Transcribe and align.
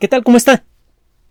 ¿Qué 0.00 0.08
tal? 0.08 0.24
¿Cómo 0.24 0.36
está? 0.36 0.64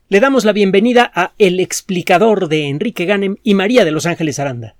Le 0.07 0.21
damos 0.21 0.45
la 0.45 0.53
bienvenida 0.53 1.11
a 1.13 1.33
El 1.37 1.59
explicador 1.59 2.47
de 2.47 2.69
Enrique 2.69 3.03
Ganem 3.03 3.35
y 3.43 3.55
María 3.55 3.83
de 3.83 3.91
Los 3.91 4.05
Ángeles 4.05 4.39
Aranda. 4.39 4.77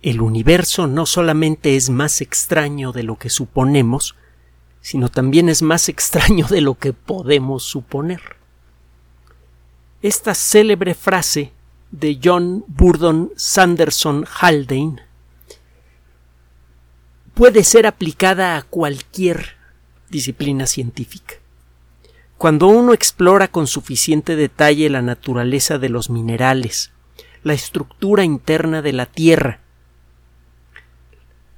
El 0.00 0.22
universo 0.22 0.86
no 0.86 1.04
solamente 1.04 1.76
es 1.76 1.90
más 1.90 2.22
extraño 2.22 2.92
de 2.92 3.02
lo 3.02 3.16
que 3.16 3.28
suponemos, 3.28 4.16
sino 4.80 5.10
también 5.10 5.50
es 5.50 5.60
más 5.60 5.90
extraño 5.90 6.46
de 6.46 6.62
lo 6.62 6.76
que 6.76 6.94
podemos 6.94 7.64
suponer. 7.64 8.22
Esta 10.00 10.34
célebre 10.34 10.94
frase 10.94 11.52
de 11.90 12.18
John 12.24 12.64
Burdon 12.68 13.32
Sanderson 13.36 14.24
Haldane 14.40 15.02
puede 17.34 17.64
ser 17.64 17.86
aplicada 17.86 18.56
a 18.56 18.62
cualquier 18.62 19.56
disciplina 20.08 20.66
científica. 20.66 21.34
Cuando 22.38 22.68
uno 22.68 22.94
explora 22.94 23.48
con 23.48 23.66
suficiente 23.66 24.36
detalle 24.36 24.88
la 24.90 25.02
naturaleza 25.02 25.78
de 25.78 25.88
los 25.88 26.08
minerales, 26.08 26.92
la 27.42 27.52
estructura 27.52 28.22
interna 28.22 28.80
de 28.80 28.92
la 28.92 29.06
Tierra, 29.06 29.60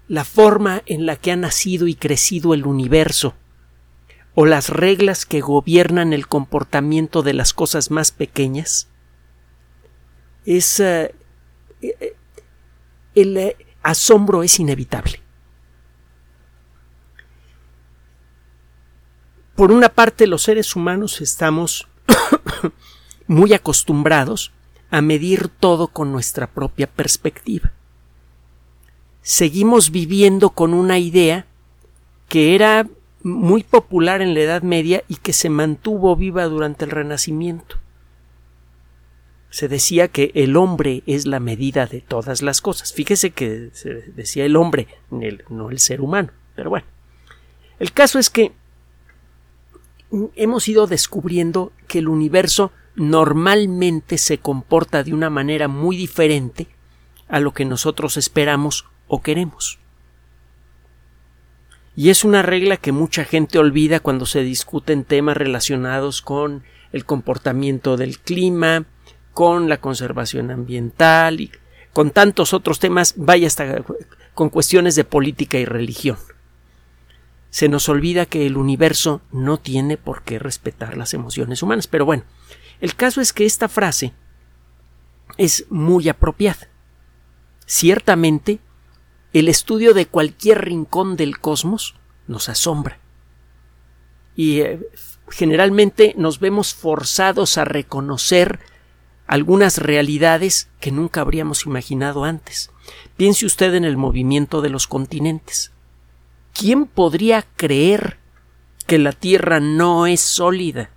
la 0.09 0.25
forma 0.25 0.83
en 0.87 1.05
la 1.05 1.17
que 1.17 1.33
ha 1.33 1.37
nacido 1.37 1.87
y 1.87 1.95
crecido 1.95 2.55
el 2.55 2.65
universo, 2.65 3.35
o 4.35 4.47
las 4.47 4.71
reglas 4.71 5.27
que 5.27 5.43
gobiernan 5.43 6.15
el 6.15 6.27
comportamiento 6.27 7.23
de 7.23 7.35
las 7.35 7.53
cosas 7.53 7.91
más 7.91 8.11
pequeñas, 8.11 8.89
es, 10.47 10.81
eh, 10.81 11.15
eh, 11.83 12.17
el 13.15 13.37
eh, 13.37 13.57
asombro 13.83 14.43
es 14.43 14.59
inevitable. 14.59 15.21
Por 19.61 19.73
una 19.73 19.91
parte, 19.91 20.27
los 20.27 20.45
seres 20.45 20.75
humanos 20.75 21.21
estamos 21.21 21.87
muy 23.27 23.53
acostumbrados 23.53 24.53
a 24.91 25.03
medir 25.03 25.49
todo 25.49 25.89
con 25.89 26.13
nuestra 26.13 26.47
propia 26.47 26.87
perspectiva. 26.87 27.71
Seguimos 29.21 29.91
viviendo 29.91 30.49
con 30.49 30.73
una 30.73 30.99
idea 30.99 31.45
que 32.27 32.55
era 32.55 32.89
muy 33.23 33.63
popular 33.63 34.23
en 34.23 34.33
la 34.33 34.41
Edad 34.41 34.63
Media 34.63 35.05
y 35.09 35.17
que 35.17 35.35
se 35.35 35.51
mantuvo 35.51 36.17
viva 36.17 36.45
durante 36.45 36.87
el 36.87 36.91
Renacimiento. 36.91 37.77
Se 39.51 39.69
decía 39.69 40.09
que 40.09 40.33
el 40.37 40.57
hombre 40.57 41.03
es 41.05 41.27
la 41.27 41.39
medida 41.39 41.85
de 41.85 42.01
todas 42.01 42.41
las 42.41 42.63
cosas. 42.63 42.95
Fíjese 42.95 43.33
que 43.33 43.69
se 43.75 43.91
decía 44.13 44.47
el 44.47 44.57
hombre, 44.57 44.89
no 45.51 45.69
el 45.69 45.79
ser 45.81 46.01
humano. 46.01 46.31
Pero 46.57 46.71
bueno, 46.71 46.87
el 47.79 47.93
caso 47.93 48.19
es 48.19 48.31
que 48.31 48.53
hemos 50.35 50.69
ido 50.69 50.87
descubriendo 50.87 51.73
que 51.87 51.99
el 51.99 52.09
universo 52.09 52.73
normalmente 52.97 54.19
se 54.19 54.39
comporta 54.39 55.03
de 55.03 55.15
una 55.15 55.31
manera 55.31 55.69
muy 55.69 55.97
diferente 55.97 56.67
a 57.29 57.41
lo 57.41 57.53
que 57.53 57.65
nosotros 57.65 58.17
esperamos 58.17 58.87
o 59.07 59.23
queremos. 59.23 59.79
Y 61.97 62.11
es 62.11 62.25
una 62.25 62.43
regla 62.43 62.77
que 62.77 62.93
mucha 62.93 63.25
gente 63.25 63.59
olvida 63.59 64.01
cuando 64.01 64.27
se 64.27 64.43
discuten 64.43 65.05
temas 65.05 65.37
relacionados 65.37 66.23
con 66.23 66.65
el 66.93 67.05
comportamiento 67.05 67.97
del 67.97 68.19
clima, 68.19 68.87
con 69.33 69.69
la 69.69 69.81
conservación 69.81 70.51
ambiental 70.51 71.41
y 71.41 71.53
con 71.93 72.11
tantos 72.11 72.55
otros 72.55 72.79
temas, 72.79 73.15
vaya 73.17 73.47
hasta 73.47 73.85
con 74.35 74.49
cuestiones 74.49 74.95
de 74.95 75.05
política 75.05 75.59
y 75.59 75.65
religión 75.65 76.17
se 77.51 77.69
nos 77.69 77.89
olvida 77.89 78.27
que 78.27 78.47
el 78.47 78.57
universo 78.57 79.21
no 79.33 79.59
tiene 79.59 79.97
por 79.97 80.23
qué 80.23 80.39
respetar 80.39 80.97
las 80.97 81.15
emociones 81.15 81.63
humanas. 81.63 81.87
Pero 81.87 82.07
bueno, 82.07 82.25
el 82.81 82.95
caso 82.95 83.21
es 83.21 83.33
que 83.33 83.45
esta 83.45 83.69
frase 83.69 84.15
es 85.37 85.67
muy 85.69 86.09
apropiada. 86.09 86.69
Ciertamente, 87.67 88.61
el 89.33 89.49
estudio 89.49 89.95
de 89.95 90.07
cualquier 90.07 90.65
rincón 90.65 91.17
del 91.17 91.39
cosmos 91.39 91.97
nos 92.27 92.49
asombra. 92.49 92.99
Y 94.35 94.61
eh, 94.61 94.81
generalmente 95.29 96.15
nos 96.17 96.41
vemos 96.41 96.75
forzados 96.75 97.59
a 97.59 97.65
reconocer 97.65 98.61
algunas 99.27 99.79
realidades 99.79 100.69
que 100.81 100.91
nunca 100.91 101.21
habríamos 101.21 101.67
imaginado 101.67 102.25
antes. 102.25 102.71
Piense 103.17 103.47
usted 103.47 103.75
en 103.75 103.85
el 103.85 103.97
movimiento 103.97 104.61
de 104.63 104.71
los 104.71 104.87
continentes. 104.87 105.73
¿Quién 106.53 106.87
podría 106.87 107.43
creer 107.57 108.19
que 108.87 108.99
la 108.99 109.13
Tierra 109.13 109.61
no 109.61 110.07
es 110.07 110.21
sólida? 110.21 110.91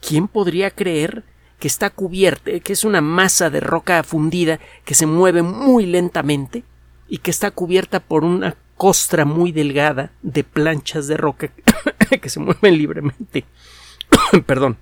¿Quién 0.00 0.28
podría 0.28 0.70
creer 0.70 1.24
que 1.58 1.68
está 1.68 1.90
cubierta, 1.90 2.58
que 2.60 2.72
es 2.72 2.84
una 2.84 3.00
masa 3.00 3.50
de 3.50 3.60
roca 3.60 4.02
fundida 4.02 4.60
que 4.84 4.94
se 4.94 5.06
mueve 5.06 5.42
muy 5.42 5.86
lentamente 5.86 6.64
y 7.08 7.18
que 7.18 7.30
está 7.30 7.50
cubierta 7.50 8.00
por 8.00 8.24
una 8.24 8.56
costra 8.76 9.24
muy 9.24 9.52
delgada 9.52 10.12
de 10.22 10.44
planchas 10.44 11.06
de 11.06 11.16
roca 11.16 11.50
que 12.20 12.28
se 12.28 12.40
mueven 12.40 12.76
libremente? 12.76 13.44
Perdón. 14.46 14.76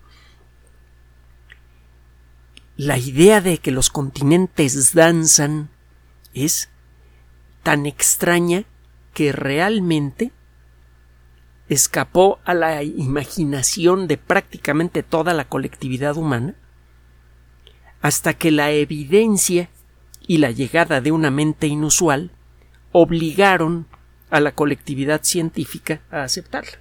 La 2.77 2.99
idea 2.99 3.41
de 3.41 3.59
que 3.59 3.71
los 3.71 3.89
continentes 3.89 4.95
danzan 4.95 5.71
es 6.33 6.71
tan 7.63 7.87
extraña 7.87 8.65
que 9.15 9.33
realmente 9.33 10.33
escapó 11.69 12.41
a 12.45 12.53
la 12.53 12.83
imaginación 12.83 14.07
de 14.07 14.19
prácticamente 14.19 15.03
toda 15.03 15.33
la 15.33 15.47
colectividad 15.47 16.17
humana, 16.17 16.55
hasta 18.03 18.35
que 18.35 18.51
la 18.51 18.71
evidencia 18.71 19.71
y 20.27 20.39
la 20.39 20.51
llegada 20.51 21.01
de 21.01 21.13
una 21.13 21.31
mente 21.31 21.67
inusual 21.67 22.33
obligaron 22.93 23.87
a 24.31 24.41
la 24.41 24.53
colectividad 24.53 25.23
científica 25.23 26.03
a 26.11 26.23
aceptarla. 26.23 26.79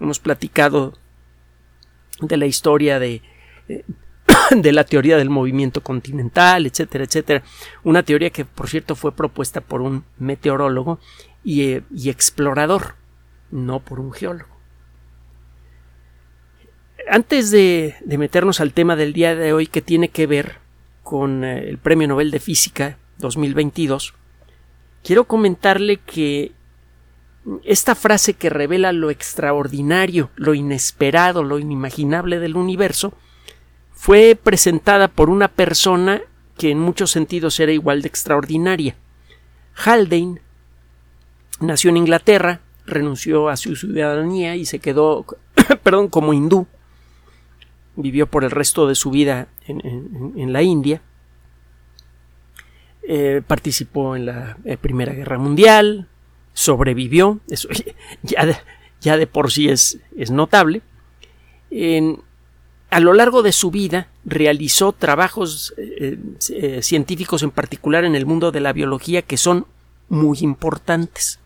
Hemos 0.00 0.18
platicado 0.18 0.94
de 2.20 2.36
la 2.36 2.46
historia 2.46 2.98
de, 2.98 3.22
eh, 3.68 3.84
de 4.50 4.72
la 4.72 4.84
teoría 4.84 5.16
del 5.16 5.30
movimiento 5.30 5.82
continental, 5.82 6.66
etcétera, 6.66 7.04
etcétera. 7.04 7.42
Una 7.84 8.02
teoría 8.02 8.30
que, 8.30 8.44
por 8.44 8.68
cierto, 8.68 8.94
fue 8.94 9.12
propuesta 9.12 9.60
por 9.60 9.82
un 9.82 10.04
meteorólogo 10.18 11.00
y, 11.46 12.10
explorador, 12.10 12.96
no 13.52 13.78
por 13.78 14.00
un 14.00 14.12
geólogo. 14.12 14.50
Antes 17.08 17.52
de, 17.52 17.94
meternos 18.04 18.60
al 18.60 18.72
tema 18.72 18.96
del 18.96 19.12
día 19.12 19.36
de 19.36 19.52
hoy 19.52 19.68
que 19.68 19.80
tiene 19.80 20.08
que 20.08 20.26
ver 20.26 20.56
con 21.04 21.44
eh, 21.44 21.68
el 21.68 21.78
Premio 21.78 22.08
Nobel 22.08 22.32
de 22.32 22.40
Física 22.40 22.98
2022, 23.18 24.12
quiero 25.04 25.24
comentarle 25.24 25.98
que 25.98 26.50
esta 27.62 27.94
frase 27.94 28.34
que 28.34 28.50
revela 28.50 28.90
lo 28.90 29.10
extraordinario, 29.10 30.30
lo 30.34 30.52
inesperado, 30.52 31.44
lo 31.44 31.60
inimaginable 31.60 32.40
del 32.40 32.56
universo, 32.56 33.14
fue 33.92 34.36
presentada 34.42 35.06
por 35.06 35.30
una 35.30 35.46
persona 35.46 36.22
que 36.58 36.72
en 36.72 36.80
muchos 36.80 37.12
sentidos 37.12 37.60
era 37.60 37.70
igual 37.70 38.02
de 38.02 38.08
extraordinaria. 38.08 38.96
Haldane 39.76 40.40
Nació 41.60 41.90
en 41.90 41.96
Inglaterra, 41.96 42.60
renunció 42.84 43.48
a 43.48 43.56
su 43.56 43.76
ciudadanía 43.76 44.56
y 44.56 44.66
se 44.66 44.78
quedó, 44.78 45.24
perdón, 45.82 46.08
como 46.08 46.32
hindú. 46.32 46.66
Vivió 47.96 48.26
por 48.26 48.44
el 48.44 48.50
resto 48.50 48.86
de 48.86 48.94
su 48.94 49.10
vida 49.10 49.48
en, 49.66 50.52
la 50.52 50.62
India. 50.62 51.00
Eh, 53.08 53.40
participó 53.46 54.16
en 54.16 54.26
la 54.26 54.58
eh, 54.64 54.76
Primera 54.76 55.14
Guerra 55.14 55.38
Mundial, 55.38 56.08
sobrevivió, 56.52 57.40
eso 57.48 57.68
ya 58.22 58.44
de, 58.44 58.56
ya 59.00 59.16
de 59.16 59.26
por 59.26 59.50
sí 59.50 59.68
es, 59.68 60.00
es 60.16 60.30
notable. 60.30 60.82
a 62.90 63.00
lo 63.00 63.14
largo 63.14 63.42
de 63.42 63.52
su 63.52 63.70
vida 63.70 64.08
realizó 64.24 64.92
trabajos 64.92 65.72
eh, 65.78 66.18
científicos 66.82 67.42
en 67.42 67.50
particular 67.50 68.04
en 68.04 68.14
el 68.14 68.26
mundo 68.26 68.52
de 68.52 68.60
la 68.60 68.74
biología 68.74 69.22
que 69.22 69.38
son 69.38 69.66
muy 70.08 70.38
importantes. 70.40 71.40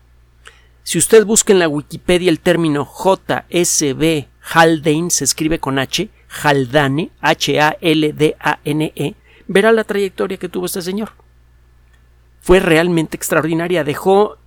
Si 0.83 0.97
usted 0.97 1.25
busca 1.25 1.53
en 1.53 1.59
la 1.59 1.67
Wikipedia 1.67 2.29
el 2.29 2.39
término 2.39 2.85
JSB 2.85 4.25
Haldane, 4.53 5.11
se 5.11 5.23
escribe 5.23 5.59
con 5.59 5.77
H, 5.77 6.09
Haldane, 6.43 7.11
H-A-L-D-A-N-E, 7.21 9.15
verá 9.47 9.71
la 9.71 9.83
trayectoria 9.83 10.37
que 10.37 10.49
tuvo 10.49 10.65
este 10.65 10.81
señor. 10.81 11.11
Fue 12.41 12.59
realmente 12.59 13.15
extraordinaria, 13.15 13.83
dejó, 13.83 14.37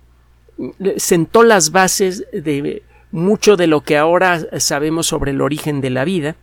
sentó 0.97 1.43
las 1.43 1.71
bases 1.71 2.25
de 2.33 2.83
mucho 3.11 3.55
de 3.55 3.67
lo 3.67 3.81
que 3.81 3.97
ahora 3.97 4.59
sabemos 4.59 5.07
sobre 5.07 5.31
el 5.31 5.39
origen 5.39 5.79
de 5.79 5.89
la 5.89 6.03
vida. 6.03 6.35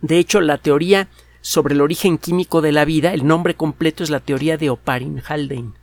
De 0.00 0.18
hecho, 0.18 0.40
la 0.40 0.58
teoría 0.58 1.08
sobre 1.40 1.74
el 1.74 1.80
origen 1.80 2.18
químico 2.18 2.60
de 2.60 2.72
la 2.72 2.84
vida, 2.84 3.14
el 3.14 3.24
nombre 3.24 3.54
completo 3.54 4.02
es 4.02 4.10
la 4.10 4.18
teoría 4.18 4.56
de 4.56 4.70
Oparin 4.70 5.22
Haldane 5.24 5.77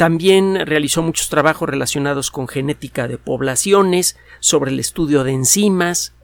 también 0.00 0.64
realizó 0.64 1.02
muchos 1.02 1.28
trabajos 1.28 1.68
relacionados 1.68 2.30
con 2.30 2.48
genética 2.48 3.06
de 3.06 3.18
poblaciones, 3.18 4.16
sobre 4.38 4.70
el 4.70 4.80
estudio 4.80 5.24
de 5.24 5.32
enzimas. 5.32 6.14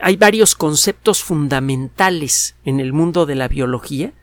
Hay 0.00 0.16
varios 0.16 0.54
conceptos 0.54 1.22
fundamentales 1.22 2.56
en 2.64 2.80
el 2.80 2.94
mundo 2.94 3.26
de 3.26 3.34
la 3.34 3.48
biología 3.48 4.14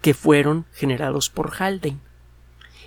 que 0.00 0.14
fueron 0.14 0.66
generados 0.72 1.30
por 1.30 1.52
Haldane. 1.56 2.00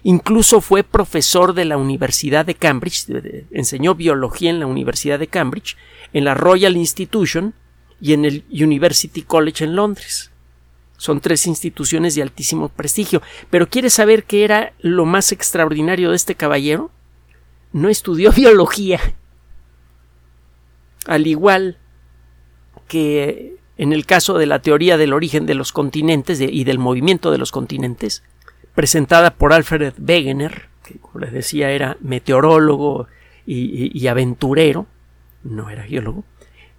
Incluso 0.03 0.59
fue 0.59 0.83
profesor 0.83 1.53
de 1.53 1.63
la 1.63 1.77
Universidad 1.77 2.45
de 2.45 2.56
Cambridge, 2.56 3.06
enseñó 3.51 3.95
biología 3.95 4.50
en 4.50 4.59
la 4.59 4.67
Universidad 4.67 5.17
de 5.17 5.27
Cambridge, 5.27 5.77
en 6.12 6.25
la 6.25 6.33
Royal 6.33 6.75
Institution 6.75 7.53
y 8.01 8.12
en 8.12 8.25
el 8.25 8.44
University 8.51 9.21
College 9.21 9.63
en 9.63 9.77
Londres. 9.77 10.33
Son 10.97 11.19
tres 11.19 11.45
instituciones 11.47 12.15
de 12.15 12.21
altísimo 12.21 12.69
prestigio. 12.69 13.21
Pero 13.50 13.68
¿quieres 13.68 13.94
saber 13.94 14.24
qué 14.24 14.44
era 14.44 14.74
lo 14.80 15.06
más 15.06 15.31
extraordinario 15.31 16.09
de 16.09 16.15
este 16.15 16.36
caballero? 16.36 16.92
No 17.74 17.89
estudió 17.89 18.31
biología. 18.36 19.00
Al 21.06 21.27
igual 21.27 21.77
que 22.88 23.57
en 23.77 23.94
el 23.94 24.06
caso 24.06 24.38
de 24.38 24.45
la 24.45 24.59
teoría 24.59 24.97
del 24.97 25.13
origen 25.13 25.45
de 25.45 25.56
los 25.56 25.71
continentes 25.71 26.39
y 26.39 26.63
del 26.63 26.80
movimiento 26.80 27.31
de 27.31 27.38
los 27.38 27.51
continentes, 27.51 28.24
presentada 28.74 29.33
por 29.36 29.53
Alfred 29.53 29.94
Wegener, 30.00 30.69
que 30.83 31.00
como 31.00 31.19
les 31.19 31.33
decía 31.33 31.71
era 31.71 31.98
meteorólogo 32.00 33.07
y, 33.45 34.07
aventurero, 34.07 34.88
no 35.44 35.69
era 35.69 35.83
geólogo, 35.83 36.24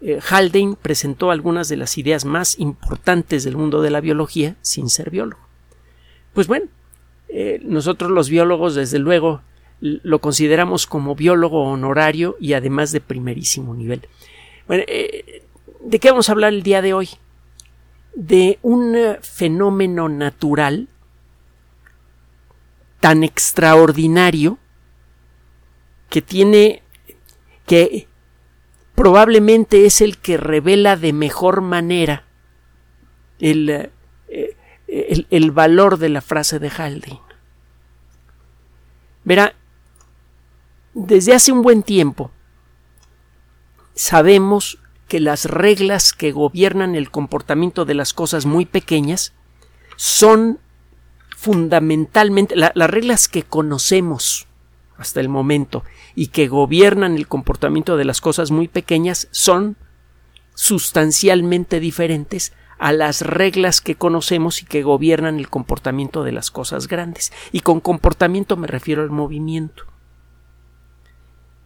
eh, 0.02 0.20
Haldane 0.28 0.76
presentó 0.80 1.30
algunas 1.30 1.68
de 1.68 1.76
las 1.76 1.96
ideas 1.96 2.24
más 2.24 2.58
importantes 2.58 3.44
del 3.44 3.56
mundo 3.56 3.80
de 3.80 3.90
la 3.90 4.00
biología 4.00 4.56
sin 4.60 4.90
ser 4.90 5.10
biólogo. 5.10 5.40
Pues 6.34 6.46
bueno, 6.46 6.66
eh, 7.28 7.60
nosotros 7.62 8.10
los 8.10 8.28
biólogos 8.28 8.74
desde 8.74 8.98
luego 8.98 9.42
lo 9.80 10.20
consideramos 10.20 10.86
como 10.86 11.14
biólogo 11.14 11.64
honorario 11.64 12.36
y 12.40 12.54
además 12.54 12.92
de 12.92 13.00
primerísimo 13.00 13.74
nivel. 13.74 14.06
Bueno, 14.66 14.84
eh, 14.86 15.44
¿de 15.80 15.98
qué 15.98 16.10
vamos 16.10 16.28
a 16.28 16.32
hablar 16.32 16.52
el 16.52 16.62
día 16.62 16.82
de 16.82 16.94
hoy? 16.94 17.08
De 18.14 18.58
un 18.62 18.96
fenómeno 19.20 20.08
natural 20.08 20.88
tan 23.00 23.22
extraordinario 23.22 24.58
que 26.08 26.22
tiene 26.22 26.82
que 27.66 28.08
probablemente 28.96 29.86
es 29.86 30.00
el 30.00 30.18
que 30.18 30.36
revela 30.36 30.96
de 30.96 31.12
mejor 31.12 31.60
manera 31.60 32.24
el, 33.38 33.90
eh, 34.28 34.56
el, 34.88 35.50
valor 35.50 35.98
de 35.98 36.08
la 36.08 36.22
frase 36.22 36.58
de 36.58 36.70
Haldane. 36.70 37.20
Verá, 39.22 39.54
desde 40.94 41.34
hace 41.34 41.52
un 41.52 41.62
buen 41.62 41.82
tiempo 41.82 42.30
sabemos 43.94 44.78
que 45.08 45.20
las 45.20 45.44
reglas 45.44 46.12
que 46.12 46.32
gobiernan 46.32 46.94
el 46.94 47.10
comportamiento 47.10 47.84
de 47.84 47.94
las 47.94 48.12
cosas 48.12 48.46
muy 48.46 48.64
pequeñas 48.64 49.34
son 49.96 50.58
fundamentalmente 51.36 52.56
las 52.56 52.90
reglas 52.90 53.28
que 53.28 53.42
conocemos 53.42 54.45
hasta 54.98 55.20
el 55.20 55.28
momento 55.28 55.84
y 56.14 56.28
que 56.28 56.48
gobiernan 56.48 57.16
el 57.16 57.28
comportamiento 57.28 57.96
de 57.96 58.04
las 58.04 58.20
cosas 58.20 58.50
muy 58.50 58.68
pequeñas 58.68 59.28
son 59.30 59.76
sustancialmente 60.54 61.80
diferentes 61.80 62.52
a 62.78 62.92
las 62.92 63.22
reglas 63.22 63.80
que 63.80 63.94
conocemos 63.94 64.62
y 64.62 64.66
que 64.66 64.82
gobiernan 64.82 65.38
el 65.38 65.48
comportamiento 65.48 66.24
de 66.24 66.32
las 66.32 66.50
cosas 66.50 66.88
grandes. 66.88 67.32
Y 67.52 67.60
con 67.60 67.80
comportamiento 67.80 68.56
me 68.56 68.66
refiero 68.66 69.02
al 69.02 69.10
movimiento. 69.10 69.84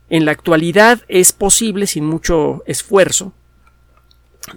En 0.08 0.24
la 0.24 0.32
actualidad 0.32 1.02
es 1.08 1.32
posible, 1.32 1.86
sin 1.86 2.04
mucho 2.04 2.62
esfuerzo, 2.66 3.32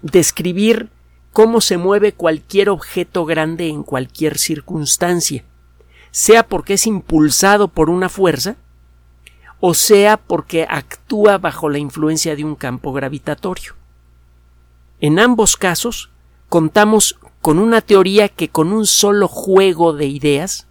describir 0.02 0.90
cómo 1.32 1.62
se 1.62 1.78
mueve 1.78 2.14
cualquier 2.14 2.70
objeto 2.70 3.26
grande 3.26 3.68
en 3.68 3.84
cualquier 3.84 4.38
circunstancia, 4.38 5.44
sea 6.14 6.48
porque 6.48 6.76
es 6.76 6.86
impulsado 6.86 7.70
por 7.70 7.90
una 7.90 8.08
fuerza, 8.08 8.56
o 9.60 9.74
sea 9.74 10.18
porque 10.18 10.68
actúa 10.70 11.40
bajo 11.40 11.70
la 11.70 11.80
influencia 11.80 12.36
de 12.36 12.44
un 12.44 12.54
campo 12.54 12.94
gravitatorio. 12.94 13.74
En 15.00 15.18
ambos 15.18 15.58
casos, 15.58 16.12
contamos 16.50 17.18
con 17.42 17.58
una 17.58 17.82
teoría 17.82 18.30
que 18.30 18.50
con 18.50 18.74
un 18.74 18.86
solo 18.86 19.28
juego 19.28 19.92
de 19.94 20.06
ideas, 20.06 20.68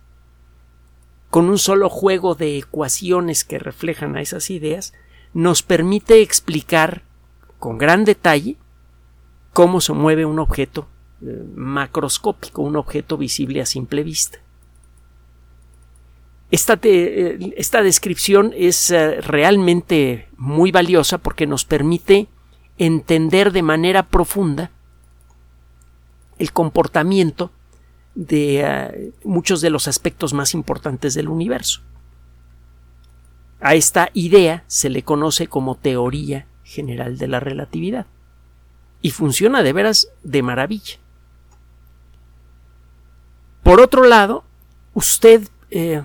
con 1.29 1.51
un 1.51 1.59
solo 1.59 1.89
juego 1.89 2.37
de 2.37 2.59
ecuaciones 2.59 3.43
que 3.43 3.59
reflejan 3.59 4.15
a 4.15 4.23
esas 4.23 4.49
ideas, 4.49 4.95
nos 5.35 5.65
permite 5.65 6.23
explicar 6.23 7.03
con 7.59 7.79
gran 7.79 8.05
detalle 8.05 8.59
cómo 9.53 9.81
se 9.81 9.93
mueve 9.93 10.25
un 10.25 10.39
objeto 10.39 10.87
eh, 11.21 11.43
macroscópico, 11.57 12.63
un 12.63 12.77
objeto 12.77 13.17
visible 13.19 13.61
a 13.61 13.67
simple 13.67 14.05
vista. 14.05 14.39
Esta, 16.53 16.79
eh, 16.83 17.55
esta 17.57 17.83
descripción 17.83 18.53
es 18.55 18.91
eh, 18.91 19.23
realmente 19.23 20.29
muy 20.37 20.71
valiosa 20.71 21.17
porque 21.17 21.47
nos 21.47 21.65
permite 21.65 22.29
entender 22.77 23.53
de 23.53 23.63
manera 23.63 24.03
profunda 24.05 24.71
el 26.39 26.53
comportamiento 26.53 27.51
de 28.15 29.13
muchos 29.25 29.63
de 29.63 29.71
los 29.71 29.89
aspectos 29.89 30.35
más 30.35 30.53
importantes 30.53 31.15
del 31.15 31.29
universo. 31.29 31.81
A 33.61 33.75
esta 33.75 34.11
idea 34.13 34.65
se 34.67 34.91
le 34.91 35.03
conoce 35.05 35.47
como 35.47 35.77
teoría 35.77 36.47
general 36.65 37.17
de 37.17 37.29
la 37.29 37.41
relatividad 37.41 38.07
y 39.01 39.11
funciona 39.11 39.63
de 39.63 39.73
veras 39.73 40.09
de 40.23 40.43
maravilla. 40.43 40.99
Por 43.63 43.81
otro 43.81 44.05
lado, 44.05 44.45
usted 44.93 45.49
eh, 45.71 46.03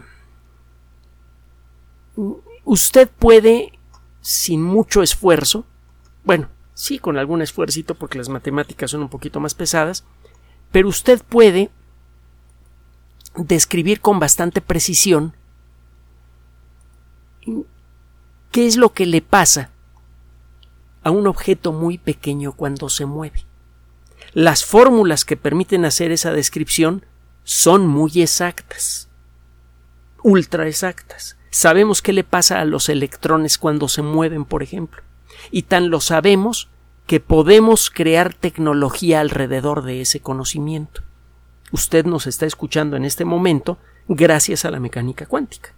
usted 2.65 3.09
puede 3.09 3.79
sin 4.21 4.61
mucho 4.61 5.01
esfuerzo, 5.01 5.65
bueno, 6.23 6.49
sí 6.73 6.99
con 6.99 7.17
algún 7.17 7.41
esfuerzo 7.41 7.95
porque 7.97 8.17
las 8.17 8.29
matemáticas 8.29 8.91
son 8.91 9.01
un 9.01 9.09
poquito 9.09 9.39
más 9.39 9.53
pesadas, 9.53 10.03
pero 10.71 10.89
usted 10.89 11.21
puede 11.23 11.71
describir 13.35 14.01
con 14.01 14.19
bastante 14.19 14.61
precisión 14.61 15.33
qué 18.51 18.67
es 18.67 18.75
lo 18.77 18.93
que 18.93 19.05
le 19.05 19.21
pasa 19.21 19.69
a 21.03 21.11
un 21.11 21.27
objeto 21.27 21.71
muy 21.71 21.97
pequeño 21.97 22.51
cuando 22.51 22.89
se 22.89 23.05
mueve. 23.05 23.45
Las 24.33 24.65
fórmulas 24.65 25.23
que 25.23 25.37
permiten 25.37 25.85
hacer 25.85 26.11
esa 26.11 26.33
descripción 26.33 27.05
son 27.43 27.87
muy 27.87 28.21
exactas, 28.21 29.09
ultra 30.21 30.67
exactas. 30.67 31.36
Sabemos 31.57 32.03
qué 32.03 32.13
le 32.13 32.23
pasa 32.23 32.61
a 32.61 32.65
los 32.65 32.87
electrones 32.87 33.57
cuando 33.57 33.87
se 33.87 34.03
mueven, 34.03 34.45
por 34.45 34.61
ejemplo, 34.61 35.01
y 35.49 35.63
tan 35.63 35.89
lo 35.89 36.01
sabemos 36.01 36.69
que 37.07 37.19
podemos 37.19 37.89
crear 37.89 38.35
tecnología 38.35 39.21
alrededor 39.21 39.81
de 39.81 40.01
ese 40.01 40.19
conocimiento. 40.19 41.01
Usted 41.71 42.05
nos 42.05 42.27
está 42.27 42.45
escuchando 42.45 42.95
en 42.95 43.05
este 43.05 43.25
momento 43.25 43.79
gracias 44.07 44.65
a 44.65 44.69
la 44.69 44.79
mecánica 44.79 45.25
cuántica. 45.25 45.73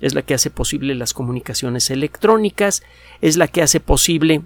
Es 0.00 0.14
la 0.14 0.22
que 0.22 0.32
hace 0.32 0.48
posible 0.48 0.94
las 0.94 1.12
comunicaciones 1.12 1.90
electrónicas, 1.90 2.82
es 3.20 3.36
la 3.36 3.48
que 3.48 3.60
hace 3.60 3.80
posible 3.80 4.44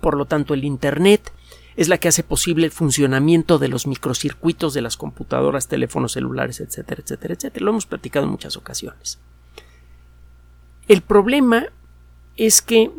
por 0.00 0.16
lo 0.16 0.26
tanto, 0.26 0.54
el 0.54 0.62
Internet 0.62 1.32
es 1.74 1.88
la 1.88 1.98
que 1.98 2.06
hace 2.06 2.22
posible 2.22 2.66
el 2.66 2.70
funcionamiento 2.70 3.58
de 3.58 3.66
los 3.66 3.88
microcircuitos 3.88 4.74
de 4.74 4.82
las 4.82 4.96
computadoras, 4.96 5.66
teléfonos 5.66 6.12
celulares, 6.12 6.60
etcétera, 6.60 7.02
etcétera, 7.02 7.34
etcétera. 7.34 7.64
Lo 7.64 7.72
hemos 7.72 7.86
platicado 7.86 8.26
en 8.26 8.30
muchas 8.30 8.56
ocasiones. 8.56 9.18
El 10.90 11.02
problema 11.02 11.66
es 12.36 12.62
que, 12.62 12.90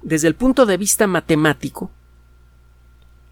desde 0.00 0.28
el 0.28 0.36
punto 0.36 0.64
de 0.64 0.76
vista 0.76 1.08
matemático, 1.08 1.90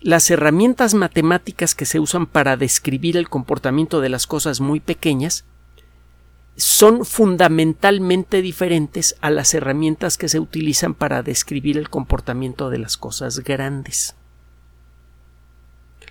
las 0.01 0.33
herramientas 0.33 0.95
matemáticas 0.95 1.77
que 1.77 1.87
se 1.87 2.01
usan 2.01 2.27
para 2.27 2.57
describir 2.57 3.17
el 3.17 3.29
comportamiento 3.29 4.01
de 4.01 4.09
las 4.09 4.27
cosas 4.27 4.61
muy 4.61 4.81
pequeñas 4.81 5.45
son 6.57 7.05
fundamentalmente 7.05 8.43
diferentes 8.43 9.15
a 9.21 9.31
las 9.31 9.55
herramientas 9.55 10.19
que 10.19 10.29
se 10.29 10.41
utilizan 10.41 10.95
para 10.95 11.23
describir 11.23 11.79
el 11.79 11.89
comportamiento 11.89 12.71
de 12.71 12.79
las 12.79 12.97
cosas 12.97 13.45
grandes. 13.45 14.17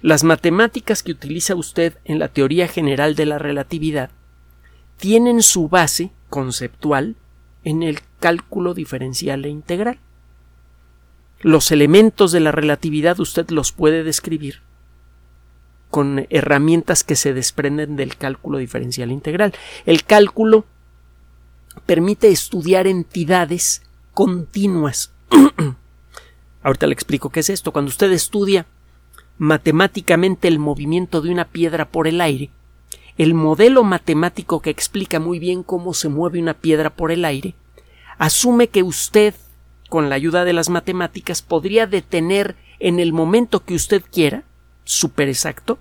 Las 0.02 0.24
matemáticas 0.24 1.04
que 1.04 1.12
utiliza 1.12 1.54
usted 1.54 1.98
en 2.06 2.18
la 2.20 2.30
teoría 2.30 2.70
general 2.70 3.16
de 3.16 3.26
la 3.26 3.40
relatividad 3.40 4.10
tienen 4.96 5.44
su 5.44 5.68
base 5.68 6.12
conceptual 6.30 7.18
en 7.64 7.84
el 7.84 8.00
cálculo 8.20 8.74
diferencial 8.74 9.46
e 9.46 9.50
integral. 9.50 10.00
Los 11.42 11.72
elementos 11.72 12.32
de 12.32 12.40
la 12.40 12.52
relatividad 12.52 13.20
usted 13.20 13.50
los 13.50 13.72
puede 13.72 14.04
describir 14.04 14.62
con 15.90 16.26
herramientas 16.30 17.04
que 17.04 17.16
se 17.16 17.34
desprenden 17.34 17.96
del 17.96 18.18
cálculo 18.18 18.58
diferencial 18.58 19.12
integral. 19.12 19.54
El 19.86 20.04
cálculo 20.06 20.66
permite 21.86 22.30
estudiar 22.30 22.88
entidades 22.88 23.84
continuas. 24.14 25.12
Ahorita 26.64 26.88
le 26.88 26.94
explico 26.94 27.30
qué 27.30 27.42
es 27.42 27.50
esto. 27.50 27.72
Cuando 27.72 27.90
usted 27.90 28.12
estudia 28.12 28.66
matemáticamente 29.38 30.48
el 30.48 30.60
movimiento 30.60 31.22
de 31.22 31.30
una 31.30 31.46
piedra 31.46 31.90
por 31.90 32.08
el 32.08 32.22
aire, 32.22 32.50
el 33.18 33.34
modelo 33.34 33.84
matemático 33.84 34.62
que 34.62 34.70
explica 34.70 35.20
muy 35.20 35.40
bien 35.40 35.64
cómo 35.64 35.94
se 35.94 36.10
mueve 36.10 36.40
una 36.40 36.54
piedra 36.54 36.90
por 36.90 37.12
el 37.12 37.26
aire, 37.26 37.56
asume 38.18 38.68
que 38.68 38.84
usted, 38.84 39.36
con 39.90 40.10
la 40.10 40.16
ayuda 40.16 40.46
de 40.46 40.54
las 40.54 40.70
matemáticas, 40.70 41.42
podría 41.42 41.88
detener 41.88 42.56
en 42.80 43.00
el 43.00 43.14
momento 43.14 43.64
que 43.64 43.76
usted 43.76 44.04
quiera, 44.12 44.44
súper 44.84 45.30
exacto, 45.30 45.78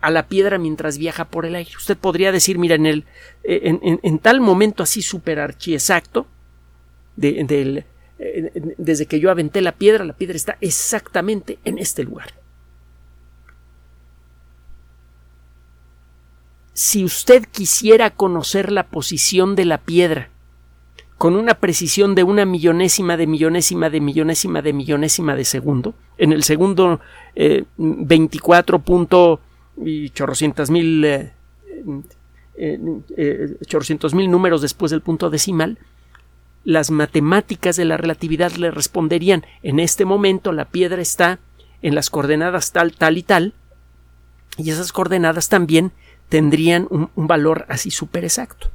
a 0.00 0.10
la 0.10 0.28
piedra 0.28 0.58
mientras 0.58 0.98
viaja 0.98 1.26
por 1.26 1.46
el 1.46 1.54
aire. 1.54 1.70
Usted 1.76 1.96
podría 1.96 2.32
decir, 2.32 2.58
mira, 2.58 2.74
en, 2.74 2.86
el, 2.86 3.04
en, 3.44 4.18
tal 4.18 4.40
momento 4.40 4.82
así 4.82 5.02
súper 5.02 5.38
archiexacto, 5.38 6.26
de, 7.16 7.84
desde 8.78 9.06
que 9.06 9.20
yo 9.20 9.30
aventé 9.30 9.60
la 9.60 9.72
piedra, 9.72 10.04
la 10.04 10.14
piedra 10.14 10.36
está 10.36 10.56
exactamente 10.60 11.58
en 11.64 11.78
este 11.78 12.02
lugar. 12.02 12.39
Si 16.72 17.04
usted 17.04 17.44
quisiera 17.50 18.10
conocer 18.10 18.70
la 18.70 18.84
posición 18.84 19.56
de 19.56 19.64
la 19.64 19.78
piedra 19.78 20.30
con 21.18 21.36
una 21.36 21.54
precisión 21.54 22.14
de 22.14 22.22
una 22.22 22.46
millonésima 22.46 23.18
de 23.18 23.26
millonésima 23.26 23.90
de 23.90 24.00
millonésima 24.00 24.62
de 24.62 24.72
millonésima 24.72 25.36
de 25.36 25.44
segundo, 25.44 25.94
en 26.16 26.32
el 26.32 26.42
segundo 26.44 27.00
eh, 27.34 27.64
24 27.76 28.82
y 29.84 30.10
chorrocientas 30.10 30.70
mil 30.70 31.04
eh, 31.04 31.32
eh, 32.56 32.78
eh, 33.16 33.56
mil 34.12 34.30
números 34.30 34.62
después 34.62 34.90
del 34.90 35.00
punto 35.00 35.30
decimal, 35.30 35.78
las 36.64 36.90
matemáticas 36.90 37.76
de 37.76 37.84
la 37.84 37.96
relatividad 37.96 38.52
le 38.52 38.70
responderían 38.70 39.44
en 39.62 39.80
este 39.80 40.04
momento 40.04 40.52
la 40.52 40.66
piedra 40.66 41.00
está 41.00 41.38
en 41.82 41.94
las 41.94 42.10
coordenadas 42.10 42.72
tal, 42.72 42.92
tal 42.92 43.16
y 43.16 43.22
tal, 43.22 43.54
y 44.58 44.70
esas 44.70 44.92
coordenadas 44.92 45.48
también 45.48 45.92
tendrían 46.30 46.86
un, 46.90 47.10
valor 47.26 47.66
así 47.68 47.90
súper 47.90 48.24
exacto. 48.24 48.70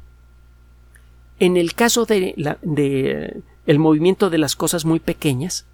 En 1.39 1.57
el 1.57 1.73
caso 1.73 2.05
de, 2.05 2.35
la, 2.37 2.59
de 2.61 3.41
el 3.65 3.79
movimiento 3.79 4.29
de 4.29 4.37
las 4.37 4.55
cosas 4.55 4.85
muy 4.85 4.99
pequeñas, 4.99 5.65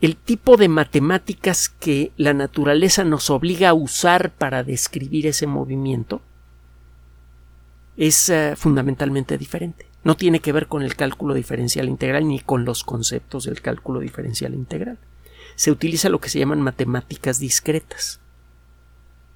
el 0.00 0.16
tipo 0.16 0.56
de 0.56 0.68
matemáticas 0.68 1.68
que 1.68 2.12
la 2.16 2.32
naturaleza 2.32 3.04
nos 3.04 3.28
obliga 3.28 3.68
a 3.68 3.74
usar 3.74 4.30
para 4.30 4.62
describir 4.62 5.26
ese 5.26 5.46
movimiento 5.46 6.22
es 7.96 8.30
eh, 8.30 8.54
fundamentalmente 8.56 9.36
diferente. 9.36 9.86
No 10.04 10.16
tiene 10.16 10.40
que 10.40 10.52
ver 10.52 10.68
con 10.68 10.82
el 10.82 10.96
cálculo 10.96 11.34
diferencial 11.34 11.88
integral 11.88 12.26
ni 12.26 12.38
con 12.38 12.64
los 12.64 12.84
conceptos 12.84 13.44
del 13.44 13.60
cálculo 13.60 14.00
diferencial 14.00 14.54
integral. 14.54 14.98
Se 15.56 15.70
utiliza 15.70 16.08
lo 16.08 16.20
que 16.20 16.30
se 16.30 16.38
llaman 16.38 16.62
matemáticas 16.62 17.38
discretas. 17.38 18.20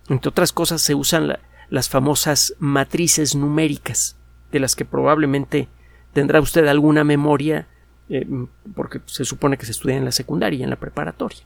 Entre 0.09 0.29
otras 0.29 0.53
cosas 0.53 0.83
se 0.83 0.95
usan 0.95 1.39
las 1.71 1.89
famosas 1.89 2.55
matrices 2.59 3.35
numéricas, 3.35 4.17
de 4.53 4.61
las 4.61 4.77
que 4.77 4.85
probablemente 4.85 5.69
tendrá 6.13 6.41
usted 6.41 6.67
alguna 6.67 7.05
memoria 7.05 7.67
eh, 8.09 8.27
porque 8.75 9.01
se 9.07 9.25
supone 9.25 9.57
que 9.57 9.67
se 9.67 9.73
estudia 9.73 9.97
en 9.97 10.05
la 10.05 10.13
secundaria 10.13 10.59
y 10.59 10.63
en 10.63 10.71
la 10.71 10.77
preparatoria. 10.77 11.41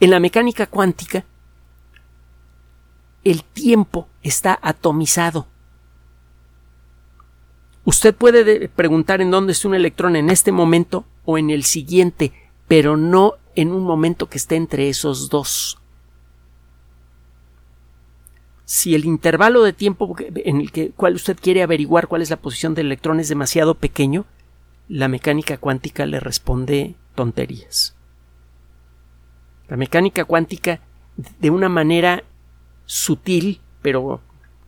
En 0.00 0.10
la 0.10 0.20
mecánica 0.20 0.66
cuántica, 0.66 1.24
el 3.24 3.42
tiempo 3.42 4.08
está 4.22 4.58
atomizado. 4.62 5.46
Usted 7.84 8.14
puede 8.14 8.68
preguntar 8.68 9.20
en 9.20 9.30
dónde 9.30 9.52
está 9.52 9.68
un 9.68 9.74
electrón 9.74 10.16
en 10.16 10.30
este 10.30 10.52
momento 10.52 11.04
o 11.24 11.36
en 11.36 11.50
el 11.50 11.64
siguiente, 11.64 12.32
pero 12.68 12.96
no 12.96 13.34
en 13.54 13.72
un 13.72 13.82
momento 13.82 14.28
que 14.28 14.38
esté 14.38 14.56
entre 14.56 14.88
esos 14.88 15.28
dos. 15.28 15.78
Si 18.64 18.94
el 18.94 19.04
intervalo 19.04 19.62
de 19.62 19.72
tiempo 19.72 20.16
en 20.18 20.60
el 20.60 20.72
que 20.72 20.90
cual 20.90 21.14
usted 21.14 21.38
quiere 21.40 21.62
averiguar 21.62 22.08
cuál 22.08 22.22
es 22.22 22.30
la 22.30 22.38
posición 22.38 22.74
del 22.74 22.86
electrón 22.86 23.20
es 23.20 23.28
demasiado 23.28 23.74
pequeño, 23.74 24.24
la 24.88 25.08
mecánica 25.08 25.58
cuántica 25.58 26.06
le 26.06 26.18
responde 26.18 26.94
tonterías. 27.14 27.94
La 29.68 29.76
mecánica 29.76 30.24
cuántica, 30.24 30.80
de 31.16 31.50
una 31.50 31.68
manera 31.68 32.24
sutil, 32.86 33.60
pero 33.82 34.20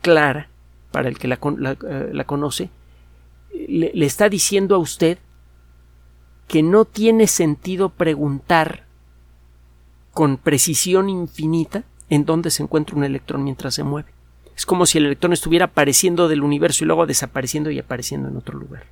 clara, 0.03 0.51
para 0.91 1.09
el 1.09 1.19
que 1.19 1.29
la, 1.29 1.39
eh, 1.89 2.25
conoce, 2.27 2.71
le, 3.53 3.93
le 3.95 4.07
está 4.07 4.29
diciendo 4.29 4.75
a 4.75 4.79
usted 4.79 5.19
que 6.49 6.63
no 6.63 6.85
tiene 6.85 7.27
sentido 7.27 7.89
preguntar 7.91 8.87
con 10.13 10.37
precisión 10.37 11.09
infinita 11.09 11.85
en 12.09 12.25
dónde 12.25 12.51
se 12.51 12.63
encuentra 12.63 12.97
un 12.97 13.05
electrón 13.05 13.45
mientras 13.45 13.75
se 13.75 13.85
mueve. 13.85 14.11
Es 14.57 14.65
como 14.65 14.87
si 14.87 14.99
el 14.99 15.07
electrón 15.07 15.33
estuviera 15.33 15.67
apareciendo 15.67 16.29
del 16.29 16.43
universo 16.43 16.85
y 16.85 16.87
luego 16.87 17.07
desapareciendo 17.07 17.71
y 17.71 17.79
apareciendo 17.79 18.29
en 18.29 18.37
otro 18.37 18.59
lugar. 18.59 18.87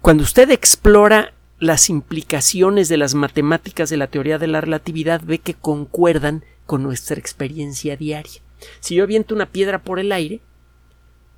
Cuando 0.00 0.22
usted 0.22 0.50
explora 0.50 1.32
las 1.58 1.88
implicaciones 1.88 2.88
de 2.88 2.96
las 2.96 3.14
matemáticas 3.14 3.88
de 3.88 3.96
la 3.96 4.06
teoría 4.06 4.38
de 4.38 4.46
la 4.46 4.60
relatividad, 4.60 5.22
ve 5.24 5.38
que 5.38 5.54
concuerdan 5.54 6.44
con 6.66 6.82
nuestra 6.82 7.18
experiencia 7.18 7.96
diaria. 7.96 8.40
Si 8.80 8.94
yo 8.94 9.04
aviento 9.04 9.34
una 9.34 9.46
piedra 9.46 9.82
por 9.82 9.98
el 9.98 10.12
aire, 10.12 10.40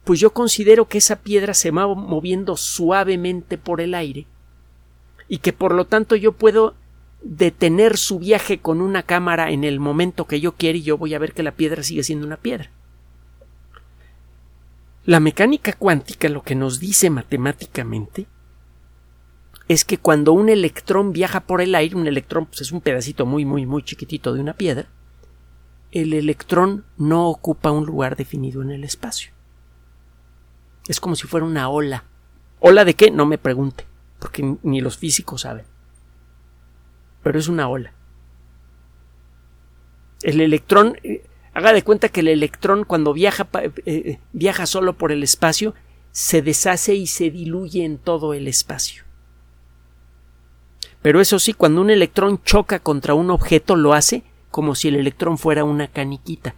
pues 0.04 0.20
yo 0.20 0.32
considero 0.32 0.88
que 0.88 0.98
esa 0.98 1.16
piedra 1.16 1.54
se 1.54 1.70
va 1.70 1.86
moviendo 1.92 2.56
suavemente 2.56 3.58
por 3.58 3.80
el 3.80 3.94
aire 3.94 4.26
y 5.28 5.38
que 5.38 5.52
por 5.52 5.74
lo 5.74 5.84
tanto 5.84 6.14
yo 6.14 6.32
puedo 6.32 6.74
detener 7.28 7.96
su 7.96 8.18
viaje 8.18 8.58
con 8.58 8.80
una 8.80 9.02
cámara 9.02 9.50
en 9.50 9.64
el 9.64 9.80
momento 9.80 10.26
que 10.26 10.40
yo 10.40 10.52
quiera 10.52 10.78
y 10.78 10.82
yo 10.82 10.96
voy 10.96 11.14
a 11.14 11.18
ver 11.18 11.32
que 11.32 11.42
la 11.42 11.52
piedra 11.52 11.82
sigue 11.82 12.04
siendo 12.04 12.26
una 12.26 12.36
piedra. 12.36 12.70
La 15.04 15.20
mecánica 15.20 15.72
cuántica 15.72 16.28
lo 16.28 16.42
que 16.42 16.54
nos 16.54 16.78
dice 16.78 17.10
matemáticamente 17.10 18.26
es 19.68 19.84
que 19.84 19.98
cuando 19.98 20.32
un 20.32 20.48
electrón 20.48 21.12
viaja 21.12 21.40
por 21.40 21.60
el 21.60 21.74
aire, 21.74 21.96
un 21.96 22.06
electrón 22.06 22.46
pues, 22.46 22.60
es 22.60 22.72
un 22.72 22.80
pedacito 22.80 23.26
muy, 23.26 23.44
muy, 23.44 23.66
muy 23.66 23.82
chiquitito 23.82 24.32
de 24.32 24.40
una 24.40 24.54
piedra, 24.54 24.86
el 25.90 26.12
electrón 26.12 26.84
no 26.96 27.28
ocupa 27.28 27.72
un 27.72 27.86
lugar 27.86 28.16
definido 28.16 28.62
en 28.62 28.70
el 28.70 28.84
espacio. 28.84 29.32
Es 30.86 31.00
como 31.00 31.16
si 31.16 31.26
fuera 31.26 31.46
una 31.46 31.68
ola. 31.68 32.04
¿Ola 32.60 32.84
de 32.84 32.94
qué? 32.94 33.10
No 33.10 33.26
me 33.26 33.38
pregunte, 33.38 33.84
porque 34.20 34.56
ni 34.62 34.80
los 34.80 34.98
físicos 34.98 35.42
saben. 35.42 35.64
Pero 37.26 37.40
es 37.40 37.48
una 37.48 37.68
ola. 37.68 37.92
El 40.22 40.40
electrón, 40.40 40.96
eh, 41.02 41.24
haga 41.54 41.72
de 41.72 41.82
cuenta 41.82 42.08
que 42.08 42.20
el 42.20 42.28
electrón 42.28 42.84
cuando 42.84 43.12
viaja, 43.12 43.48
eh, 43.54 43.72
eh, 43.84 44.20
viaja 44.32 44.64
solo 44.64 44.96
por 44.96 45.10
el 45.10 45.24
espacio, 45.24 45.74
se 46.12 46.40
deshace 46.40 46.94
y 46.94 47.08
se 47.08 47.32
diluye 47.32 47.84
en 47.84 47.98
todo 47.98 48.32
el 48.32 48.46
espacio. 48.46 49.02
Pero 51.02 51.20
eso 51.20 51.40
sí, 51.40 51.52
cuando 51.52 51.80
un 51.80 51.90
electrón 51.90 52.40
choca 52.44 52.78
contra 52.78 53.14
un 53.14 53.32
objeto 53.32 53.74
lo 53.74 53.92
hace 53.92 54.22
como 54.52 54.76
si 54.76 54.86
el 54.86 54.94
electrón 54.94 55.36
fuera 55.36 55.64
una 55.64 55.88
caniquita. 55.88 56.54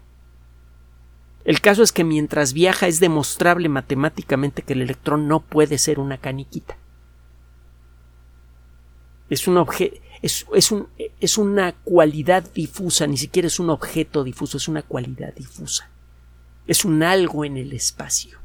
El 1.47 1.63
caso 1.63 1.83
es 1.83 1.93
que 1.93 2.05
mientras 2.05 2.53
viaja 2.53 2.89
es 2.89 3.01
demostrable 3.01 3.71
matemáticamente 3.71 4.61
que 4.61 4.75
el 4.75 4.83
electrón 4.83 5.29
no 5.29 5.41
puede 5.41 5.79
ser 5.79 5.99
una 5.99 6.19
caniquita. 6.19 6.77
Es 9.31 9.49
un 9.49 9.57
objeto. 9.57 9.99
Es, 10.21 10.45
un, 10.73 10.89
es, 11.21 11.39
una 11.39 11.73
cualidad 11.73 12.51
difusa, 12.53 13.07
ni 13.07 13.17
siquiera 13.17 13.47
es 13.47 13.61
un 13.61 13.71
objeto 13.71 14.25
difuso, 14.25 14.57
es 14.57 14.67
una 14.67 14.83
cualidad 14.83 15.33
difusa. 15.35 15.91
Es 16.67 16.85
un 16.85 17.03
algo 17.03 17.45
en 17.45 17.57
el 17.57 17.73
espacio. 17.73 18.39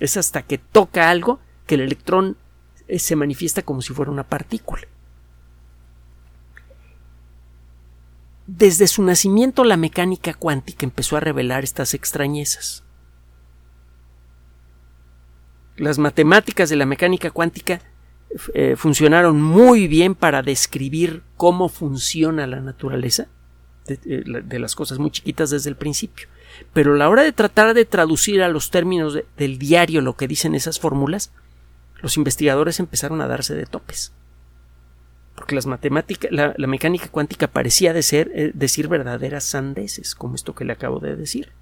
Es 0.00 0.16
hasta 0.16 0.42
que 0.42 0.58
toca 0.58 1.10
algo 1.10 1.40
que 1.66 1.74
el 1.74 1.82
electrón 1.82 2.36
eh, 2.86 2.98
se 2.98 3.16
manifiesta 3.16 3.62
como 3.62 3.82
si 3.82 3.92
fuera 3.92 4.10
una 4.10 4.28
partícula. 4.28 4.82
Desde 8.46 8.86
su 8.86 9.02
nacimiento 9.02 9.62
la 9.62 9.76
mecánica 9.76 10.32
cuántica 10.32 10.86
empezó 10.86 11.18
a 11.18 11.20
revelar 11.20 11.64
estas 11.64 11.92
extrañezas. 11.92 12.82
Las 15.76 15.98
matemáticas 15.98 16.70
de 16.70 16.76
la 16.76 16.86
mecánica 16.86 17.30
cuántica 17.30 17.82
eh, 18.54 18.76
funcionaron 18.76 19.40
muy 19.40 19.88
bien 19.88 20.14
para 20.14 20.42
describir 20.42 21.22
cómo 21.36 21.68
funciona 21.68 22.46
la 22.46 22.60
naturaleza 22.60 23.28
de, 23.86 24.58
las 24.58 24.74
cosas 24.74 24.98
muy 24.98 25.10
chiquitas 25.10 25.50
desde 25.50 25.70
el 25.70 25.76
principio. 25.76 26.28
Pero 26.72 26.94
a 26.94 26.96
la 26.96 27.08
hora 27.08 27.22
de 27.22 27.32
tratar 27.32 27.74
de 27.74 27.84
traducir 27.84 28.42
a 28.42 28.48
los 28.48 28.70
términos 28.70 29.18
del 29.36 29.58
diario 29.58 30.00
lo 30.00 30.16
que 30.16 30.28
dicen 30.28 30.54
esas 30.54 30.78
fórmulas, 30.78 31.32
los 32.02 32.16
investigadores 32.16 32.80
empezaron 32.80 33.20
a 33.20 33.28
darse 33.28 33.54
de 33.54 33.66
topes 33.66 34.12
porque 35.38 35.54
las 35.54 35.66
matemáticas, 35.66 36.32
la, 36.32 36.52
mecánica 36.66 37.06
cuántica 37.10 37.46
parecía 37.46 37.92
de 37.92 38.02
ser, 38.02 38.28
eh, 38.34 38.50
decir 38.54 38.88
verdaderas 38.88 39.44
sandeces, 39.44 40.16
como 40.16 40.34
esto 40.34 40.52
que 40.52 40.64
le 40.64 40.72
acabo 40.72 40.98
de 40.98 41.14
decir. 41.14 41.52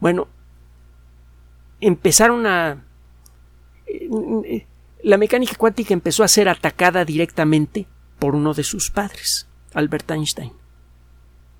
Bueno, 0.00 0.26
empezaron 1.80 2.44
a... 2.44 2.82
Eh, 3.92 4.66
la 5.02 5.18
mecánica 5.18 5.54
cuántica 5.56 5.92
empezó 5.92 6.22
a 6.22 6.28
ser 6.28 6.48
atacada 6.48 7.04
directamente 7.04 7.86
por 8.18 8.34
uno 8.34 8.54
de 8.54 8.62
sus 8.62 8.90
padres, 8.90 9.48
Albert 9.74 10.10
Einstein. 10.10 10.52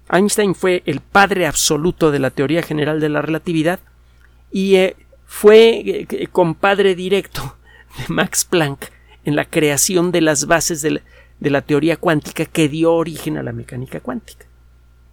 Einstein 0.09 0.55
fue 0.55 0.83
el 0.87 1.01
padre 1.01 1.47
absoluto 1.47 2.11
de 2.11 2.19
la 2.19 2.31
teoría 2.31 2.63
general 2.63 3.01
de 3.01 3.09
la 3.09 3.23
relatividad 3.23 3.81
y 4.51 4.77
eh, 4.77 4.97
fue 5.27 6.07
compadre 6.31 6.95
directo 6.95 7.57
de 7.99 8.05
Max 8.09 8.45
Planck 8.45 8.91
en 9.25 9.37
la 9.37 9.45
creación 9.45 10.13
de 10.13 10.21
las 10.21 10.47
bases 10.47 10.83
de 10.83 11.01
la, 11.41 11.63
teoría 11.63 11.97
cuántica 11.97 12.45
que 12.45 12.69
dio 12.69 12.93
origen 12.93 13.37
a 13.39 13.43
la 13.43 13.53
mecánica 13.53 14.01
cuántica. 14.01 14.47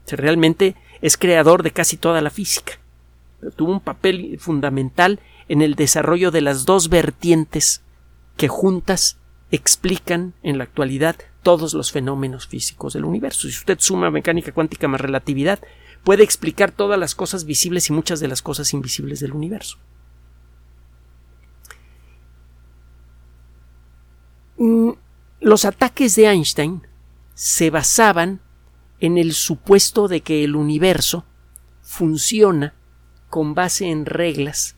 realmente 0.08 0.76
es 1.02 1.18
creador 1.18 1.64
de 1.64 1.72
casi 1.72 1.98
toda 1.98 2.22
la 2.22 2.30
física. 2.30 2.79
Tuvo 3.56 3.72
un 3.72 3.80
papel 3.80 4.38
fundamental 4.40 5.20
en 5.48 5.62
el 5.62 5.76
desarrollo 5.76 6.32
de 6.32 6.42
las 6.42 6.66
dos 6.66 6.90
vertientes 6.90 7.82
que 8.38 8.48
juntas 8.48 9.18
explican 9.52 10.34
en 10.44 10.58
la 10.58 10.64
actualidad 10.66 11.16
todos 11.44 11.74
los 11.74 11.92
fenómenos 11.92 12.48
físicos 12.48 12.94
del 12.94 13.06
universo. 13.06 13.48
Si 13.48 13.56
usted 13.58 13.80
suma 13.80 14.12
mecánica 14.12 14.52
cuántica 14.52 14.88
más 14.88 15.02
relatividad, 15.02 15.60
puede 16.04 16.24
explicar 16.24 16.72
todas 16.72 17.00
las 17.00 17.16
cosas 17.16 17.46
visibles 17.46 17.90
y 17.90 17.94
muchas 17.94 18.20
de 18.20 18.28
las 18.28 18.42
cosas 18.42 18.74
invisibles 18.74 19.20
del 19.20 19.34
universo. 19.34 19.78
Mm, 24.58 24.92
los 25.40 25.66
ataques 25.66 26.16
de 26.16 26.26
Einstein 26.28 26.82
se 27.34 27.70
basaban 27.70 28.42
en 29.00 29.18
el 29.18 29.34
supuesto 29.34 30.08
de 30.10 30.22
que 30.22 30.44
el 30.44 30.56
universo 30.56 31.26
funciona 31.82 32.74
con 33.30 33.56
base 33.56 33.90
en 33.90 34.06
reglas 34.06 34.76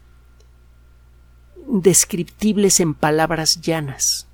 descriptibles 1.67 2.79
en 2.79 2.93
palabras 2.93 3.61
llanas. 3.61 4.27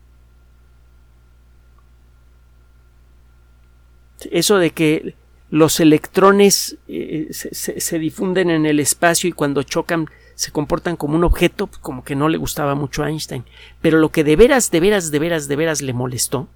Eso 4.31 4.57
de 4.57 4.71
que 4.71 5.15
los 5.49 5.79
electrones 5.79 6.77
eh, 6.87 7.27
se, 7.31 7.99
difunden 7.99 8.49
en 8.49 8.65
el 8.65 8.79
espacio 8.79 9.29
y 9.29 9.33
cuando 9.33 9.63
chocan 9.63 10.09
se 10.35 10.51
comportan 10.51 10.97
como 10.97 11.15
un 11.15 11.23
objeto, 11.23 11.67
pues, 11.67 11.79
como 11.79 12.03
que 12.03 12.15
no 12.15 12.29
le 12.29 12.37
gustaba 12.37 12.75
mucho 12.75 13.03
a 13.03 13.09
Einstein. 13.09 13.45
Pero 13.81 13.99
lo 13.99 14.11
que 14.11 14.23
de 14.23 14.35
veras, 14.35 14.69
de 14.71 14.79
veras, 14.79 15.09
de 15.09 15.19
veras, 15.19 15.47
de 15.47 15.55
veras 15.55 15.81
le 15.81 15.93
molestó 15.93 16.47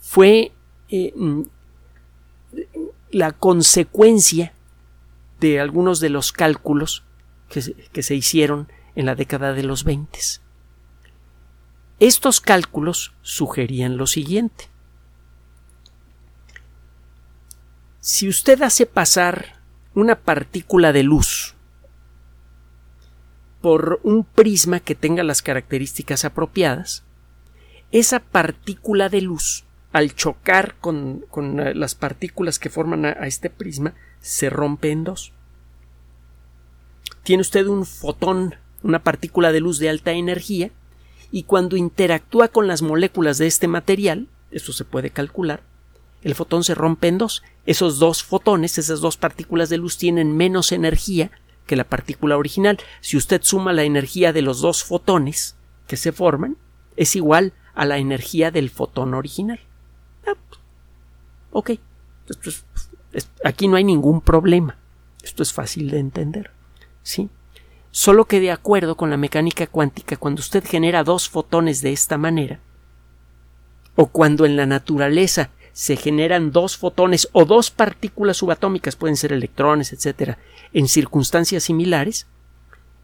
fue 0.00 0.52
eh, 0.90 1.12
mm, 1.16 1.42
la 3.10 3.32
consecuencia 3.32 4.52
de 5.44 5.60
algunos 5.60 6.00
de 6.00 6.08
los 6.08 6.32
cálculos 6.32 7.04
que 7.50 8.02
se, 8.02 8.14
hicieron 8.14 8.66
en 8.96 9.04
la 9.04 9.14
década 9.14 9.52
de 9.52 9.62
los 9.62 9.84
20. 9.84 10.18
Estos 12.00 12.40
cálculos 12.40 13.12
sugerían 13.20 13.98
lo 13.98 14.06
siguiente. 14.06 14.70
Si 18.00 18.26
usted 18.26 18.62
hace 18.62 18.86
pasar 18.86 19.60
una 19.94 20.18
partícula 20.20 20.94
de 20.94 21.02
luz 21.02 21.54
por 23.60 24.00
un 24.02 24.24
prisma 24.24 24.80
que 24.80 24.94
tenga 24.94 25.22
las 25.24 25.42
características 25.42 26.24
apropiadas, 26.24 27.04
esa 27.92 28.20
partícula 28.20 29.10
de 29.10 29.20
luz, 29.20 29.64
al 29.92 30.14
chocar 30.14 30.76
con, 30.80 31.26
eh, 31.36 31.74
las 31.74 31.94
partículas 31.94 32.58
que 32.58 32.70
forman 32.70 33.04
a, 33.04 33.12
este 33.26 33.50
prisma, 33.50 33.92
se 34.20 34.48
rompe 34.48 34.90
en 34.90 35.04
dos. 35.04 35.33
Tiene 37.24 37.40
usted 37.40 37.66
un 37.66 37.84
fotón, 37.84 38.54
una 38.82 39.02
partícula 39.02 39.50
de 39.50 39.60
luz 39.60 39.78
de 39.78 39.88
alta 39.88 40.12
energía, 40.12 40.70
y 41.32 41.42
cuando 41.42 41.76
interactúa 41.76 42.48
con 42.48 42.68
las 42.68 42.82
moléculas 42.82 43.38
de 43.38 43.48
este 43.48 43.66
material, 43.66 44.28
esto 44.52 44.72
se 44.72 44.84
puede 44.84 45.10
calcular, 45.10 45.64
el 46.24 46.34
fotón 46.34 46.64
se 46.64 46.74
rompe 46.74 47.08
en 47.08 47.18
dos. 47.18 47.42
Esos 47.66 47.98
dos 47.98 48.24
fotones, 48.24 48.78
esas 48.78 49.00
dos 49.00 49.16
partículas 49.16 49.68
de 49.68 49.76
luz 49.76 49.98
tienen 49.98 50.36
menos 50.36 50.72
energía 50.72 51.30
que 51.66 51.76
la 51.76 51.84
partícula 51.84 52.36
original. 52.36 52.78
Si 53.00 53.16
usted 53.16 53.42
suma 53.42 53.72
la 53.72 53.84
energía 53.84 54.32
de 54.32 54.42
los 54.42 54.60
dos 54.60 54.84
fotones 54.84 55.56
que 55.86 55.96
se 55.96 56.12
forman, 56.12 56.56
es 56.96 57.14
igual 57.14 57.52
a 57.74 57.84
la 57.84 57.98
energía 57.98 58.50
del 58.50 58.70
fotón 58.70 59.12
original. 59.14 59.60
Ah, 60.26 60.34
ok. 61.52 61.72
aquí 63.44 63.68
no 63.68 63.76
hay 63.76 63.84
ningún 63.84 64.22
problema. 64.22 64.78
Esto 65.22 65.42
es 65.42 65.52
fácil 65.52 65.90
de 65.90 65.98
entender. 65.98 66.53
¿Sí? 67.04 67.30
Solo 67.92 68.24
que 68.24 68.40
de 68.40 68.50
acuerdo 68.50 68.96
con 68.96 69.10
la 69.10 69.16
mecánica 69.16 69.68
cuántica, 69.68 70.16
cuando 70.16 70.40
usted 70.40 70.64
genera 70.64 71.04
dos 71.04 71.28
fotones 71.28 71.80
de 71.80 71.92
esta 71.92 72.18
manera, 72.18 72.58
o 73.94 74.06
cuando 74.06 74.44
en 74.44 74.56
la 74.56 74.66
naturaleza 74.66 75.50
se 75.72 75.96
generan 75.96 76.50
dos 76.50 76.76
fotones 76.76 77.28
o 77.32 77.44
dos 77.44 77.70
partículas 77.70 78.38
subatómicas, 78.38 78.96
pueden 78.96 79.16
ser 79.16 79.32
electrones, 79.32 79.92
etcétera, 79.92 80.38
en 80.72 80.88
circunstancias 80.88 81.62
similares, 81.62 82.26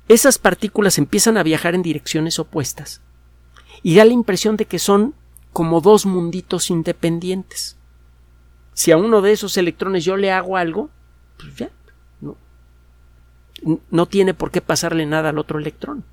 esas 0.08 0.38
partículas 0.38 0.98
empiezan 0.98 1.36
a 1.36 1.44
viajar 1.44 1.76
en 1.76 1.82
direcciones 1.82 2.40
opuestas 2.40 3.00
y 3.84 3.94
da 3.94 4.04
la 4.04 4.12
impresión 4.12 4.56
de 4.56 4.64
que 4.64 4.80
son 4.80 5.14
como 5.52 5.80
dos 5.80 6.06
munditos 6.06 6.70
independientes. 6.70 7.76
Si 8.74 8.90
a 8.90 8.96
uno 8.96 9.20
de 9.20 9.32
esos 9.32 9.56
electrones 9.56 10.04
yo 10.04 10.16
le 10.16 10.32
hago 10.32 10.56
algo, 10.56 10.90
pues 11.38 11.54
ya, 11.54 11.70
no 13.90 14.06
tiene 14.06 14.34
por 14.34 14.50
qué 14.50 14.60
pasarle 14.60 15.06
nada 15.06 15.30
al 15.30 15.38
otro 15.38 15.58
electrón. 15.58 16.04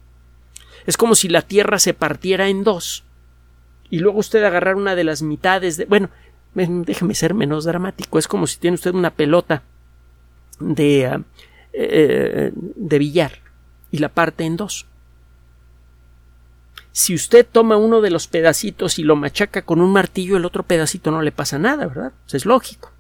Es 0.86 0.98
como 0.98 1.16
si 1.16 1.28
la 1.28 1.42
Tierra 1.42 1.80
se 1.80 1.94
partiera 1.94 2.48
en 2.48 2.64
dos 2.64 3.04
y 3.90 4.00
luego 4.00 4.20
usted 4.20 4.44
agarrar 4.44 4.76
una 4.76 4.96
de 4.96 5.04
las 5.04 5.22
mitades 5.22 5.78
de. 5.78 5.86
Bueno, 5.86 6.10
déjeme 6.54 7.16
ser 7.16 7.34
menos 7.34 7.66
dramático. 7.66 8.20
Es 8.20 8.28
como 8.28 8.48
si 8.48 8.58
tiene 8.60 8.76
usted 8.76 8.94
una 8.94 9.12
pelota 9.12 9.64
de, 10.60 11.06
ah, 11.06 11.22
eh, 11.74 12.52
de 12.54 13.00
billar 13.00 13.34
y 13.92 14.00
la 14.00 14.10
parte 14.10 14.44
en 14.44 14.58
dos. 14.58 14.88
Si 16.92 17.14
usted 17.14 17.46
toma 17.46 17.78
uno 17.78 18.02
de 18.02 18.10
los 18.10 18.28
pedacitos 18.28 18.98
y 18.98 19.04
lo 19.04 19.16
machaca 19.16 19.62
con 19.62 19.82
un 19.82 19.92
martillo, 19.94 20.36
el 20.36 20.46
otro 20.46 20.64
pedacito 20.64 21.12
no 21.12 21.22
le 21.22 21.32
pasa 21.32 21.60
nada, 21.60 21.86
¿verdad? 21.86 22.12
es 22.32 22.46
lógico. 22.46 22.92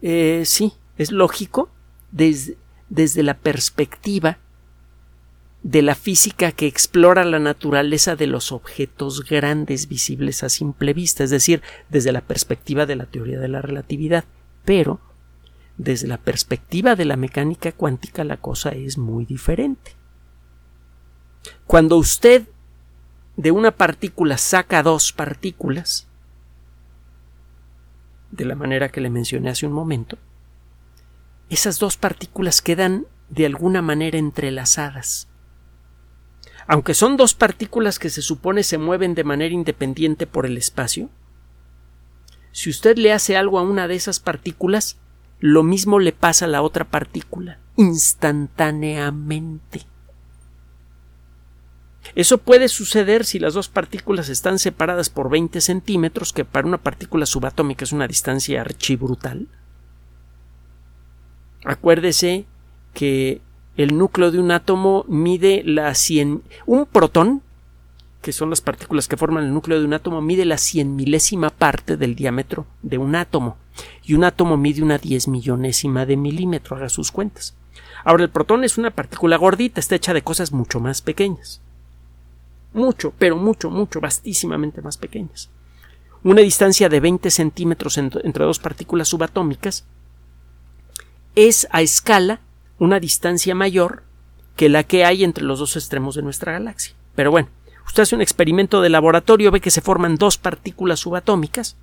Eh, 0.00 0.42
sí, 0.46 0.72
es 0.96 1.12
lógico 1.12 1.68
desde, 2.12 2.56
desde 2.88 3.22
la 3.22 3.34
perspectiva 3.34 4.38
de 5.64 5.80
la 5.80 5.94
física 5.94 6.52
que 6.52 6.66
explora 6.66 7.24
la 7.24 7.38
naturaleza 7.38 8.16
de 8.16 8.26
los 8.26 8.52
objetos 8.52 9.24
grandes 9.24 9.88
visibles 9.88 10.42
a 10.44 10.50
simple 10.50 10.92
vista, 10.92 11.24
es 11.24 11.30
decir, 11.30 11.62
desde 11.88 12.12
la 12.12 12.20
perspectiva 12.20 12.84
de 12.84 12.96
la 12.96 13.06
teoría 13.06 13.40
de 13.40 13.48
la 13.48 13.62
relatividad. 13.62 14.24
Pero, 14.66 15.00
desde 15.78 16.06
la 16.06 16.18
perspectiva 16.18 16.96
de 16.96 17.06
la 17.06 17.16
mecánica 17.16 17.72
cuántica, 17.72 18.24
la 18.24 18.36
cosa 18.36 18.70
es 18.70 18.98
muy 18.98 19.24
diferente. 19.24 19.92
Cuando 21.66 21.96
usted 21.96 22.46
de 23.36 23.50
una 23.50 23.70
partícula 23.70 24.36
saca 24.36 24.82
dos 24.82 25.12
partículas, 25.12 26.06
de 28.30 28.44
la 28.44 28.54
manera 28.54 28.90
que 28.90 29.00
le 29.00 29.10
mencioné 29.10 29.48
hace 29.48 29.66
un 29.66 29.72
momento, 29.72 30.18
esas 31.50 31.78
dos 31.78 31.96
partículas 31.96 32.62
quedan 32.62 33.06
de 33.28 33.46
alguna 33.46 33.82
manera 33.82 34.18
entrelazadas 34.18 35.28
aunque 36.66 36.94
son 36.94 37.16
dos 37.16 37.34
partículas 37.34 37.98
que 37.98 38.10
se 38.10 38.22
supone 38.22 38.62
se 38.62 38.78
mueven 38.78 39.14
de 39.14 39.24
manera 39.24 39.54
independiente 39.54 40.26
por 40.26 40.46
el 40.46 40.56
espacio, 40.56 41.10
si 42.52 42.70
usted 42.70 42.96
le 42.96 43.12
hace 43.12 43.36
algo 43.36 43.58
a 43.58 43.62
una 43.62 43.86
de 43.88 43.96
esas 43.96 44.20
partículas, 44.20 44.96
lo 45.40 45.62
mismo 45.62 45.98
le 45.98 46.12
pasa 46.12 46.46
a 46.46 46.48
la 46.48 46.62
otra 46.62 46.86
partícula, 46.86 47.58
instantáneamente. 47.76 49.82
Eso 52.14 52.38
puede 52.38 52.68
suceder 52.68 53.24
si 53.24 53.40
las 53.40 53.54
dos 53.54 53.68
partículas 53.68 54.28
están 54.28 54.58
separadas 54.58 55.10
por 55.10 55.30
20 55.30 55.60
centímetros, 55.60 56.32
que 56.32 56.44
para 56.44 56.68
una 56.68 56.78
partícula 56.78 57.26
subatómica 57.26 57.84
es 57.84 57.92
una 57.92 58.06
distancia 58.06 58.60
archibrutal. 58.60 59.48
Acuérdese 61.64 62.44
que 62.92 63.40
el 63.76 63.96
núcleo 63.96 64.30
de 64.30 64.38
un 64.38 64.50
átomo 64.50 65.04
mide 65.08 65.62
la 65.64 65.94
cien... 65.94 66.42
Un 66.66 66.86
protón, 66.86 67.42
que 68.22 68.32
son 68.32 68.50
las 68.50 68.60
partículas 68.60 69.08
que 69.08 69.16
forman 69.16 69.44
el 69.44 69.52
núcleo 69.52 69.78
de 69.80 69.84
un 69.84 69.94
átomo, 69.94 70.20
mide 70.20 70.44
la 70.44 70.58
cien 70.58 70.94
milésima 70.94 71.50
parte 71.50 71.96
del 71.96 72.14
diámetro 72.14 72.66
de 72.82 72.98
un 72.98 73.16
átomo. 73.16 73.56
Y 74.04 74.14
un 74.14 74.24
átomo 74.24 74.56
mide 74.56 74.82
una 74.82 74.98
diez 74.98 75.26
millonésima 75.26 76.06
de 76.06 76.16
milímetro, 76.16 76.76
haga 76.76 76.88
sus 76.88 77.10
cuentas. 77.10 77.54
Ahora, 78.04 78.22
el 78.24 78.30
protón 78.30 78.62
es 78.62 78.78
una 78.78 78.90
partícula 78.90 79.36
gordita, 79.36 79.80
está 79.80 79.96
hecha 79.96 80.14
de 80.14 80.22
cosas 80.22 80.52
mucho 80.52 80.78
más 80.80 81.02
pequeñas. 81.02 81.60
mucho, 82.72 83.12
pero 83.18 83.36
mucho, 83.36 83.70
mucho, 83.70 84.00
vastísimamente 84.00 84.82
más 84.82 84.98
pequeñas. 84.98 85.48
Una 86.24 86.40
distancia 86.40 86.88
de 86.88 86.98
20 87.00 87.30
centímetros 87.30 87.98
entre 87.98 88.44
dos 88.44 88.58
partículas 88.58 89.08
subatómicas 89.08 89.84
es 91.34 91.68
a 91.70 91.82
escala 91.82 92.40
una 92.78 93.00
distancia 93.00 93.54
mayor 93.54 94.02
que 94.56 94.68
la 94.68 94.84
que 94.84 95.04
hay 95.04 95.24
entre 95.24 95.44
los 95.44 95.58
dos 95.58 95.76
extremos 95.76 96.14
de 96.14 96.22
nuestra 96.22 96.52
galaxia. 96.52 96.94
Pero 97.14 97.30
bueno, 97.30 97.48
usted 97.86 98.02
hace 98.04 98.14
un 98.14 98.22
experimento 98.22 98.80
de 98.80 98.88
laboratorio, 98.88 99.50
ve 99.50 99.60
que 99.60 99.70
se 99.70 99.80
forman 99.80 100.16
dos 100.16 100.38
partículas 100.38 101.00
subatómicas, 101.00 101.76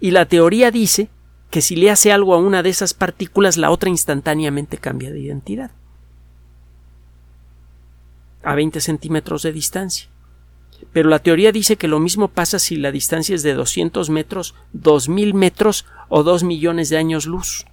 y 0.00 0.10
la 0.10 0.26
teoría 0.26 0.70
dice 0.70 1.08
que 1.50 1.62
si 1.62 1.76
le 1.76 1.90
hace 1.90 2.12
algo 2.12 2.34
a 2.34 2.38
una 2.38 2.62
de 2.62 2.70
esas 2.70 2.94
partículas, 2.94 3.56
la 3.56 3.70
otra 3.70 3.90
instantáneamente 3.90 4.78
cambia 4.78 5.10
de 5.10 5.20
identidad. 5.20 5.70
A 8.42 8.54
20 8.54 8.80
centímetros 8.80 9.42
de 9.42 9.52
distancia. 9.52 10.08
Pero 10.92 11.08
la 11.08 11.20
teoría 11.20 11.52
dice 11.52 11.76
que 11.76 11.88
lo 11.88 12.00
mismo 12.00 12.28
pasa 12.28 12.58
si 12.58 12.76
la 12.76 12.92
distancia 12.92 13.34
es 13.34 13.42
de 13.42 13.54
200 13.54 14.10
metros, 14.10 14.54
2000 14.72 15.34
metros 15.34 15.86
o 16.08 16.22
2 16.22 16.42
millones 16.44 16.90
de 16.90 16.98
años 16.98 17.26
luz. 17.26 17.66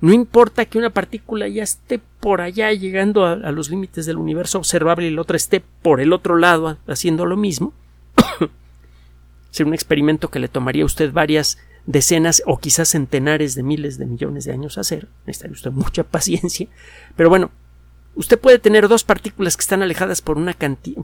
No 0.00 0.14
importa 0.14 0.64
que 0.64 0.78
una 0.78 0.90
partícula 0.90 1.46
ya 1.48 1.62
esté 1.62 2.00
por 2.20 2.40
allá 2.40 2.72
llegando 2.72 3.26
a, 3.26 3.36
los 3.52 3.68
límites 3.68 4.06
del 4.06 4.16
universo 4.16 4.58
observable 4.58 5.06
y 5.06 5.10
la 5.10 5.20
otra 5.20 5.36
esté 5.36 5.62
por 5.82 6.00
el 6.00 6.12
otro 6.12 6.36
lado 6.36 6.78
haciendo 6.86 7.26
lo 7.26 7.36
mismo. 7.36 7.74
Sería 9.50 9.68
un 9.68 9.74
experimento 9.74 10.30
que 10.30 10.38
le 10.38 10.48
tomaría 10.48 10.84
a 10.84 10.86
usted 10.86 11.12
varias 11.12 11.58
decenas 11.84 12.42
o 12.46 12.58
quizás 12.58 12.88
centenares 12.88 13.54
de 13.54 13.62
miles 13.62 13.98
de 13.98 14.06
millones 14.06 14.44
de 14.44 14.52
años 14.52 14.78
hacer. 14.78 15.08
Necesitaría 15.26 15.54
usted 15.54 15.72
mucha 15.72 16.04
paciencia. 16.04 16.66
Pero 17.14 17.28
bueno, 17.28 17.50
usted 18.14 18.38
puede 18.38 18.58
tener 18.58 18.88
dos 18.88 19.04
partículas 19.04 19.56
que 19.56 19.62
están 19.62 19.82
alejadas 19.82 20.22
por 20.22 20.38
una, 20.38 20.56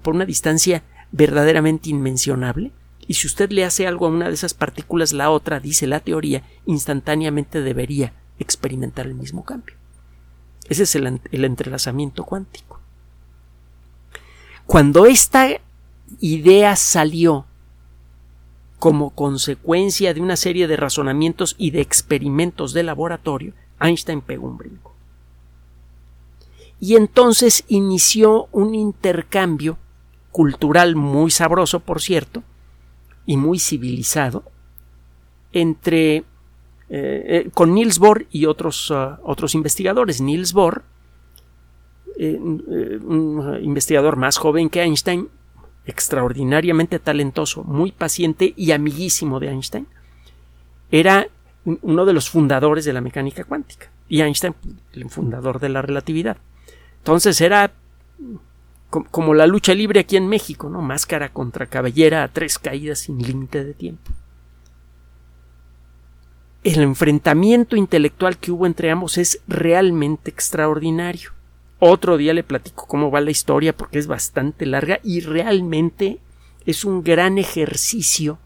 por 0.03 0.15
una 0.15 0.25
distancia 0.25 0.85
verdaderamente 1.13 1.91
inmencionable. 1.91 2.73
Y 3.07 3.15
si 3.15 3.27
usted 3.27 3.51
le 3.51 3.65
hace 3.65 3.87
algo 3.87 4.07
a 4.07 4.11
una 4.11 4.29
de 4.29 4.35
esas 4.35 4.55
partículas, 4.55 5.13
la 5.13 5.31
otra, 5.31 5.61
dice 5.61 5.87
la 5.87 6.01
teoría, 6.01 6.43
instantáneamente 6.65 7.61
debería 7.61 8.15
experimentar 8.39 9.07
el 9.07 9.15
mismo 9.15 9.45
cambio. 9.45 9.77
Ese 10.69 10.83
es 10.83 10.95
el, 10.97 11.21
entrelazamiento 11.31 12.25
cuántico. 12.25 12.81
Cuando 14.67 15.07
esta 15.07 15.49
idea 16.21 16.75
salió 16.77 17.47
como 18.79 19.11
consecuencia 19.11 20.13
de 20.13 20.21
una 20.21 20.37
serie 20.37 20.67
de 20.67 20.77
razonamientos 20.77 21.55
y 21.57 21.71
de 21.71 21.81
experimentos 21.81 22.73
de 22.73 22.83
laboratorio, 22.83 23.55
Einstein 23.81 24.21
pegó 24.21 24.49
un 24.49 24.59
brinco. 24.59 24.95
Y 26.81 26.97
entonces 26.97 27.65
inició 27.69 28.49
un 28.53 28.75
intercambio 28.75 29.79
cultural 30.31 30.97
muy 30.97 31.31
sabroso, 31.31 31.81
por 31.81 32.03
cierto, 32.03 32.43
y 33.25 33.37
muy 33.37 33.59
civilizado, 33.59 34.45
entre 35.53 36.25
eh, 36.89 37.25
eh, 37.47 37.51
con 37.53 37.75
Niels 37.75 37.99
Bohr 37.99 38.27
y 38.31 38.47
otros, 38.47 38.91
uh, 38.91 39.17
otros 39.25 39.55
investigadores. 39.55 40.21
Niels 40.21 40.53
Bohr, 40.53 40.85
eh, 42.17 42.39
un 42.39 43.59
investigador 43.61 44.17
más 44.17 44.39
joven 44.39 44.71
que 44.71 44.83
Einstein, 44.83 45.29
extraordinariamente 45.85 46.99
talentoso, 46.99 47.65
muy 47.65 47.93
paciente 47.93 48.55
y 48.57 48.71
amiguísimo 48.71 49.41
de 49.41 49.49
Einstein, 49.49 49.87
era 50.91 51.29
uno 51.65 52.05
de 52.05 52.13
los 52.13 52.31
fundadores 52.31 52.85
de 52.85 52.93
la 52.93 53.01
mecánica 53.01 53.43
cuántica 53.43 53.91
y 54.09 54.21
Einstein 54.21 54.55
el 54.93 55.11
fundador 55.11 55.59
de 55.59 55.69
la 55.69 55.83
relatividad. 55.83 56.37
Entonces 56.99 57.41
era 57.41 57.73
como 59.11 59.35
la 59.35 59.49
lucha 59.49 59.75
libre 59.75 60.01
aquí 60.01 60.17
en 60.17 60.29
México, 60.29 60.71
¿no? 60.71 60.81
Máscara 60.81 61.33
contra 61.33 61.67
cabellera 61.67 62.23
a 62.23 62.29
tres 62.29 62.59
caídas 62.61 63.01
sin 63.01 63.19
límite 63.19 63.65
de 63.65 63.75
tiempo 63.75 64.13
el 66.67 66.83
enfrentamiento 66.83 67.77
intelectual 67.77 68.39
que 68.39 68.51
hubo 68.51 68.67
entre 68.67 68.91
ambos 68.91 69.19
es 69.19 69.41
realmente 69.47 70.33
extraordinario. 70.33 71.31
Otro 71.79 72.17
día 72.17 72.35
le 72.35 72.43
platico 72.43 72.87
cómo 72.89 73.09
va 73.09 73.21
la 73.21 73.31
historia 73.31 73.77
porque 73.77 74.01
es 74.01 74.09
bastante 74.09 74.67
larga 74.67 74.99
y 75.05 75.21
realmente 75.21 76.19
es 76.65 76.85
un 76.85 77.05
gran 77.05 77.39
ejercicio 77.39 78.41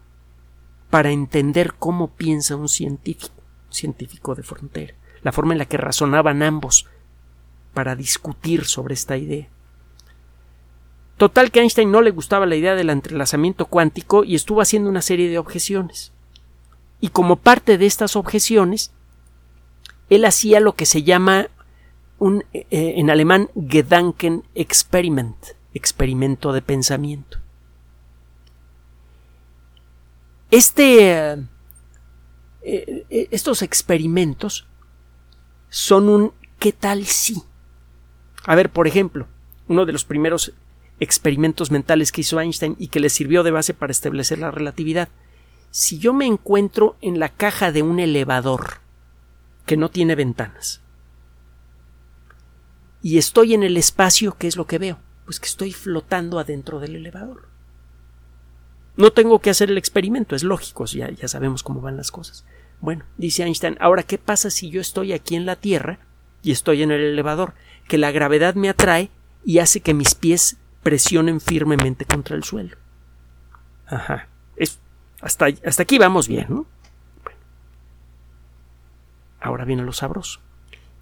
para 0.91 1.09
entender 1.09 1.73
cómo 1.79 2.11
piensa 2.11 2.55
un 2.55 2.69
científico, 2.69 3.33
científico 3.71 4.35
de 4.35 4.43
frontera, 4.43 4.93
la 5.23 5.31
forma 5.31 5.55
en 5.55 5.57
la 5.57 5.65
que 5.65 5.77
razonaban 5.77 6.43
ambos 6.43 6.85
para 7.73 7.95
discutir 7.95 8.65
sobre 8.65 8.93
esta 8.93 9.17
idea. 9.17 9.47
Total 11.17 11.49
que 11.49 11.59
a 11.59 11.63
Einstein 11.63 11.89
no 11.89 12.01
le 12.01 12.11
gustaba 12.11 12.45
la 12.45 12.55
idea 12.55 12.75
del 12.75 12.91
entrelazamiento 12.91 13.65
cuántico 13.65 14.23
y 14.23 14.35
estuvo 14.35 14.61
haciendo 14.61 14.91
una 14.91 15.01
serie 15.01 15.27
de 15.27 15.39
objeciones. 15.39 16.11
Y 17.01 17.09
como 17.09 17.35
parte 17.35 17.77
de 17.77 17.87
estas 17.87 18.15
objeciones, 18.15 18.91
él 20.09 20.23
hacía 20.23 20.59
lo 20.59 20.75
que 20.75 20.85
se 20.85 21.03
llama 21.03 21.47
un, 22.19 22.45
eh, 22.53 22.65
en 22.69 23.09
alemán 23.09 23.49
Gedanken 23.67 24.43
Experiment, 24.53 25.35
experimento 25.73 26.53
de 26.53 26.61
pensamiento. 26.61 27.39
Este, 30.51 31.31
eh, 31.31 31.45
eh, 32.61 33.27
estos 33.31 33.61
experimentos 33.63 34.67
son 35.69 36.09
un 36.09 36.33
¿qué 36.59 36.71
tal 36.71 37.05
si? 37.05 37.41
A 38.43 38.53
ver, 38.53 38.69
por 38.69 38.87
ejemplo, 38.87 39.27
uno 39.67 39.85
de 39.85 39.93
los 39.93 40.05
primeros 40.05 40.53
experimentos 40.99 41.71
mentales 41.71 42.11
que 42.11 42.21
hizo 42.21 42.39
Einstein 42.39 42.75
y 42.77 42.89
que 42.89 42.99
le 42.99 43.09
sirvió 43.09 43.41
de 43.41 43.49
base 43.49 43.73
para 43.73 43.91
establecer 43.91 44.37
la 44.37 44.51
relatividad 44.51 45.09
si 45.71 45.97
yo 45.97 46.13
me 46.13 46.25
encuentro 46.25 46.97
en 47.01 47.19
la 47.19 47.29
caja 47.29 47.71
de 47.71 47.81
un 47.81 47.99
elevador 47.99 48.81
que 49.65 49.77
no 49.77 49.89
tiene 49.89 50.15
ventanas 50.15 50.81
y 53.01 53.17
estoy 53.17 53.53
en 53.53 53.63
el 53.63 53.77
espacio, 53.77 54.35
¿qué 54.37 54.47
es 54.47 54.57
lo 54.57 54.67
que 54.67 54.77
veo? 54.77 54.99
Pues 55.25 55.39
que 55.39 55.47
estoy 55.47 55.71
flotando 55.71 56.39
adentro 56.39 56.79
del 56.79 56.95
elevador. 56.95 57.47
No 58.97 59.11
tengo 59.11 59.39
que 59.39 59.49
hacer 59.49 59.71
el 59.71 59.77
experimento, 59.77 60.35
es 60.35 60.43
lógico, 60.43 60.85
ya, 60.85 61.09
ya 61.09 61.27
sabemos 61.27 61.63
cómo 61.63 61.81
van 61.81 61.97
las 61.97 62.11
cosas. 62.11 62.45
Bueno, 62.81 63.05
dice 63.17 63.43
Einstein, 63.43 63.77
ahora, 63.79 64.03
¿qué 64.03 64.17
pasa 64.17 64.49
si 64.49 64.69
yo 64.69 64.81
estoy 64.81 65.13
aquí 65.13 65.35
en 65.35 65.45
la 65.45 65.55
Tierra 65.55 65.99
y 66.43 66.51
estoy 66.51 66.83
en 66.83 66.91
el 66.91 67.01
elevador? 67.01 67.53
Que 67.87 67.97
la 67.97 68.11
gravedad 68.11 68.55
me 68.55 68.69
atrae 68.69 69.09
y 69.45 69.59
hace 69.59 69.79
que 69.79 69.93
mis 69.93 70.15
pies 70.15 70.57
presionen 70.83 71.39
firmemente 71.39 72.05
contra 72.05 72.35
el 72.35 72.43
suelo. 72.43 72.75
Ajá. 73.87 74.27
Es, 75.23 75.37
hasta, 75.63 75.83
aquí 75.83 75.97
vamos 75.97 76.27
bien, 76.27 76.45
¿no? 76.49 76.65
Ahora 79.39 79.65
viene 79.65 79.83
lo 79.83 79.93
sabroso. 79.93 80.39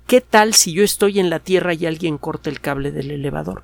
¿Qué 0.08 0.22
tal 0.22 0.54
si 0.54 0.74
yo 0.74 0.84
estoy 0.84 1.20
en 1.20 1.30
la 1.30 1.40
Tierra 1.40 1.74
y 1.74 1.86
alguien 1.86 2.18
corta 2.18 2.50
el 2.50 2.62
cable 2.62 2.92
del 2.92 3.12
elevador? 3.12 3.64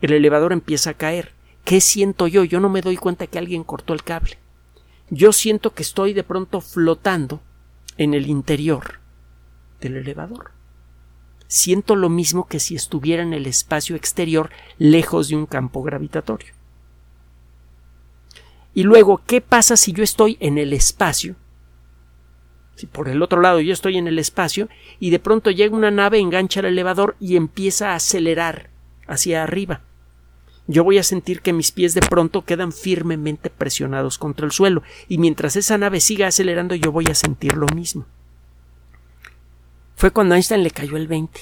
El 0.00 0.12
elevador 0.12 0.52
empieza 0.52 0.90
a 0.90 0.94
caer. 0.94 1.32
¿Qué 1.64 1.80
siento 1.80 2.26
yo? 2.26 2.44
Yo 2.44 2.60
no 2.60 2.68
me 2.68 2.80
doy 2.80 2.96
cuenta 2.96 3.26
que 3.26 3.38
alguien 3.38 3.64
cortó 3.64 3.92
el 3.92 4.04
cable. 4.04 4.38
Yo 5.10 5.32
siento 5.32 5.74
que 5.74 5.82
estoy 5.82 6.12
de 6.12 6.22
pronto 6.22 6.60
flotando 6.60 7.40
en 7.96 8.14
el 8.14 8.28
interior 8.28 9.00
del 9.80 9.96
elevador. 9.96 10.52
Siento 11.46 11.96
lo 11.96 12.10
mismo 12.10 12.46
que 12.46 12.60
si 12.60 12.76
estuviera 12.76 13.22
en 13.22 13.32
el 13.32 13.46
espacio 13.46 13.96
exterior 13.96 14.50
lejos 14.76 15.28
de 15.28 15.36
un 15.36 15.46
campo 15.46 15.82
gravitatorio. 15.82 16.57
Y 18.78 18.84
luego, 18.84 19.22
¿qué 19.26 19.40
pasa 19.40 19.76
si 19.76 19.92
yo 19.92 20.04
estoy 20.04 20.36
en 20.38 20.56
el 20.56 20.72
espacio? 20.72 21.34
Si 22.76 22.86
por 22.86 23.08
el 23.08 23.22
otro 23.22 23.40
lado 23.40 23.58
yo 23.58 23.72
estoy 23.72 23.98
en 23.98 24.06
el 24.06 24.20
espacio 24.20 24.68
y 25.00 25.10
de 25.10 25.18
pronto 25.18 25.50
llega 25.50 25.74
una 25.74 25.90
nave, 25.90 26.20
engancha 26.20 26.60
el 26.60 26.66
elevador 26.66 27.16
y 27.18 27.34
empieza 27.34 27.90
a 27.90 27.96
acelerar 27.96 28.70
hacia 29.08 29.42
arriba. 29.42 29.80
Yo 30.68 30.84
voy 30.84 30.98
a 30.98 31.02
sentir 31.02 31.42
que 31.42 31.52
mis 31.52 31.72
pies 31.72 31.92
de 31.92 32.02
pronto 32.02 32.44
quedan 32.44 32.70
firmemente 32.70 33.50
presionados 33.50 34.16
contra 34.16 34.46
el 34.46 34.52
suelo 34.52 34.84
y 35.08 35.18
mientras 35.18 35.56
esa 35.56 35.76
nave 35.76 35.98
siga 35.98 36.28
acelerando 36.28 36.76
yo 36.76 36.92
voy 36.92 37.06
a 37.10 37.16
sentir 37.16 37.56
lo 37.56 37.66
mismo. 37.74 38.06
Fue 39.96 40.12
cuando 40.12 40.36
Einstein 40.36 40.62
le 40.62 40.70
cayó 40.70 40.96
el 40.96 41.08
20. 41.08 41.40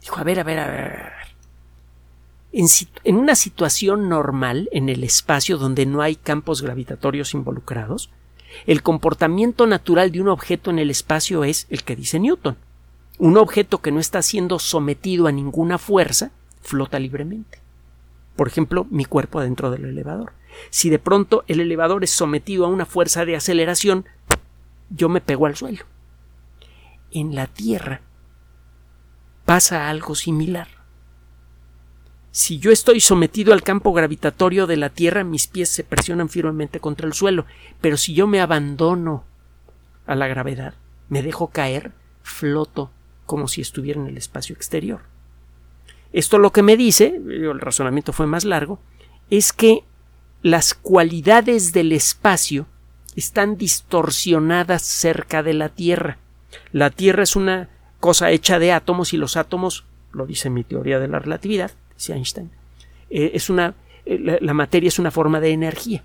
Dijo, 0.00 0.16
a 0.18 0.24
ver, 0.24 0.40
a 0.40 0.42
ver, 0.42 0.58
a 0.58 0.68
ver, 0.68 1.12
en, 3.04 3.16
una 3.16 3.34
situación 3.34 4.08
normal, 4.08 4.70
en 4.72 4.88
el 4.88 5.04
espacio 5.04 5.58
donde 5.58 5.84
no 5.84 6.00
hay 6.00 6.16
campos 6.16 6.62
gravitatorios 6.62 7.34
involucrados, 7.34 8.10
el 8.66 8.82
comportamiento 8.82 9.66
natural 9.66 10.10
de 10.10 10.22
un 10.22 10.28
objeto 10.28 10.70
en 10.70 10.78
el 10.78 10.88
espacio 10.88 11.44
es 11.44 11.66
el 11.68 11.84
que 11.84 11.96
dice 11.96 12.18
Newton. 12.18 12.56
Un 13.18 13.36
objeto 13.36 13.82
que 13.82 13.92
no 13.92 14.00
está 14.00 14.22
siendo 14.22 14.58
sometido 14.58 15.26
a 15.26 15.32
ninguna 15.32 15.76
fuerza 15.76 16.30
flota 16.62 16.98
libremente. 16.98 17.60
Por 18.36 18.48
ejemplo, 18.48 18.86
mi 18.90 19.04
cuerpo 19.04 19.38
adentro 19.38 19.70
del 19.70 19.84
elevador. 19.84 20.32
Si 20.70 20.88
de 20.88 20.98
pronto 20.98 21.44
el 21.48 21.60
elevador 21.60 22.04
es 22.04 22.10
sometido 22.10 22.64
a 22.64 22.68
una 22.68 22.86
fuerza 22.86 23.26
de 23.26 23.36
aceleración, 23.36 24.06
yo 24.88 25.10
me 25.10 25.20
pego 25.20 25.44
al 25.44 25.56
suelo. 25.56 25.84
En 27.10 27.34
la 27.34 27.46
Tierra 27.48 28.00
pasa 29.44 29.90
algo 29.90 30.14
similar 30.14 30.75
si 32.36 32.58
yo 32.58 32.70
estoy 32.70 33.00
sometido 33.00 33.54
al 33.54 33.62
campo 33.62 33.94
gravitatorio 33.94 34.66
de 34.66 34.76
la 34.76 34.90
Tierra, 34.90 35.24
mis 35.24 35.46
pies 35.46 35.70
se 35.70 35.84
presionan 35.84 36.28
firmemente 36.28 36.80
contra 36.80 37.06
el 37.06 37.14
suelo, 37.14 37.46
pero 37.80 37.96
si 37.96 38.12
yo 38.12 38.26
me 38.26 38.42
abandono 38.42 39.24
a 40.06 40.14
la 40.14 40.26
gravedad, 40.26 40.74
me 41.08 41.22
dejo 41.22 41.46
caer, 41.46 41.92
floto 42.22 42.90
como 43.24 43.48
si 43.48 43.62
estuviera 43.62 44.02
en 44.02 44.08
el 44.08 44.18
espacio 44.18 44.54
exterior. 44.54 45.00
Esto 46.12 46.36
lo 46.36 46.52
que 46.52 46.62
me 46.62 46.76
dice, 46.76 47.18
el 47.26 47.58
razonamiento 47.58 48.12
fue 48.12 48.26
más 48.26 48.44
largo, 48.44 48.80
es 49.30 49.54
que 49.54 49.84
las 50.42 50.74
cualidades 50.74 51.72
del 51.72 51.90
espacio 51.90 52.66
están 53.16 53.56
distorsionadas 53.56 54.82
cerca 54.82 55.42
de 55.42 55.54
la 55.54 55.70
Tierra. 55.70 56.18
La 56.70 56.90
Tierra 56.90 57.22
es 57.22 57.34
una 57.34 57.70
cosa 57.98 58.30
hecha 58.30 58.58
de 58.58 58.72
átomos 58.72 59.14
y 59.14 59.16
los 59.16 59.38
átomos, 59.38 59.86
lo 60.12 60.26
dice 60.26 60.50
mi 60.50 60.64
teoría 60.64 60.98
de 60.98 61.08
la 61.08 61.18
relatividad, 61.18 61.72
dice 61.96 62.14
Einstein, 62.14 62.50
eh, 63.10 63.32
es 63.34 63.50
una, 63.50 63.74
eh, 64.04 64.38
la 64.40 64.54
materia 64.54 64.88
es 64.88 64.98
una 64.98 65.10
forma 65.10 65.40
de 65.40 65.50
energía. 65.50 66.02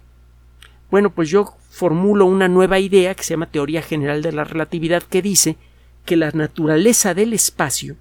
Bueno, 0.89 1.09
pues 1.09 1.29
yo 1.29 1.55
formulo 1.69 2.25
una 2.25 2.49
nueva 2.49 2.79
idea 2.79 3.15
que 3.15 3.23
se 3.23 3.33
llama 3.33 3.49
teoría 3.49 3.81
general 3.81 4.21
de 4.21 4.33
la 4.33 4.43
relatividad 4.43 5.03
que 5.03 5.21
dice 5.21 5.57
que 6.05 6.17
la 6.17 6.31
naturaleza 6.31 7.13
del 7.13 7.33
espacio, 7.33 7.95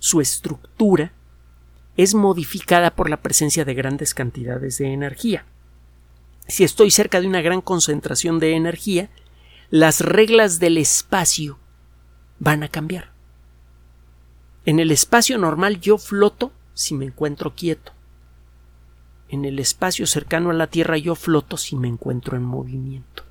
su 0.00 0.20
estructura, 0.20 1.12
es 1.96 2.14
modificada 2.14 2.94
por 2.94 3.10
la 3.10 3.18
presencia 3.18 3.64
de 3.64 3.74
grandes 3.74 4.14
cantidades 4.14 4.78
de 4.78 4.92
energía. 4.92 5.44
Si 6.48 6.64
estoy 6.64 6.90
cerca 6.90 7.20
de 7.20 7.26
una 7.26 7.42
gran 7.42 7.60
concentración 7.60 8.38
de 8.38 8.54
energía, 8.54 9.10
las 9.70 10.00
reglas 10.00 10.60
del 10.60 10.78
espacio 10.78 11.58
van 12.38 12.62
a 12.62 12.68
cambiar. 12.68 13.12
En 14.64 14.80
el 14.80 14.90
espacio 14.90 15.38
normal 15.38 15.80
yo 15.80 15.98
floto 15.98 16.52
si 16.78 16.94
me 16.94 17.06
encuentro 17.06 17.56
quieto. 17.56 17.90
En 19.28 19.44
el 19.44 19.58
espacio 19.58 20.06
cercano 20.06 20.50
a 20.50 20.54
la 20.54 20.68
Tierra 20.68 20.96
yo 20.96 21.16
floto 21.16 21.56
si 21.56 21.74
me 21.74 21.88
encuentro 21.88 22.36
en 22.36 22.44
movimiento. 22.44 23.24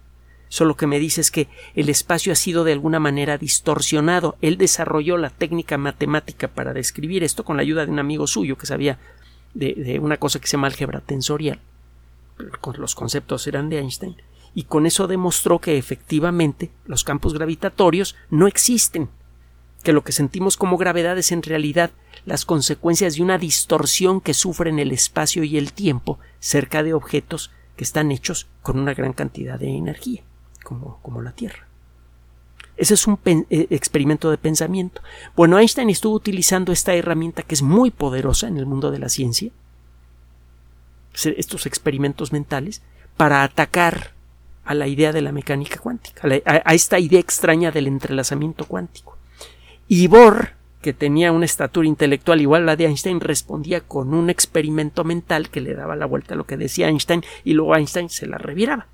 Solo 0.49 0.75
que 0.75 0.85
me 0.85 0.99
dice 0.99 1.21
es 1.21 1.31
que 1.31 1.47
el 1.73 1.87
espacio 1.87 2.33
ha 2.33 2.35
sido 2.35 2.65
de 2.65 2.73
alguna 2.73 2.99
manera 2.99 3.37
distorsionado. 3.37 4.35
Él 4.41 4.57
desarrolló 4.57 5.15
la 5.15 5.29
técnica 5.29 5.77
matemática 5.77 6.49
para 6.49 6.73
describir 6.73 7.23
esto 7.23 7.45
con 7.45 7.55
la 7.55 7.61
ayuda 7.61 7.85
de 7.85 7.91
un 7.93 7.99
amigo 7.99 8.27
suyo 8.27 8.57
que 8.57 8.65
sabía 8.65 8.99
de, 9.53 9.75
de 9.75 9.99
una 9.99 10.17
cosa 10.17 10.39
que 10.39 10.47
se 10.47 10.57
llama 10.57 10.67
álgebra 10.67 10.99
tensorial. 10.99 11.61
Los 12.77 12.95
conceptos 12.95 13.47
eran 13.47 13.69
de 13.69 13.79
Einstein. 13.79 14.17
Y 14.55 14.63
con 14.63 14.85
eso 14.85 15.07
demostró 15.07 15.59
que 15.59 15.77
efectivamente 15.77 16.69
los 16.85 17.05
campos 17.05 17.33
gravitatorios 17.33 18.17
no 18.29 18.45
existen. 18.47 19.09
Que 19.87 19.93
lo 19.93 20.03
que 20.03 20.11
sentimos 20.11 20.57
como 20.57 20.75
gravedad 20.75 21.17
es 21.17 21.31
en 21.31 21.41
realidad 21.41 21.91
las 22.25 22.43
consecuencias 22.43 23.15
de 23.15 23.23
una 23.23 23.37
distorsión 23.37 24.19
que 24.19 24.33
sufren 24.33 24.79
el 24.79 24.91
espacio 24.91 25.45
y 25.45 25.57
el 25.57 25.71
tiempo 25.71 26.19
cerca 26.41 26.83
de 26.83 26.93
objetos 26.93 27.51
que 27.77 27.85
están 27.85 28.11
hechos 28.11 28.47
con 28.61 28.79
una 28.79 28.93
gran 28.93 29.13
cantidad 29.13 29.57
de 29.57 29.69
energía 29.69 30.23
como, 30.61 31.21
la 31.21 31.31
Tierra. 31.31 31.69
Ese 32.75 32.95
es 32.95 33.07
un 33.07 33.17
eh, 33.23 33.45
experimento 33.69 34.29
de 34.29 34.37
pensamiento. 34.37 35.01
Bueno, 35.37 35.57
Einstein 35.57 35.89
estuvo 35.89 36.15
utilizando 36.15 36.73
esta 36.73 36.93
herramienta 36.93 37.43
que 37.43 37.55
es 37.55 37.61
muy 37.61 37.89
poderosa 37.89 38.49
en 38.49 38.57
el 38.57 38.65
mundo 38.65 38.91
de 38.91 38.99
la 38.99 39.07
ciencia, 39.07 39.51
estos 41.13 41.65
experimentos 41.65 42.33
mentales, 42.33 42.81
para 43.15 43.41
atacar 43.41 44.11
a 44.65 44.73
la 44.73 44.89
idea 44.89 45.13
de 45.13 45.21
la 45.21 45.31
mecánica 45.31 45.79
cuántica, 45.79 46.27
a, 46.43 46.73
esta 46.73 46.99
idea 46.99 47.21
extraña 47.21 47.71
del 47.71 47.87
entrelazamiento 47.87 48.65
cuántico. 48.65 49.16
Y 49.87 50.07
Bohr, 50.07 50.53
que 50.81 50.93
tenía 50.93 51.31
una 51.31 51.45
estatura 51.45 51.87
intelectual 51.87 52.41
igual 52.41 52.63
a 52.63 52.65
la 52.65 52.75
de 52.75 52.85
Einstein, 52.85 53.19
respondía 53.19 53.81
con 53.81 54.13
un 54.13 54.29
experimento 54.29 55.03
mental 55.03 55.49
que 55.49 55.61
le 55.61 55.73
daba 55.73 55.95
la 55.95 56.05
vuelta 56.05 56.33
a 56.33 56.37
lo 56.37 56.45
que 56.45 56.57
decía 56.57 56.89
Einstein 56.89 57.23
y 57.43 57.53
luego 57.53 57.75
Einstein 57.75 58.09
se 58.09 58.27
la 58.27 58.37
reviraba. 58.37 58.87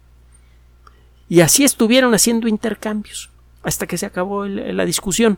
Y 1.29 1.41
así 1.41 1.63
estuvieron 1.63 2.13
haciendo 2.13 2.47
intercambios 2.47 3.29
hasta 3.63 3.87
que 3.87 3.97
se 3.97 4.05
acabó 4.05 4.45
la 4.45 4.85
discusión. 4.85 5.37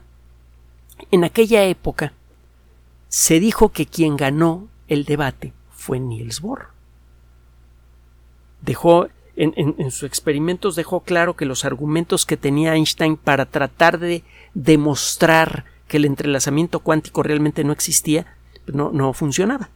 En 1.12 1.24
aquella 1.24 1.64
época 1.64 2.14
se 3.08 3.40
dijo 3.40 3.70
que 3.70 3.86
quien 3.86 4.18
ganó 4.18 4.68
el 4.88 5.06
debate 5.06 5.54
fue 5.72 6.00
Niels 6.00 6.42
Bohr. 6.42 6.68
Dejó 8.62 9.08
en, 9.36 9.92
sus 9.92 10.04
experimentos 10.04 10.76
dejó 10.76 11.02
claro 11.02 11.36
que 11.36 11.46
los 11.46 11.66
argumentos 11.66 12.26
que 12.26 12.38
tenía 12.38 12.76
Einstein 12.76 13.18
para 13.18 13.46
tratar 13.46 14.00
de 14.00 14.24
demostrar 14.54 15.66
que 15.88 15.98
el 15.98 16.06
entrelazamiento 16.06 16.80
cuántico 16.80 17.22
realmente 17.22 17.64
no 17.64 17.74
existía 17.74 18.26
no, 18.68 18.92
no 18.92 19.14
funcionaba. 19.14 19.70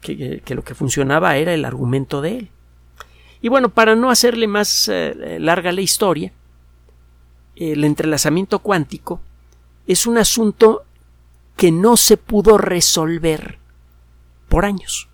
que, 0.00 0.42
lo 0.54 0.62
que 0.62 0.74
funcionaba 0.74 1.36
era 1.36 1.54
el 1.54 1.64
argumento 1.64 2.20
de 2.20 2.38
él. 2.38 2.50
Y 3.40 3.48
bueno, 3.48 3.70
para 3.70 3.94
no 3.96 4.10
hacerle 4.10 4.46
más 4.46 4.88
eh, 4.88 5.38
larga 5.40 5.72
la 5.72 5.80
historia, 5.80 6.32
el 7.56 7.84
entrelazamiento 7.84 8.58
cuántico 8.58 9.20
es 9.86 10.06
un 10.06 10.18
asunto 10.18 10.84
que 11.56 11.70
no 11.70 11.96
se 11.96 12.16
pudo 12.16 12.58
resolver 12.58 13.58
por 14.48 14.64
años. 14.64 15.08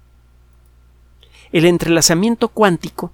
El 1.53 1.65
entrelazamiento 1.65 2.49
cuántico 2.49 3.13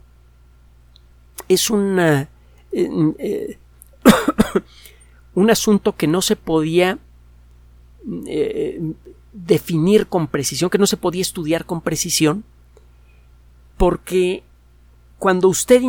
es 1.49 1.71
una, 1.71 2.29
eh, 2.73 3.59
un 5.35 5.51
asunto 5.51 5.97
que 5.97 6.07
no 6.07 6.23
se 6.23 6.37
podía 6.37 6.99
eh, 8.27 8.81
definir 9.33 10.07
con 10.07 10.29
precisión, 10.29 10.71
que 10.71 10.79
no 10.79 10.87
se 10.87 10.97
podía 10.97 11.23
estudiar 11.23 11.65
con 11.65 11.81
precisión, 11.81 12.45
porque 13.77 14.43
cuando 15.19 15.49
usted, 15.49 15.83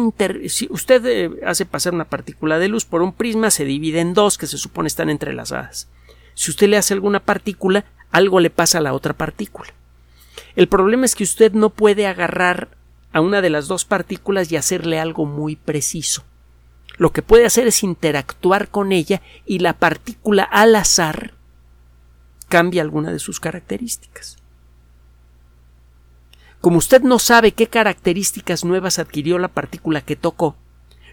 si 0.47 0.67
usted 0.69 1.05
eh, 1.05 1.31
hace 1.45 1.65
pasar 1.65 1.93
una 1.93 2.05
partícula 2.05 2.59
de 2.59 2.69
luz 2.69 2.85
por 2.85 3.01
un 3.01 3.13
prisma, 3.13 3.51
se 3.51 3.65
divide 3.65 3.99
en 3.99 4.13
dos 4.13 4.37
que 4.37 4.47
se 4.47 4.57
supone 4.57 4.87
están 4.87 5.09
entrelazadas. 5.09 5.89
Si 6.33 6.51
usted 6.51 6.67
le 6.69 6.77
hace 6.77 6.93
alguna 6.93 7.19
partícula, 7.19 7.85
algo 8.11 8.39
le 8.39 8.49
pasa 8.49 8.77
a 8.77 8.81
la 8.81 8.93
otra 8.93 9.13
partícula. 9.13 9.73
El 10.57 10.67
problema 10.67 11.05
es 11.05 11.13
que 11.13 11.23
usted 11.23 11.53
no 11.53 11.69
puede 11.69 12.07
agarrar 12.07 12.69
a 13.13 13.21
una 13.21 13.41
de 13.41 13.51
las 13.51 13.67
dos 13.67 13.85
partículas 13.85 14.51
y 14.51 14.55
hacerle 14.55 14.99
algo 14.99 15.27
muy 15.27 15.55
preciso. 15.55 16.23
Lo 16.97 17.11
que 17.11 17.21
puede 17.21 17.45
hacer 17.45 17.67
es 17.67 17.83
interactuar 17.83 18.69
con 18.69 18.91
ella 18.91 19.21
y 19.45 19.59
la 19.59 19.73
partícula 19.73 20.41
al 20.41 20.75
azar 20.75 21.35
cambia 22.49 22.81
alguna 22.81 23.11
de 23.11 23.19
sus 23.19 23.39
características. 23.39 24.37
Como 26.59 26.79
usted 26.79 27.03
no 27.03 27.19
sabe 27.19 27.51
qué 27.51 27.67
características 27.67 28.65
nuevas 28.65 28.97
adquirió 28.97 29.37
la 29.37 29.49
partícula 29.49 30.01
que 30.01 30.15
tocó, 30.15 30.55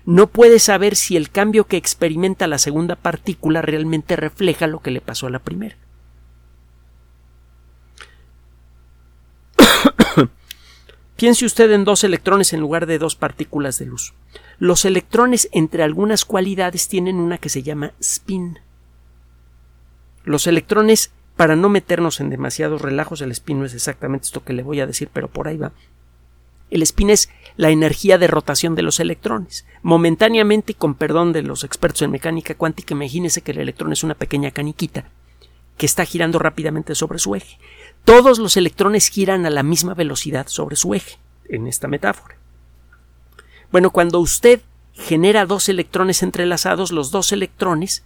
no 0.07 0.26
puede 0.26 0.59
saber 0.59 0.96
si 0.96 1.18
el 1.18 1.28
cambio 1.28 1.66
que 1.66 1.76
experimenta 1.76 2.46
la 2.46 2.57
segunda 2.57 2.96
partícula 2.96 3.61
realmente 3.61 4.16
refleja 4.16 4.66
lo 4.68 4.80
que 4.80 4.90
le 4.90 5.02
pasó 5.02 5.26
a 5.26 5.30
la 5.30 5.40
primera. 5.40 5.76
Piense 11.16 11.46
usted 11.46 11.70
en 11.70 11.85
dos 11.85 12.03
electrones 12.03 12.53
en 12.53 12.61
lugar 12.61 12.87
de 12.87 12.98
dos 12.98 13.14
partículas 13.14 13.79
de 13.79 13.87
luz. 13.87 14.14
Los 14.59 14.85
electrones, 14.85 15.48
entre 15.53 15.83
algunas 15.83 16.24
cualidades, 16.24 16.88
tienen 16.88 17.16
una 17.16 17.38
que 17.38 17.48
se 17.48 17.62
llama 17.62 17.92
spin. 18.00 18.59
Los 20.24 20.46
electrones 20.46 21.12
para 21.37 21.57
no 21.57 21.68
meternos 21.68 22.20
en 22.20 22.31
demasiados 22.31 22.81
relajos, 22.81 23.20
el 23.20 23.33
spin 23.33 23.59
no 23.59 23.64
es 23.64 23.74
exactamente 23.74 24.27
esto 24.27 24.44
que 24.44 24.53
le 24.53 24.62
voy 24.62 24.81
a 24.81 24.87
decir, 24.87 25.09
pero 25.12 25.29
por 25.29 25.48
ahí 25.48 25.57
va. 25.57 25.72
El 26.70 26.83
spin 26.83 27.11
es 27.11 27.29
la 27.57 27.70
energía 27.70 28.18
de 28.18 28.27
rotación 28.27 28.74
de 28.74 28.83
los 28.83 29.00
electrones. 29.00 29.66
Momentáneamente, 29.83 30.72
y 30.72 30.74
con 30.74 30.94
perdón 30.94 31.33
de 31.33 31.42
los 31.42 31.64
expertos 31.64 32.03
en 32.03 32.11
mecánica 32.11 32.55
cuántica, 32.55 32.94
imagínese 32.94 33.42
que 33.42 33.53
el 33.53 33.59
electrón 33.59 33.92
es 33.92 34.03
una 34.03 34.14
pequeña 34.14 34.50
caniquita 34.50 35.05
que 35.77 35.87
está 35.87 36.05
girando 36.05 36.38
rápidamente 36.38 36.94
sobre 36.94 37.18
su 37.18 37.35
eje. 37.35 37.59
Todos 38.04 38.38
los 38.38 38.56
electrones 38.56 39.08
giran 39.08 39.46
a 39.46 39.50
la 39.50 39.62
misma 39.62 39.94
velocidad 39.94 40.46
sobre 40.48 40.76
su 40.76 40.94
eje, 40.94 41.18
en 41.48 41.66
esta 41.66 41.88
metáfora. 41.88 42.36
Bueno, 43.72 43.90
cuando 43.90 44.20
usted 44.20 44.60
genera 44.92 45.46
dos 45.46 45.68
electrones 45.68 46.22
entrelazados, 46.22 46.92
los 46.92 47.10
dos 47.10 47.32
electrones 47.32 48.04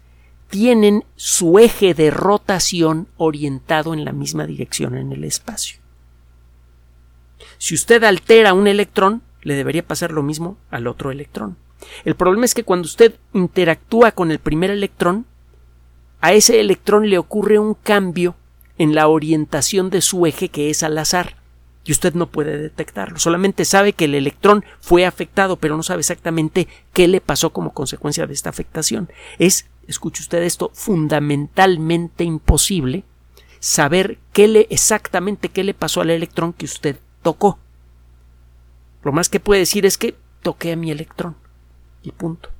tienen 0.49 1.05
su 1.17 1.59
eje 1.59 1.95
de 1.95 2.11
rotación 2.11 3.09
orientado 3.17 3.93
en 3.93 4.05
la 4.05 4.13
misma 4.13 4.47
dirección 4.47 4.97
en 4.97 5.13
el 5.13 5.25
espacio. 5.25 5.79
Si 7.59 7.75
usted 7.75 8.03
altera 8.05 8.55
un 8.55 8.67
electrón, 8.67 9.23
le 9.43 9.55
debería 9.55 9.87
pasar 9.87 10.13
lo 10.13 10.23
mismo 10.23 10.57
al 10.71 10.87
otro 10.87 11.11
electrón. 11.11 11.57
El 12.05 12.15
problema 12.15 12.45
es 12.45 12.55
que 12.55 12.65
cuando 12.65 12.87
usted 12.87 13.15
interactúa 13.33 14.13
con 14.13 14.31
el 14.31 14.39
primer 14.39 14.71
electrón, 14.71 15.27
a 16.21 16.33
ese 16.33 16.61
electrón 16.61 17.11
le 17.11 17.19
ocurre 17.19 17.59
un 17.59 17.75
cambio 17.75 18.37
en 18.79 18.95
la 18.95 19.09
orientación 19.09 19.91
de 19.91 20.01
su 20.01 20.27
eje 20.27 20.49
que 20.49 20.71
es 20.71 20.83
al 20.83 20.97
azar 20.99 21.37
y 21.85 21.93
usted 21.93 22.15
no 22.15 22.27
puede 22.27 22.59
detectarlo. 22.59 23.19
Solamente 23.19 23.65
sabe 23.65 23.93
que 23.93 24.05
el 24.05 24.15
electrón 24.15 24.65
fue 24.81 25.07
afectado, 25.07 25.57
pero 25.57 25.77
no 25.77 25.83
sabe 25.83 26.01
exactamente 26.01 26.69
qué 26.93 27.09
le 27.09 27.21
pasó 27.21 27.51
como 27.51 27.73
consecuencia 27.73 28.27
de 28.27 28.35
esta 28.35 28.51
afectación. 28.51 29.09
Es 29.39 29.67
escuche 29.89 30.23
usted 30.23 30.43
esto, 30.43 30.71
fundamentalmente 30.75 32.23
imposible 32.23 33.05
saber 33.59 34.19
qué 34.33 34.47
le, 34.47 34.67
exactamente 34.71 35.49
qué 35.49 35.65
le 35.65 35.75
pasó 35.75 36.03
al 36.03 36.11
electrón 36.11 36.53
que 36.53 36.67
usted 36.67 36.97
tocó. 37.23 37.59
Lo 39.03 39.13
más 39.13 39.29
que 39.29 39.41
puede 39.41 39.61
decir 39.61 39.87
es 39.87 39.99
que 39.99 40.15
toqué 40.43 40.73
a 40.73 40.77
mi 40.77 40.91
electrón. 40.91 41.37
Y 42.03 42.13
punto. 42.13 42.51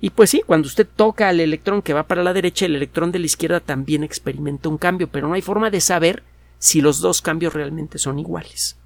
Y 0.00 0.10
pues 0.10 0.30
sí, 0.30 0.42
cuando 0.44 0.66
usted 0.66 0.86
toca 0.86 1.28
al 1.28 1.40
electrón 1.40 1.82
que 1.82 1.94
va 1.94 2.02
para 2.02 2.22
la 2.22 2.34
derecha, 2.34 2.66
el 2.66 2.76
electrón 2.76 3.12
de 3.12 3.18
la 3.18 3.26
izquierda 3.26 3.60
también 3.60 4.04
experimenta 4.04 4.68
un 4.68 4.78
cambio, 4.78 5.08
pero 5.08 5.26
no 5.26 5.34
hay 5.34 5.42
forma 5.42 5.70
de 5.70 5.80
saber 5.80 6.22
si 6.58 6.80
los 6.80 7.00
dos 7.00 7.22
cambios 7.22 7.54
realmente 7.54 7.98
son 7.98 8.18
iguales. 8.18 8.76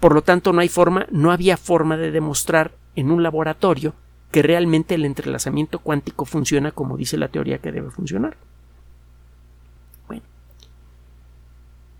Por 0.00 0.14
lo 0.14 0.22
tanto, 0.22 0.52
no 0.52 0.60
hay 0.60 0.68
forma, 0.68 1.06
no 1.10 1.32
había 1.32 1.56
forma 1.56 1.96
de 1.96 2.10
demostrar 2.10 2.72
en 2.94 3.10
un 3.10 3.22
laboratorio 3.22 3.94
que 4.30 4.42
realmente 4.42 4.94
el 4.94 5.04
entrelazamiento 5.04 5.78
cuántico 5.78 6.24
funciona 6.24 6.72
como 6.72 6.96
dice 6.96 7.16
la 7.16 7.28
teoría 7.28 7.58
que 7.58 7.72
debe 7.72 7.90
funcionar. 7.90 8.36
Bueno, 10.06 10.22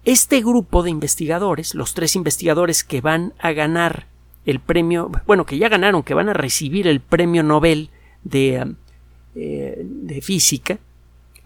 este 0.05 0.41
grupo 0.41 0.83
de 0.83 0.91
investigadores, 0.91 1.75
los 1.75 1.95
tres 1.95 2.17
investigadores 2.17 2.85
que 2.85 3.01
van 3.01 3.33
a 3.39 3.53
ganar 3.53 4.07
el 4.45 4.61
premio, 4.61 5.11
bueno, 5.27 5.47
que 5.47 5.59
ya 5.59 5.69
ganaron, 5.69 6.03
que 6.03 6.15
van 6.15 6.29
a 6.29 6.35
recibir 6.35 6.87
el 6.87 7.01
premio 7.01 7.43
Nobel 7.43 7.91
de, 8.29 8.75
eh, 9.35 9.83
de 9.85 10.21
física, 10.21 10.79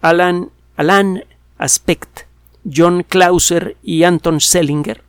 Alan, 0.01 0.49
Alan 0.75 1.23
Aspect, 1.57 2.21
John 2.63 3.03
Clauser 3.07 3.77
y 3.83 4.03
Anton 4.03 4.39
Sellinger. 4.39 5.03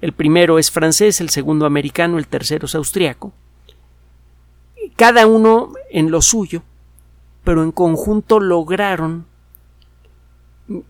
El 0.00 0.12
primero 0.12 0.58
es 0.58 0.70
francés, 0.70 1.20
el 1.20 1.30
segundo 1.30 1.66
americano, 1.66 2.18
el 2.18 2.26
tercero 2.26 2.66
es 2.66 2.74
austriaco. 2.74 3.32
Cada 4.96 5.26
uno 5.26 5.72
en 5.90 6.10
lo 6.10 6.20
suyo, 6.20 6.62
pero 7.42 7.62
en 7.62 7.72
conjunto 7.72 8.40
lograron 8.40 9.26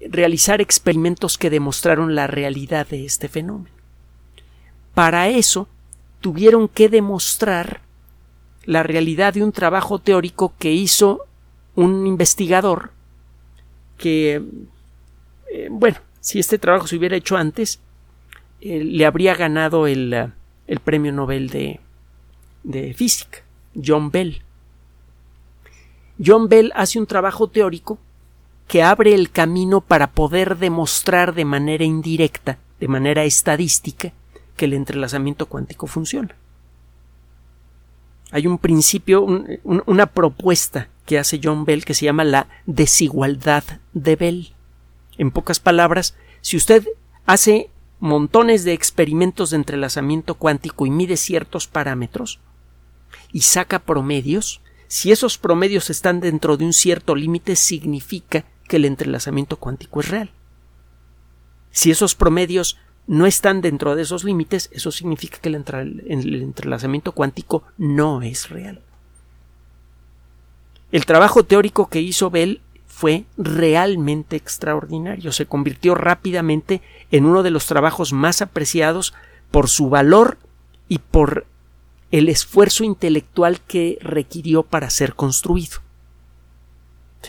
realizar 0.08 0.60
experimentos 0.60 1.38
que 1.38 1.50
demostraron 1.50 2.14
la 2.14 2.26
realidad 2.26 2.86
de 2.86 3.04
este 3.04 3.28
fenómeno. 3.28 3.74
Para 4.94 5.28
eso 5.28 5.68
tuvieron 6.20 6.68
que 6.68 6.88
demostrar 6.88 7.83
la 8.66 8.82
realidad 8.82 9.34
de 9.34 9.42
un 9.42 9.52
trabajo 9.52 9.98
teórico 9.98 10.54
que 10.58 10.72
hizo 10.72 11.20
un 11.74 12.06
investigador 12.06 12.92
que, 13.98 14.42
eh, 15.52 15.68
bueno, 15.70 15.98
si 16.20 16.38
este 16.38 16.58
trabajo 16.58 16.86
se 16.86 16.96
hubiera 16.96 17.16
hecho 17.16 17.36
antes, 17.36 17.80
eh, 18.60 18.82
le 18.82 19.06
habría 19.06 19.34
ganado 19.34 19.86
el, 19.86 20.12
eh, 20.12 20.30
el 20.66 20.80
premio 20.80 21.12
Nobel 21.12 21.50
de, 21.50 21.80
de 22.62 22.94
física, 22.94 23.38
John 23.74 24.10
Bell. 24.10 24.42
John 26.24 26.48
Bell 26.48 26.72
hace 26.74 26.98
un 26.98 27.06
trabajo 27.06 27.48
teórico 27.48 27.98
que 28.68 28.82
abre 28.82 29.14
el 29.14 29.30
camino 29.30 29.80
para 29.80 30.12
poder 30.12 30.56
demostrar 30.56 31.34
de 31.34 31.44
manera 31.44 31.84
indirecta, 31.84 32.58
de 32.80 32.88
manera 32.88 33.24
estadística, 33.24 34.12
que 34.56 34.64
el 34.64 34.72
entrelazamiento 34.72 35.46
cuántico 35.46 35.86
funciona 35.86 36.34
hay 38.34 38.48
un 38.48 38.58
principio, 38.58 39.24
una 39.62 40.06
propuesta 40.06 40.88
que 41.06 41.20
hace 41.20 41.38
John 41.40 41.64
Bell 41.64 41.84
que 41.84 41.94
se 41.94 42.06
llama 42.06 42.24
la 42.24 42.48
desigualdad 42.66 43.62
de 43.92 44.16
Bell. 44.16 44.54
En 45.18 45.30
pocas 45.30 45.60
palabras, 45.60 46.16
si 46.40 46.56
usted 46.56 46.84
hace 47.26 47.70
montones 48.00 48.64
de 48.64 48.72
experimentos 48.72 49.50
de 49.50 49.58
entrelazamiento 49.58 50.34
cuántico 50.34 50.84
y 50.84 50.90
mide 50.90 51.16
ciertos 51.16 51.68
parámetros 51.68 52.40
y 53.32 53.42
saca 53.42 53.78
promedios, 53.78 54.60
si 54.88 55.12
esos 55.12 55.38
promedios 55.38 55.88
están 55.88 56.18
dentro 56.18 56.56
de 56.56 56.64
un 56.64 56.72
cierto 56.72 57.14
límite, 57.14 57.54
significa 57.54 58.46
que 58.66 58.78
el 58.78 58.84
entrelazamiento 58.84 59.58
cuántico 59.58 60.00
es 60.00 60.08
real. 60.08 60.32
Si 61.70 61.92
esos 61.92 62.16
promedios 62.16 62.78
no 63.06 63.26
están 63.26 63.60
dentro 63.60 63.94
de 63.94 64.02
esos 64.02 64.24
límites, 64.24 64.70
eso 64.72 64.90
significa 64.90 65.38
que 65.38 65.48
el, 65.48 65.56
entrelazamiento 66.42 67.12
cuántico 67.12 67.64
no 67.76 68.22
es 68.22 68.48
real. 68.48 68.80
El 70.90 71.06
trabajo 71.06 71.44
teórico 71.44 71.88
que 71.88 72.00
hizo 72.00 72.30
Bell 72.30 72.60
fue 72.86 73.24
realmente 73.36 74.36
extraordinario. 74.36 75.32
Se 75.32 75.46
convirtió 75.46 75.94
rápidamente 75.94 76.80
en 77.10 77.26
uno 77.26 77.42
de 77.42 77.50
los 77.50 77.66
trabajos 77.66 78.12
más 78.12 78.40
apreciados 78.40 79.12
por 79.50 79.68
su 79.68 79.90
valor 79.90 80.38
y 80.88 80.98
por 80.98 81.46
el 82.10 82.28
esfuerzo 82.28 82.84
intelectual 82.84 83.60
que 83.60 83.98
requirió 84.00 84.62
para 84.62 84.88
ser 84.90 85.14
construido 85.14 85.83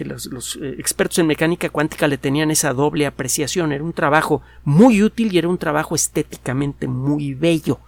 los, 0.04 0.58
eh, 0.58 0.76
expertos 0.78 1.20
en 1.20 1.28
mecánica 1.28 1.70
cuántica 1.70 2.08
le 2.08 2.18
tenían 2.18 2.52
esa 2.52 2.74
doble 2.74 3.06
apreciación. 3.06 3.72
Era 3.72 3.84
un 3.84 3.94
trabajo 3.94 4.42
muy 4.64 5.02
útil 5.02 5.34
y 5.34 5.38
era 5.38 5.48
un 5.48 5.58
trabajo 5.58 5.96
estéticamente 5.96 6.88
muy 6.88 7.34
bello. 7.34 7.80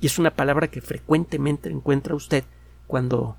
Y 0.00 0.06
es 0.06 0.18
una 0.18 0.30
palabra 0.30 0.68
que 0.68 0.80
frecuentemente 0.80 1.70
encuentra 1.70 2.14
usted 2.14 2.44
cuando 2.86 3.36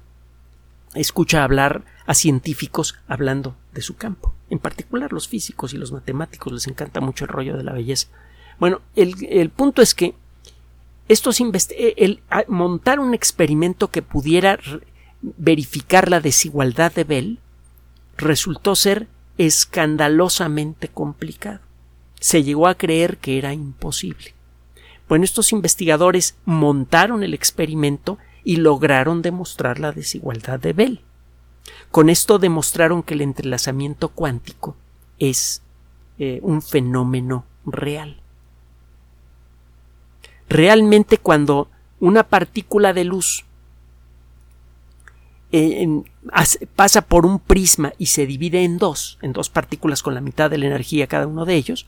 escucha 0.95 1.43
hablar 1.43 1.83
a 2.05 2.13
científicos 2.13 2.97
hablando 3.07 3.55
de 3.73 3.81
su 3.81 3.95
campo. 3.95 4.33
En 4.49 4.59
particular 4.59 5.13
los 5.13 5.27
físicos 5.27 5.73
y 5.73 5.77
los 5.77 5.91
matemáticos 5.91 6.51
les 6.51 6.67
encanta 6.67 6.99
mucho 6.99 7.25
el 7.25 7.29
rollo 7.29 7.55
de 7.55 7.63
la 7.63 7.73
belleza. 7.73 8.07
Bueno, 8.59 8.81
el, 8.95 9.49
punto 9.51 9.81
es 9.81 9.93
que 9.93 10.15
estos 11.07 11.39
eh, 11.39 12.19
montar 12.47 12.99
un 12.99 13.13
experimento 13.13 13.89
que 13.89 14.01
pudiera 14.01 14.57
verificar 15.21 16.09
la 16.09 16.19
desigualdad 16.19 16.91
de 16.91 17.03
Bell 17.03 17.39
resultó 18.17 18.75
ser 18.75 19.07
escandalosamente 19.37 20.87
complicado. 20.87 21.59
Se 22.19 22.43
llegó 22.43 22.67
a 22.67 22.75
creer 22.75 23.17
que 23.17 23.37
era 23.37 23.53
imposible. 23.53 24.33
Bueno, 25.07 25.23
estos 25.23 25.51
investigadores 25.51 26.35
montaron 26.45 27.23
el 27.23 27.33
experimento 27.33 28.17
y 28.43 28.57
lograron 28.57 29.21
demostrar 29.21 29.79
la 29.79 29.91
desigualdad 29.91 30.59
de 30.59 30.73
Bell. 30.73 31.01
Con 31.91 32.09
esto 32.09 32.39
demostraron 32.39 33.03
que 33.03 33.13
el 33.13 33.21
entrelazamiento 33.21 34.09
cuántico 34.09 34.75
es 35.19 35.61
eh, 36.19 36.39
un 36.41 36.61
fenómeno 36.61 37.45
real. 37.65 38.21
Realmente 40.49 41.17
cuando 41.17 41.69
una 41.99 42.23
partícula 42.23 42.93
de 42.93 43.03
luz 43.03 43.45
pasa 46.75 47.01
por 47.01 47.25
un 47.25 47.39
prisma 47.39 47.93
y 47.97 48.05
se 48.07 48.25
divide 48.25 48.63
en 48.63 48.77
dos, 48.77 49.17
en 49.21 49.31
dos 49.33 49.49
partículas 49.49 50.01
con 50.03 50.13
la 50.13 50.21
mitad 50.21 50.49
de 50.49 50.57
la 50.57 50.67
energía 50.67 51.07
cada 51.07 51.27
uno 51.27 51.43
de 51.45 51.55
ellos, 51.55 51.85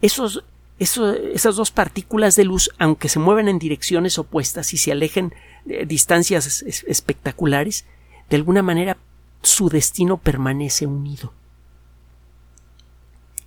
esos, 0.00 0.42
esas 0.78 1.56
dos 1.56 1.70
partículas 1.70 2.34
de 2.34 2.44
luz, 2.44 2.70
aunque 2.78 3.10
se 3.10 3.18
mueven 3.18 3.48
en 3.48 3.58
direcciones 3.58 4.18
opuestas 4.18 4.72
y 4.72 4.78
se 4.78 4.92
alejen 4.92 5.34
de 5.64 5.84
distancias 5.86 6.62
espectaculares, 6.62 7.84
de 8.30 8.36
alguna 8.36 8.62
manera 8.62 8.96
su 9.42 9.68
destino 9.68 10.16
permanece 10.16 10.86
unido. 10.86 11.34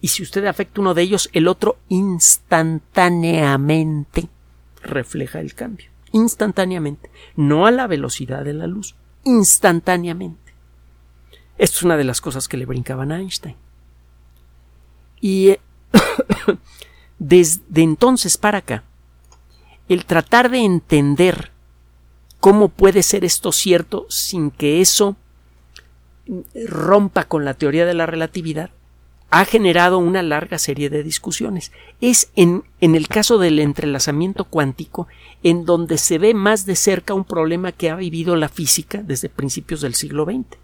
Y 0.01 0.09
si 0.09 0.21
usted 0.21 0.45
afecta 0.45 0.81
uno 0.81 0.93
de 0.93 1.01
ellos, 1.01 1.31
el 1.33 1.47
otro 1.47 1.79
instantáneamente 1.89 4.29
refleja 4.83 5.39
el 5.39 5.55
cambio. 5.55 5.89
Instantáneamente, 6.11 7.09
no 7.35 7.65
a 7.65 7.71
la 7.71 7.87
velocidad 7.87 8.45
de 8.45 8.53
la 8.53 8.67
luz 8.67 8.93
instantáneamente. 9.25 10.53
Esto 11.57 11.77
es 11.77 11.83
una 11.83 11.97
de 11.97 12.05
las 12.05 12.21
cosas 12.21 12.47
que 12.47 12.57
le 12.57 12.65
brincaban 12.65 13.11
a 13.11 13.19
Einstein. 13.19 13.55
Y 15.19 15.49
eh, 15.49 15.59
desde 17.19 17.81
entonces 17.81 18.37
para 18.37 18.59
acá, 18.59 18.83
el 19.89 20.05
tratar 20.05 20.49
de 20.49 20.59
entender 20.59 21.51
cómo 22.39 22.69
puede 22.69 23.03
ser 23.03 23.25
esto 23.25 23.51
cierto 23.51 24.05
sin 24.09 24.51
que 24.51 24.81
eso 24.81 25.15
rompa 26.67 27.25
con 27.25 27.45
la 27.45 27.53
teoría 27.53 27.85
de 27.85 27.93
la 27.93 28.05
relatividad 28.05 28.71
ha 29.29 29.45
generado 29.45 29.97
una 29.97 30.21
larga 30.23 30.57
serie 30.57 30.89
de 30.89 31.03
discusiones. 31.03 31.71
Es 32.01 32.31
en, 32.35 32.63
el 32.79 33.07
caso 33.07 33.37
del 33.37 33.59
entrelazamiento 33.59 34.45
cuántico 34.45 35.07
en 35.43 35.65
donde 35.65 35.97
se 35.97 36.17
ve 36.17 36.33
más 36.33 36.65
de 36.65 36.75
cerca 36.75 37.13
un 37.13 37.25
problema 37.25 37.71
que 37.71 37.89
ha 37.89 37.95
vivido 37.95 38.35
la 38.35 38.49
física 38.49 39.01
desde 39.03 39.29
principios 39.29 39.81
del 39.81 39.95
siglo 39.95 40.25
XX. 40.25 40.57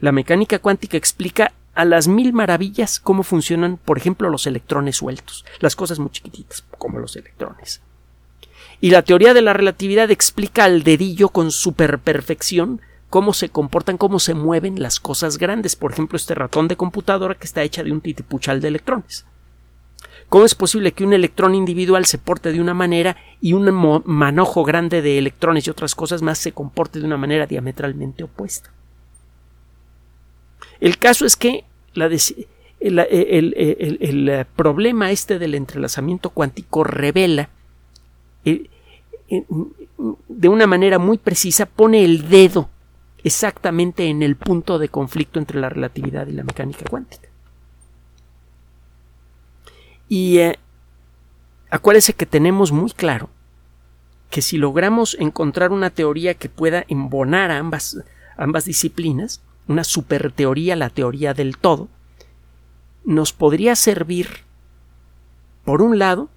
La 0.00 0.12
mecánica 0.12 0.58
cuántica 0.58 0.96
explica 0.96 1.52
a 1.74 1.84
las 1.84 2.08
mil 2.08 2.32
maravillas 2.32 3.00
cómo 3.00 3.22
funcionan, 3.22 3.78
por 3.78 3.96
ejemplo, 3.96 4.28
los 4.28 4.46
electrones 4.46 4.96
sueltos, 4.96 5.44
las 5.60 5.76
cosas 5.76 5.98
muy 5.98 6.10
chiquititas, 6.10 6.64
como 6.78 6.98
los 6.98 7.16
electrones. 7.16 7.80
Y 8.80 8.90
la 8.90 9.02
teoría 9.02 9.34
de 9.34 9.42
la 9.42 9.52
relatividad 9.52 10.10
explica 10.10 10.64
al 10.64 10.82
dedillo 10.82 11.28
con 11.28 11.50
superperfección 11.50 12.80
cómo 13.10 13.32
se 13.32 13.48
comportan, 13.48 13.98
cómo 13.98 14.20
se 14.20 14.34
mueven 14.34 14.80
las 14.80 15.00
cosas 15.00 15.36
grandes. 15.36 15.76
Por 15.76 15.92
ejemplo, 15.92 16.16
este 16.16 16.34
ratón 16.34 16.68
de 16.68 16.76
computadora 16.76 17.34
que 17.34 17.44
está 17.44 17.62
hecha 17.62 17.82
de 17.82 17.92
un 17.92 18.00
titipuchal 18.00 18.60
de 18.60 18.68
electrones. 18.68 19.26
¿Cómo 20.28 20.44
es 20.44 20.54
posible 20.54 20.92
que 20.92 21.02
un 21.04 21.12
electrón 21.12 21.56
individual 21.56 22.06
se 22.06 22.16
porte 22.16 22.52
de 22.52 22.60
una 22.60 22.72
manera 22.72 23.16
y 23.40 23.52
un 23.52 23.68
manojo 24.04 24.62
grande 24.62 25.02
de 25.02 25.18
electrones 25.18 25.66
y 25.66 25.70
otras 25.70 25.96
cosas 25.96 26.22
más 26.22 26.38
se 26.38 26.52
comporte 26.52 27.00
de 27.00 27.04
una 27.04 27.16
manera 27.16 27.46
diametralmente 27.46 28.22
opuesta? 28.22 28.70
El 30.78 30.98
caso 30.98 31.26
es 31.26 31.34
que 31.34 31.64
el, 32.80 34.46
problema 34.54 35.10
este 35.10 35.40
del 35.40 35.56
entrelazamiento 35.56 36.30
cuántico 36.30 36.84
revela 36.84 37.48
eh, 38.44 38.70
de 40.28 40.48
una 40.48 40.68
manera 40.68 41.00
muy 41.00 41.18
precisa, 41.18 41.66
pone 41.66 42.04
el 42.04 42.28
dedo 42.28 42.70
exactamente 43.24 44.08
en 44.08 44.22
el 44.22 44.36
punto 44.36 44.78
de 44.78 44.88
conflicto 44.88 45.38
entre 45.38 45.60
la 45.60 45.68
relatividad 45.68 46.26
y 46.26 46.32
la 46.32 46.44
mecánica 46.44 46.84
cuántica. 46.88 47.28
Y 50.08 50.38
eh, 50.38 50.58
acuérdese 51.70 52.14
que 52.14 52.26
tenemos 52.26 52.72
muy 52.72 52.90
claro 52.90 53.30
que 54.30 54.42
si 54.42 54.58
logramos 54.58 55.16
encontrar 55.18 55.72
una 55.72 55.90
teoría 55.90 56.34
que 56.34 56.48
pueda 56.48 56.84
embonar 56.88 57.50
a 57.50 57.58
ambas, 57.58 57.98
ambas 58.36 58.64
disciplinas, 58.64 59.40
una 59.66 59.84
superteoría, 59.84 60.76
la 60.76 60.90
teoría 60.90 61.34
del 61.34 61.58
todo, 61.58 61.88
nos 63.04 63.32
podría 63.32 63.76
servir, 63.76 64.28
por 65.64 65.82
un 65.82 65.98
lado, 65.98 66.28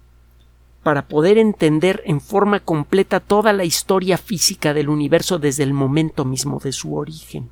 para 0.84 1.08
poder 1.08 1.38
entender 1.38 2.02
en 2.06 2.20
forma 2.20 2.60
completa 2.60 3.18
toda 3.18 3.52
la 3.52 3.64
historia 3.64 4.16
física 4.16 4.72
del 4.72 4.88
universo 4.88 5.40
desde 5.40 5.64
el 5.64 5.72
momento 5.72 6.24
mismo 6.24 6.60
de 6.62 6.70
su 6.70 6.94
origen. 6.94 7.50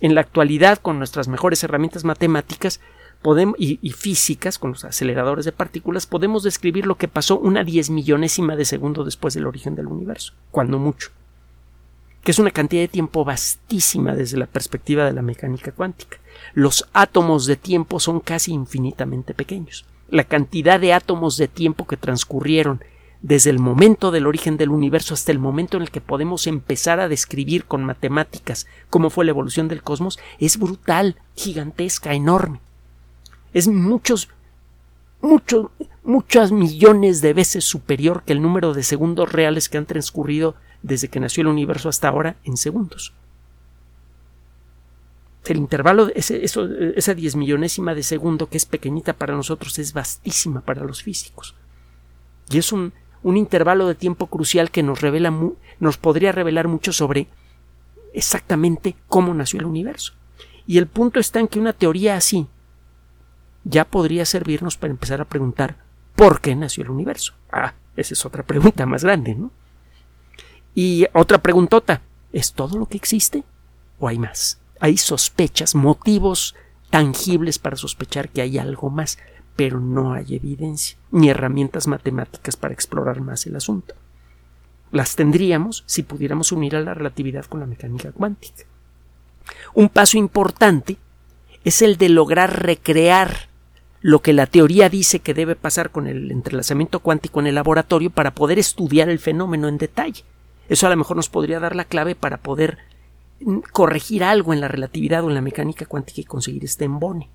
En 0.00 0.14
la 0.14 0.22
actualidad, 0.22 0.78
con 0.78 0.98
nuestras 0.98 1.28
mejores 1.28 1.62
herramientas 1.62 2.04
matemáticas 2.04 2.80
y, 3.58 3.78
y, 3.82 3.90
físicas, 3.90 4.58
con 4.58 4.70
los 4.70 4.84
aceleradores 4.84 5.44
de 5.44 5.52
partículas, 5.52 6.06
podemos 6.06 6.44
describir 6.44 6.86
lo 6.86 6.96
que 6.96 7.08
pasó 7.08 7.38
una 7.38 7.64
diez 7.64 7.90
millonésima 7.90 8.56
de 8.56 8.64
segundo 8.64 9.04
después 9.04 9.34
del 9.34 9.46
origen 9.46 9.74
del 9.74 9.88
universo, 9.88 10.32
cuando 10.50 10.78
mucho, 10.78 11.10
que 12.22 12.30
es 12.30 12.38
una 12.38 12.52
cantidad 12.52 12.82
de 12.82 12.88
tiempo 12.88 13.24
vastísima 13.24 14.14
desde 14.14 14.38
la 14.38 14.46
perspectiva 14.46 15.04
de 15.04 15.12
la 15.12 15.22
mecánica 15.22 15.72
cuántica 15.72 16.18
los 16.54 16.88
átomos 16.92 17.46
de 17.46 17.56
tiempo 17.56 18.00
son 18.00 18.20
casi 18.20 18.52
infinitamente 18.52 19.34
pequeños. 19.34 19.84
La 20.08 20.24
cantidad 20.24 20.80
de 20.80 20.92
átomos 20.92 21.36
de 21.36 21.48
tiempo 21.48 21.86
que 21.86 21.96
transcurrieron 21.96 22.82
desde 23.20 23.50
el 23.50 23.58
momento 23.58 24.10
del 24.10 24.26
origen 24.26 24.56
del 24.56 24.70
universo 24.70 25.14
hasta 25.14 25.32
el 25.32 25.38
momento 25.38 25.76
en 25.76 25.82
el 25.82 25.90
que 25.90 26.00
podemos 26.00 26.46
empezar 26.46 27.00
a 27.00 27.08
describir 27.08 27.64
con 27.64 27.84
matemáticas 27.84 28.66
cómo 28.90 29.10
fue 29.10 29.24
la 29.24 29.32
evolución 29.32 29.68
del 29.68 29.82
cosmos 29.82 30.18
es 30.38 30.58
brutal, 30.58 31.16
gigantesca, 31.34 32.14
enorme. 32.14 32.60
Es 33.52 33.66
muchos, 33.66 34.28
muchos, 35.20 35.66
muchas 36.04 36.52
millones 36.52 37.20
de 37.20 37.32
veces 37.32 37.64
superior 37.64 38.22
que 38.24 38.32
el 38.32 38.42
número 38.42 38.72
de 38.72 38.84
segundos 38.84 39.32
reales 39.32 39.68
que 39.68 39.78
han 39.78 39.86
transcurrido 39.86 40.54
desde 40.82 41.08
que 41.08 41.20
nació 41.20 41.42
el 41.42 41.48
universo 41.48 41.88
hasta 41.88 42.08
ahora 42.08 42.36
en 42.44 42.56
segundos 42.56 43.12
el 45.52 45.58
intervalo, 45.58 46.08
ese, 46.14 46.44
esa 46.44 47.14
diez 47.14 47.36
millonésima 47.36 47.94
de 47.94 48.02
segundo 48.02 48.48
que 48.48 48.56
es 48.56 48.66
pequeñita 48.66 49.12
para 49.12 49.34
nosotros 49.34 49.78
es 49.78 49.92
vastísima 49.92 50.60
para 50.60 50.84
los 50.84 51.02
físicos. 51.02 51.54
Y 52.50 52.58
es 52.58 52.72
un, 52.72 52.92
un 53.22 53.36
intervalo 53.36 53.86
de 53.86 53.94
tiempo 53.94 54.26
crucial 54.26 54.70
que 54.70 54.82
nos 54.82 55.00
revela, 55.00 55.32
nos 55.80 55.96
podría 55.98 56.32
revelar 56.32 56.68
mucho 56.68 56.92
sobre 56.92 57.28
exactamente 58.12 58.96
cómo 59.08 59.34
nació 59.34 59.60
el 59.60 59.66
universo. 59.66 60.14
Y 60.66 60.78
el 60.78 60.86
punto 60.86 61.20
está 61.20 61.40
en 61.40 61.48
que 61.48 61.58
una 61.58 61.72
teoría 61.72 62.16
así 62.16 62.46
ya 63.64 63.84
podría 63.84 64.24
servirnos 64.24 64.76
para 64.76 64.90
empezar 64.90 65.20
a 65.20 65.26
preguntar 65.26 65.76
¿por 66.18 66.40
qué 66.40 66.56
nació 66.56 66.82
el 66.82 66.90
universo? 66.90 67.34
Ah, 67.52 67.74
esa 67.96 68.14
es 68.14 68.26
otra 68.26 68.42
pregunta 68.42 68.84
más 68.86 69.04
grande, 69.04 69.36
¿no? 69.36 69.52
Y 70.74 71.06
otra 71.14 71.38
preguntota, 71.38 72.02
¿es 72.32 72.52
todo 72.52 72.76
lo 72.76 72.86
que 72.86 72.96
existe 72.96 73.44
o 74.00 74.08
hay 74.08 74.18
más? 74.18 74.60
Hay 74.80 74.96
sospechas, 74.96 75.74
motivos 75.74 76.54
tangibles 76.90 77.58
para 77.58 77.76
sospechar 77.76 78.28
que 78.28 78.40
hay 78.40 78.58
algo 78.58 78.90
más, 78.90 79.18
pero 79.56 79.80
no 79.80 80.12
hay 80.12 80.34
evidencia 80.34 80.98
ni 81.10 81.28
herramientas 81.28 81.86
matemáticas 81.86 82.56
para 82.56 82.74
explorar 82.74 83.20
más 83.20 83.46
el 83.46 83.56
asunto. 83.56 83.94
Las 84.90 85.16
tendríamos 85.16 85.84
si 85.86 86.02
pudiéramos 86.02 86.52
unir 86.52 86.76
a 86.76 86.80
la 86.80 86.94
relatividad 86.94 87.44
con 87.44 87.60
la 87.60 87.66
mecánica 87.66 88.12
cuántica. 88.12 88.64
Un 89.74 89.88
paso 89.88 90.16
importante 90.16 90.96
es 91.64 91.82
el 91.82 91.98
de 91.98 92.08
lograr 92.08 92.62
recrear 92.62 93.48
lo 94.00 94.20
que 94.20 94.32
la 94.32 94.46
teoría 94.46 94.88
dice 94.88 95.18
que 95.18 95.34
debe 95.34 95.56
pasar 95.56 95.90
con 95.90 96.06
el 96.06 96.30
entrelazamiento 96.30 97.00
cuántico 97.00 97.40
en 97.40 97.48
el 97.48 97.56
laboratorio 97.56 98.10
para 98.10 98.34
poder 98.34 98.58
estudiar 98.58 99.08
el 99.08 99.18
fenómeno 99.18 99.68
en 99.68 99.76
detalle. 99.76 100.24
Eso 100.68 100.86
a 100.86 100.90
lo 100.90 100.96
mejor 100.96 101.16
nos 101.16 101.28
podría 101.28 101.60
dar 101.60 101.74
la 101.74 101.84
clave 101.84 102.14
para 102.14 102.38
poder 102.38 102.78
corregir 103.72 104.24
algo 104.24 104.52
en 104.52 104.60
la 104.60 104.68
relatividad 104.68 105.24
o 105.24 105.28
en 105.28 105.34
la 105.34 105.40
mecánica 105.40 105.86
cuántica 105.86 106.20
y 106.20 106.24
conseguir 106.24 106.64
este 106.64 106.84
embone. 106.84 107.28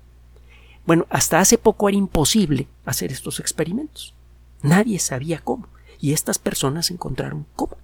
Bueno, 0.86 1.06
hasta 1.08 1.40
hace 1.40 1.56
poco 1.56 1.88
era 1.88 1.96
imposible 1.96 2.68
hacer 2.84 3.10
estos 3.10 3.40
experimentos. 3.40 4.14
Nadie 4.62 4.98
sabía 4.98 5.38
cómo. 5.38 5.68
Y 6.00 6.12
estas 6.12 6.38
personas 6.38 6.90
encontraron 6.90 7.46
cómo. 7.56 7.76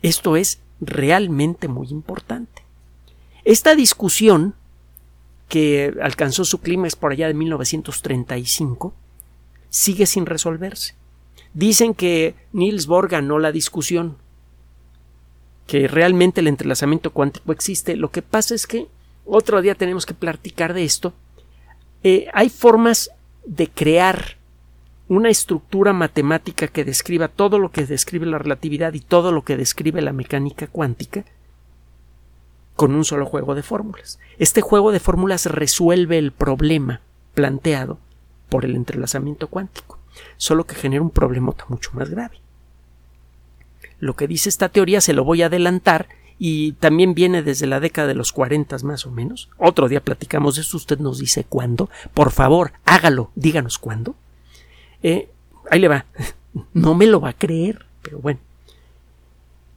Esto 0.00 0.36
es 0.36 0.60
realmente 0.80 1.68
muy 1.68 1.88
importante. 1.88 2.62
Esta 3.44 3.74
discusión, 3.74 4.54
que 5.48 5.94
alcanzó 6.02 6.44
su 6.44 6.60
clímax 6.60 6.96
por 6.96 7.12
allá 7.12 7.26
de 7.26 7.34
1935, 7.34 8.94
sigue 9.68 10.06
sin 10.06 10.26
resolverse. 10.26 10.94
Dicen 11.54 11.92
que 11.94 12.34
Niels 12.52 12.86
Bohr 12.86 13.08
ganó 13.08 13.38
la 13.38 13.52
discusión, 13.52 14.16
que 15.66 15.88
realmente 15.88 16.40
el 16.40 16.48
entrelazamiento 16.48 17.12
cuántico 17.12 17.52
existe. 17.52 17.96
Lo 17.96 18.10
que 18.10 18.22
pasa 18.22 18.54
es 18.54 18.66
que 18.66 18.88
otro 19.24 19.62
día 19.62 19.74
tenemos 19.74 20.06
que 20.06 20.14
platicar 20.14 20.74
de 20.74 20.84
esto. 20.84 21.12
Eh, 22.02 22.26
hay 22.32 22.48
formas 22.48 23.10
de 23.46 23.68
crear 23.68 24.36
una 25.08 25.28
estructura 25.28 25.92
matemática 25.92 26.68
que 26.68 26.84
describa 26.84 27.28
todo 27.28 27.58
lo 27.58 27.70
que 27.70 27.86
describe 27.86 28.26
la 28.26 28.38
relatividad 28.38 28.94
y 28.94 29.00
todo 29.00 29.30
lo 29.32 29.42
que 29.42 29.56
describe 29.56 30.00
la 30.00 30.12
mecánica 30.12 30.66
cuántica 30.66 31.24
con 32.76 32.94
un 32.94 33.04
solo 33.04 33.26
juego 33.26 33.54
de 33.54 33.62
fórmulas. 33.62 34.18
Este 34.38 34.60
juego 34.60 34.90
de 34.90 35.00
fórmulas 35.00 35.46
resuelve 35.46 36.18
el 36.18 36.32
problema 36.32 37.00
planteado 37.34 37.98
por 38.48 38.64
el 38.64 38.74
entrelazamiento 38.74 39.48
cuántico, 39.48 39.98
solo 40.36 40.64
que 40.64 40.74
genera 40.74 41.02
un 41.02 41.10
problema 41.10 41.54
mucho 41.68 41.90
más 41.94 42.10
grave 42.10 42.41
lo 44.02 44.16
que 44.16 44.26
dice 44.26 44.48
esta 44.48 44.68
teoría 44.68 45.00
se 45.00 45.12
lo 45.12 45.22
voy 45.22 45.42
a 45.42 45.46
adelantar 45.46 46.08
y 46.36 46.72
también 46.72 47.14
viene 47.14 47.44
desde 47.44 47.68
la 47.68 47.78
década 47.78 48.08
de 48.08 48.16
los 48.16 48.32
40 48.32 48.76
más 48.78 49.06
o 49.06 49.12
menos. 49.12 49.48
Otro 49.58 49.88
día 49.88 50.02
platicamos 50.02 50.56
de 50.56 50.62
eso, 50.62 50.76
usted 50.76 50.98
nos 50.98 51.20
dice 51.20 51.44
cuándo. 51.48 51.88
Por 52.12 52.32
favor, 52.32 52.72
hágalo, 52.84 53.30
díganos 53.36 53.78
cuándo. 53.78 54.16
Eh, 55.04 55.30
ahí 55.70 55.78
le 55.78 55.88
va. 55.88 56.04
No 56.74 56.94
me 56.94 57.06
lo 57.06 57.20
va 57.20 57.30
a 57.30 57.38
creer, 57.38 57.86
pero 58.02 58.18
bueno. 58.18 58.40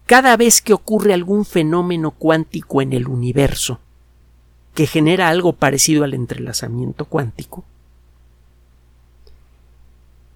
Cada 0.08 0.36
vez 0.36 0.60
que 0.62 0.74
ocurre 0.74 1.14
algún 1.14 1.46
fenómeno 1.46 2.12
cuántico 2.12 2.82
en 2.82 2.94
el 2.94 3.08
universo 3.08 3.80
que 4.74 4.88
genera 4.88 5.30
algo 5.30 5.54
parecido 5.54 6.04
al 6.04 6.16
entrelazamiento 6.16 7.06
cuántico, 7.06 7.64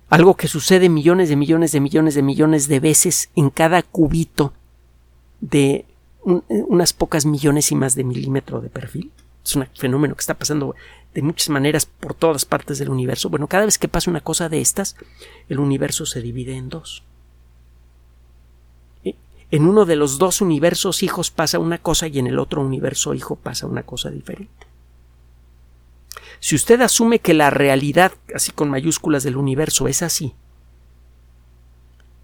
algo 0.09 0.35
que 0.35 0.47
sucede 0.47 0.89
millones 0.89 1.29
de 1.29 1.35
millones 1.35 1.71
de 1.71 1.79
millones 1.79 2.15
de 2.15 2.21
millones 2.23 2.67
de 2.67 2.79
veces 2.79 3.29
en 3.35 3.49
cada 3.49 3.83
cubito 3.83 4.53
de 5.39 5.85
unas 6.23 6.93
pocas 6.93 7.25
millones 7.25 7.71
y 7.71 7.75
más 7.75 7.95
de 7.95 8.03
milímetro 8.03 8.59
de 8.61 8.69
perfil. 8.69 9.11
Es 9.45 9.55
un 9.55 9.67
fenómeno 9.75 10.15
que 10.15 10.21
está 10.21 10.33
pasando 10.33 10.75
de 11.13 11.21
muchas 11.21 11.49
maneras 11.49 11.85
por 11.85 12.13
todas 12.13 12.45
partes 12.45 12.77
del 12.79 12.89
universo. 12.89 13.29
Bueno, 13.29 13.47
cada 13.47 13.65
vez 13.65 13.77
que 13.77 13.87
pasa 13.87 14.11
una 14.11 14.21
cosa 14.21 14.49
de 14.49 14.61
estas, 14.61 14.95
el 15.47 15.59
universo 15.59 16.05
se 16.05 16.21
divide 16.21 16.55
en 16.55 16.69
dos. 16.69 17.03
En 19.51 19.65
uno 19.65 19.85
de 19.85 19.95
los 19.95 20.19
dos 20.19 20.41
universos 20.41 21.01
hijos 21.01 21.31
pasa 21.31 21.57
una 21.57 21.79
cosa 21.79 22.07
y 22.07 22.19
en 22.19 22.27
el 22.27 22.37
otro 22.37 22.61
universo 22.61 23.15
hijo 23.15 23.35
pasa 23.35 23.65
una 23.65 23.81
cosa 23.83 24.11
diferente. 24.11 24.68
Si 26.39 26.55
usted 26.55 26.81
asume 26.81 27.19
que 27.19 27.33
la 27.33 27.49
realidad, 27.49 28.13
así 28.33 28.51
con 28.51 28.69
mayúsculas 28.69 29.23
del 29.23 29.37
universo, 29.37 29.87
es 29.87 30.01
así, 30.01 30.33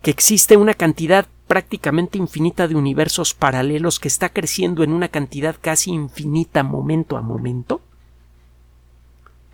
que 0.02 0.12
existe 0.12 0.56
una 0.56 0.74
cantidad 0.74 1.28
prácticamente 1.48 2.18
infinita 2.18 2.68
de 2.68 2.76
universos 2.76 3.34
paralelos 3.34 4.00
que 4.00 4.08
está 4.08 4.30
creciendo 4.30 4.84
en 4.84 4.94
una 4.94 5.10
cantidad 5.10 5.56
casi 5.60 5.92
infinita 5.92 6.64
momento 6.64 7.18
a 7.18 7.22
momento, 7.22 7.82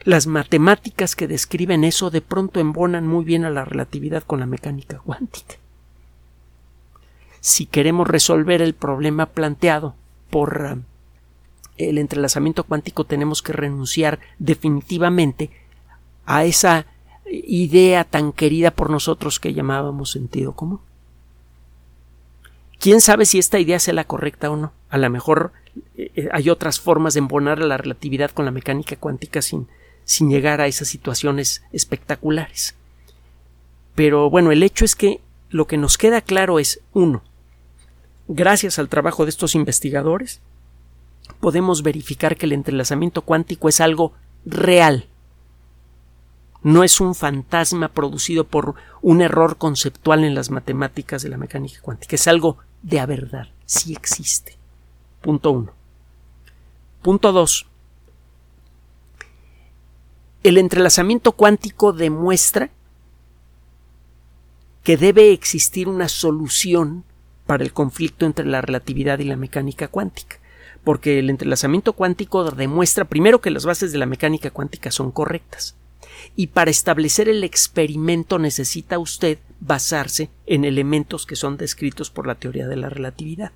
las 0.04 0.26
matemáticas 0.26 1.16
que 1.16 1.28
describen 1.28 1.84
eso 1.84 2.10
de 2.10 2.22
pronto 2.22 2.60
embonan 2.60 3.08
muy 3.08 3.24
bien 3.24 3.46
a 3.46 3.50
la 3.50 3.66
relatividad 3.66 4.24
con 4.24 4.40
la 4.40 4.46
mecánica 4.46 5.00
cuántica. 5.00 5.56
Si 7.40 7.66
queremos 7.66 8.08
resolver 8.08 8.62
el 8.62 8.74
problema 8.74 9.28
planteado 9.28 9.96
por 10.30 10.80
el 11.78 11.98
entrelazamiento 11.98 12.64
cuántico 12.64 13.06
tenemos 13.06 13.42
que 13.42 13.54
renunciar 13.54 14.20
definitivamente 14.40 15.50
a 16.26 16.46
esa 16.46 16.86
idea 17.26 18.04
tan 18.04 18.34
querida 18.34 18.72
por 18.72 18.90
nosotros 18.90 19.40
que 19.40 19.54
llamábamos 19.54 20.12
sentido 20.12 20.54
común. 20.54 20.80
¿Quién 22.80 23.00
sabe 23.00 23.26
si 23.26 23.40
esta 23.40 23.60
idea 23.60 23.80
sea 23.80 23.94
la 23.94 24.06
correcta 24.06 24.50
o 24.50 24.58
no? 24.58 24.74
A 24.90 24.98
lo 24.98 25.10
mejor 25.10 25.54
eh, 25.96 26.30
hay 26.32 26.50
otras 26.50 26.80
formas 26.80 27.14
de 27.14 27.20
embonar 27.20 27.60
la 27.60 27.78
relatividad 27.78 28.32
con 28.32 28.46
la 28.46 28.52
mecánica 28.52 28.96
cuántica 28.96 29.42
sin, 29.42 29.68
sin 30.04 30.30
llegar 30.30 30.62
a 30.62 30.68
esas 30.68 30.88
situaciones 30.88 31.64
espectaculares. 31.72 32.76
Pero 33.96 34.30
bueno, 34.30 34.52
el 34.52 34.64
hecho 34.64 34.84
es 34.84 34.96
que 34.96 35.22
lo 35.50 35.68
que 35.68 35.78
nos 35.78 35.98
queda 35.98 36.22
claro 36.22 36.60
es, 36.60 36.82
uno, 36.94 37.22
gracias 38.28 38.80
al 38.80 38.90
trabajo 38.90 39.26
de 39.26 39.30
estos 39.30 39.54
investigadores, 39.54 40.42
podemos 41.40 41.84
verificar 41.84 42.38
que 42.38 42.46
el 42.46 42.54
entrelazamiento 42.54 43.22
cuántico 43.22 43.70
es 43.70 43.82
algo 43.82 44.14
real. 44.46 45.08
No 46.64 46.84
es 46.84 47.02
un 47.02 47.16
fantasma 47.16 47.90
producido 47.90 48.46
por 48.46 48.76
un 49.02 49.22
error 49.22 49.58
conceptual 49.58 50.24
en 50.24 50.36
las 50.36 50.52
matemáticas 50.52 51.24
de 51.24 51.30
la 51.30 51.38
mecánica 51.38 51.82
cuántica, 51.82 52.16
es 52.16 52.28
algo 52.28 52.58
de 52.84 53.00
a 53.00 53.06
verdad, 53.06 53.48
sí 53.66 53.94
existe. 53.94 54.58
Punto 55.22 55.52
uno. 55.52 55.74
Punto 57.02 57.32
dos. 57.32 57.68
El 60.44 60.58
entrelazamiento 60.58 61.34
cuántico 61.34 61.94
demuestra 61.94 62.72
que 64.84 64.98
debe 64.98 65.32
existir 65.32 65.88
una 65.88 66.10
solución 66.10 67.04
para 67.46 67.64
el 67.64 67.74
conflicto 67.74 68.26
entre 68.26 68.46
la 68.46 68.62
relatividad 68.62 69.20
y 69.20 69.26
la 69.26 69.36
mecánica 69.36 69.88
cuántica, 69.88 70.40
porque 70.84 71.20
el 71.20 71.30
entrelazamiento 71.30 71.94
cuántico 71.94 72.50
demuestra 72.52 73.06
primero 73.06 73.42
que 73.42 73.52
las 73.52 73.66
bases 73.66 73.92
de 73.92 73.98
la 73.98 74.06
mecánica 74.06 74.52
cuántica 74.52 74.92
son 74.92 75.12
correctas, 75.12 75.76
y 76.36 76.48
para 76.48 76.72
establecer 76.72 77.30
el 77.30 77.44
experimento 77.44 78.40
necesita 78.40 79.00
usted 79.00 79.38
basarse 79.60 80.30
en 80.46 80.66
elementos 80.66 81.26
que 81.26 81.36
son 81.36 81.58
descritos 81.58 82.10
por 82.10 82.28
la 82.28 82.36
teoría 82.36 82.68
de 82.68 82.76
la 82.76 82.90
relatividad. 82.90 83.52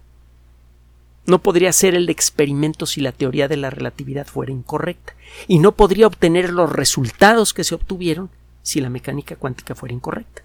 No 1.26 1.41
podría 1.41 1.73
ser 1.73 1.95
el 1.95 2.09
experimento 2.09 2.86
si 2.86 3.01
la 3.01 3.11
teoría 3.11 3.47
de 3.47 3.57
la 3.57 3.71
relatividad 3.71 4.28
fuera 4.28 4.51
incorrecta, 4.51 5.15
y 5.47 5.57
no 5.59 5.71
podría 5.71 6.07
obtener 6.07 6.53
los 6.53 6.71
resultados 6.71 7.53
que 7.53 7.63
se 7.63 7.73
obtuvieron 7.73 8.30
si 8.61 8.80
la 8.82 8.89
mecánica 8.89 9.36
cuántica 9.36 9.73
fuera 9.73 9.93
incorrecta. 9.93 10.43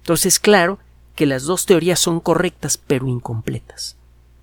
Entonces, 0.00 0.38
claro 0.38 0.78
que 1.14 1.26
las 1.26 1.44
dos 1.44 1.66
teorías 1.66 2.00
son 2.00 2.20
correctas 2.20 2.78
pero 2.78 3.06
incompletas. 3.06 3.96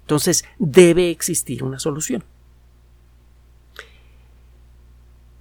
Entonces, 0.09 0.43
debe 0.57 1.11
existir 1.11 1.63
una 1.63 1.77
solución. 1.77 2.23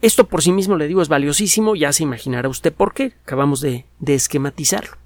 Esto 0.03 0.29
por 0.29 0.43
sí 0.43 0.53
mismo, 0.53 0.77
le 0.77 0.87
digo, 0.87 1.01
es 1.01 1.09
valiosísimo, 1.09 1.75
ya 1.75 1.91
se 1.95 2.03
imaginará 2.03 2.51
usted 2.51 2.71
por 2.71 2.93
qué. 2.93 3.14
Acabamos 3.23 3.62
de, 3.62 3.87
esquematizarlo. 4.07 4.99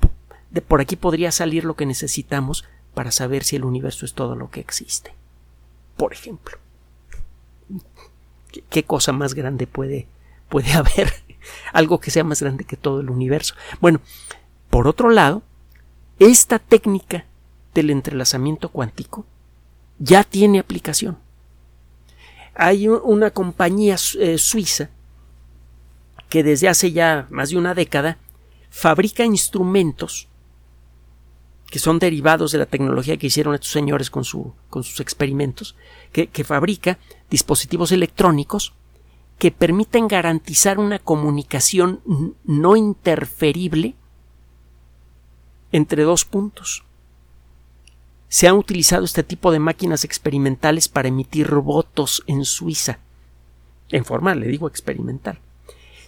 De 0.50 0.62
por 0.62 0.80
aquí 0.80 0.96
podría 0.96 1.30
salir 1.30 1.64
lo 1.64 1.76
que 1.76 1.86
necesitamos 1.86 2.64
para 2.92 3.12
saber 3.12 3.44
si 3.44 3.54
el 3.54 3.64
universo 3.64 4.04
es 4.04 4.14
todo 4.14 4.34
lo 4.34 4.50
que 4.50 4.58
existe. 4.58 5.14
Por 5.96 6.12
ejemplo. 6.12 6.58
¿Qué, 8.68 8.82
cosa 8.82 9.12
más 9.12 9.34
grande 9.34 9.68
puede, 9.68 10.08
puede 10.48 10.72
haber? 10.72 11.12
Algo 11.72 12.00
que 12.00 12.10
sea 12.10 12.24
más 12.24 12.42
grande 12.42 12.64
que 12.64 12.76
todo 12.76 13.00
el 13.00 13.10
universo. 13.10 13.54
Bueno, 13.80 14.00
por 14.70 14.88
otro 14.88 15.08
lado, 15.08 15.44
esta 16.18 16.58
técnica 16.58 17.26
del 17.74 17.90
entrelazamiento 17.90 18.68
cuántico 18.68 19.24
ya 19.98 20.24
tiene 20.24 20.58
aplicación. 20.58 21.18
Hay 22.54 22.88
una 22.88 23.30
compañía 23.30 23.96
eh, 24.18 24.38
suiza 24.38 24.90
que 26.28 26.42
desde 26.42 26.68
hace 26.68 26.92
ya 26.92 27.26
más 27.30 27.50
de 27.50 27.58
una 27.58 27.74
década 27.74 28.18
fabrica 28.70 29.24
instrumentos 29.24 30.28
que 31.72 31.78
son 31.78 31.98
derivados 31.98 32.52
de 32.52 32.58
la 32.58 32.66
tecnología 32.66 33.16
que 33.16 33.28
hicieron 33.28 33.54
estos 33.54 33.70
señores 33.70 34.10
con, 34.10 34.24
su, 34.24 34.52
con 34.68 34.84
sus 34.84 35.00
experimentos, 35.00 35.74
que, 36.12 36.26
que 36.26 36.44
fabrica 36.44 36.98
dispositivos 37.30 37.92
electrónicos 37.92 38.74
que 39.38 39.50
permiten 39.50 40.06
garantizar 40.06 40.78
una 40.78 40.98
comunicación 40.98 42.00
no 42.44 42.76
interferible 42.76 43.94
entre 45.72 46.02
dos 46.02 46.24
puntos. 46.26 46.84
Se 48.32 48.48
han 48.48 48.56
utilizado 48.56 49.04
este 49.04 49.22
tipo 49.22 49.52
de 49.52 49.58
máquinas 49.58 50.04
experimentales 50.04 50.88
para 50.88 51.08
emitir 51.08 51.50
votos 51.50 52.22
en 52.26 52.46
Suiza. 52.46 52.98
En 53.90 54.06
forma, 54.06 54.34
le 54.34 54.46
digo 54.46 54.68
experimental. 54.68 55.38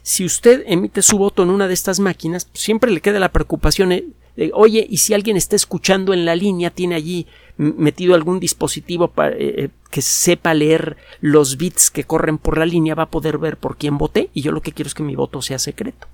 Si 0.00 0.24
usted 0.24 0.64
emite 0.66 1.02
su 1.02 1.18
voto 1.18 1.42
en 1.42 1.50
una 1.50 1.68
de 1.68 1.74
estas 1.74 2.00
máquinas, 2.00 2.48
siempre 2.54 2.90
le 2.90 3.02
queda 3.02 3.18
la 3.18 3.30
preocupación 3.30 3.90
de, 3.90 4.06
oye, 4.54 4.86
y 4.88 4.96
si 4.96 5.12
alguien 5.12 5.36
está 5.36 5.54
escuchando 5.54 6.14
en 6.14 6.24
la 6.24 6.34
línea, 6.34 6.70
tiene 6.70 6.94
allí 6.94 7.26
metido 7.58 8.14
algún 8.14 8.40
dispositivo 8.40 9.12
eh, 9.18 9.34
eh, 9.38 9.68
que 9.90 10.00
sepa 10.00 10.54
leer 10.54 10.96
los 11.20 11.58
bits 11.58 11.90
que 11.90 12.04
corren 12.04 12.38
por 12.38 12.56
la 12.56 12.64
línea, 12.64 12.94
va 12.94 13.02
a 13.02 13.10
poder 13.10 13.36
ver 13.36 13.58
por 13.58 13.76
quién 13.76 13.98
voté, 13.98 14.30
y 14.32 14.40
yo 14.40 14.50
lo 14.50 14.62
que 14.62 14.72
quiero 14.72 14.88
es 14.88 14.94
que 14.94 15.02
mi 15.02 15.14
voto 15.14 15.42
sea 15.42 15.58
secreto. 15.58 16.06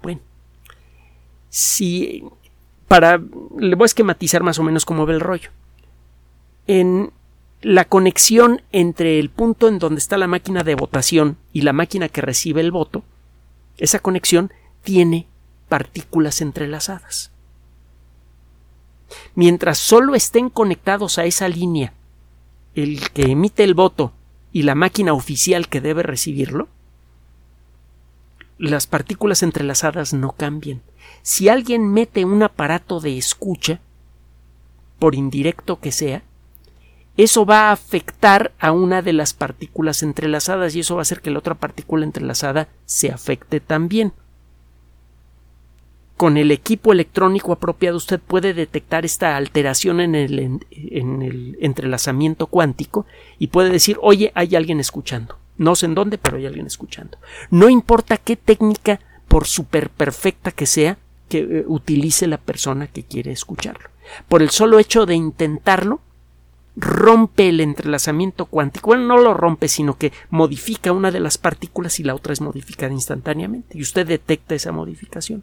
Bueno, 0.00 0.20
si 1.48 2.22
para 2.90 3.22
le 3.56 3.76
voy 3.76 3.84
a 3.84 3.86
esquematizar 3.86 4.42
más 4.42 4.58
o 4.58 4.64
menos 4.64 4.84
cómo 4.84 5.06
ve 5.06 5.14
el 5.14 5.20
rollo. 5.20 5.50
En 6.66 7.12
la 7.62 7.84
conexión 7.84 8.62
entre 8.72 9.20
el 9.20 9.30
punto 9.30 9.68
en 9.68 9.78
donde 9.78 10.00
está 10.00 10.18
la 10.18 10.26
máquina 10.26 10.64
de 10.64 10.74
votación 10.74 11.36
y 11.52 11.60
la 11.60 11.72
máquina 11.72 12.08
que 12.08 12.20
recibe 12.20 12.60
el 12.60 12.72
voto, 12.72 13.04
esa 13.78 14.00
conexión 14.00 14.52
tiene 14.82 15.28
partículas 15.68 16.40
entrelazadas. 16.40 17.30
Mientras 19.36 19.78
solo 19.78 20.16
estén 20.16 20.50
conectados 20.50 21.18
a 21.18 21.26
esa 21.26 21.48
línea 21.48 21.92
el 22.74 23.08
que 23.10 23.30
emite 23.30 23.62
el 23.62 23.74
voto 23.74 24.12
y 24.50 24.62
la 24.64 24.74
máquina 24.74 25.12
oficial 25.12 25.68
que 25.68 25.80
debe 25.80 26.02
recibirlo, 26.02 26.66
las 28.58 28.88
partículas 28.88 29.44
entrelazadas 29.44 30.12
no 30.12 30.32
cambian. 30.32 30.82
Si 31.22 31.48
alguien 31.48 31.92
mete 31.92 32.24
un 32.24 32.42
aparato 32.42 33.00
de 33.00 33.16
escucha, 33.16 33.80
por 34.98 35.14
indirecto 35.14 35.80
que 35.80 35.92
sea, 35.92 36.22
eso 37.16 37.44
va 37.44 37.68
a 37.68 37.72
afectar 37.72 38.52
a 38.58 38.72
una 38.72 39.02
de 39.02 39.12
las 39.12 39.34
partículas 39.34 40.02
entrelazadas 40.02 40.74
y 40.74 40.80
eso 40.80 40.94
va 40.94 41.00
a 41.00 41.02
hacer 41.02 41.20
que 41.20 41.30
la 41.30 41.38
otra 41.38 41.54
partícula 41.54 42.04
entrelazada 42.04 42.68
se 42.86 43.10
afecte 43.10 43.60
también. 43.60 44.12
Con 46.16 46.36
el 46.36 46.50
equipo 46.50 46.92
electrónico 46.92 47.52
apropiado 47.52 47.96
usted 47.96 48.20
puede 48.20 48.54
detectar 48.54 49.04
esta 49.04 49.36
alteración 49.36 50.00
en 50.00 50.14
el, 50.14 50.60
en 50.70 51.22
el 51.22 51.56
entrelazamiento 51.60 52.46
cuántico 52.46 53.06
y 53.38 53.48
puede 53.48 53.70
decir, 53.70 53.98
oye, 54.00 54.32
hay 54.34 54.54
alguien 54.54 54.80
escuchando. 54.80 55.38
No 55.56 55.74
sé 55.74 55.86
en 55.86 55.94
dónde, 55.94 56.16
pero 56.16 56.36
hay 56.36 56.46
alguien 56.46 56.66
escuchando. 56.66 57.18
No 57.50 57.68
importa 57.68 58.16
qué 58.16 58.36
técnica, 58.36 59.00
por 59.28 59.46
súper 59.46 59.90
perfecta 59.90 60.52
que 60.52 60.66
sea, 60.66 60.98
que 61.30 61.38
eh, 61.38 61.64
utilice 61.66 62.26
la 62.26 62.36
persona 62.36 62.88
que 62.88 63.04
quiere 63.04 63.32
escucharlo. 63.32 63.88
Por 64.28 64.42
el 64.42 64.50
solo 64.50 64.78
hecho 64.78 65.06
de 65.06 65.14
intentarlo, 65.14 66.00
rompe 66.76 67.48
el 67.48 67.60
entrelazamiento 67.60 68.46
cuántico. 68.46 68.88
Bueno, 68.88 69.06
no 69.06 69.16
lo 69.16 69.32
rompe, 69.32 69.68
sino 69.68 69.96
que 69.96 70.12
modifica 70.28 70.92
una 70.92 71.10
de 71.10 71.20
las 71.20 71.38
partículas 71.38 72.00
y 72.00 72.04
la 72.04 72.14
otra 72.14 72.32
es 72.32 72.40
modificada 72.40 72.92
instantáneamente. 72.92 73.78
Y 73.78 73.82
usted 73.82 74.06
detecta 74.06 74.54
esa 74.54 74.72
modificación. 74.72 75.42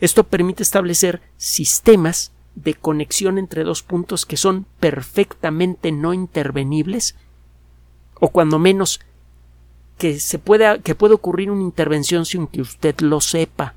Esto 0.00 0.24
permite 0.24 0.62
establecer 0.62 1.22
sistemas 1.36 2.32
de 2.54 2.74
conexión 2.74 3.38
entre 3.38 3.64
dos 3.64 3.82
puntos 3.82 4.26
que 4.26 4.36
son 4.36 4.66
perfectamente 4.80 5.92
no 5.92 6.14
intervenibles 6.14 7.14
o 8.18 8.28
cuando 8.28 8.58
menos 8.58 9.00
que 9.98 10.20
se 10.20 10.38
pueda, 10.38 10.78
que 10.78 10.94
puede 10.94 11.14
ocurrir 11.14 11.50
una 11.50 11.62
intervención 11.62 12.26
sin 12.26 12.46
que 12.46 12.60
usted 12.60 12.98
lo 13.00 13.20
sepa. 13.20 13.74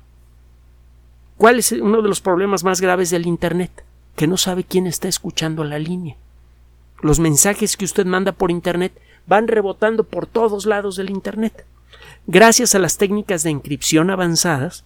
¿Cuál 1.40 1.58
es 1.58 1.72
uno 1.72 2.02
de 2.02 2.08
los 2.10 2.20
problemas 2.20 2.64
más 2.64 2.82
graves 2.82 3.08
del 3.08 3.26
Internet? 3.26 3.70
Que 4.14 4.26
no 4.26 4.36
sabe 4.36 4.62
quién 4.62 4.86
está 4.86 5.08
escuchando 5.08 5.64
la 5.64 5.78
línea. 5.78 6.18
Los 7.00 7.18
mensajes 7.18 7.78
que 7.78 7.86
usted 7.86 8.04
manda 8.04 8.32
por 8.32 8.50
Internet 8.50 8.92
van 9.26 9.48
rebotando 9.48 10.04
por 10.04 10.26
todos 10.26 10.66
lados 10.66 10.96
del 10.96 11.08
Internet. 11.08 11.64
Gracias 12.26 12.74
a 12.74 12.78
las 12.78 12.98
técnicas 12.98 13.42
de 13.42 13.48
encripción 13.48 14.10
avanzadas, 14.10 14.84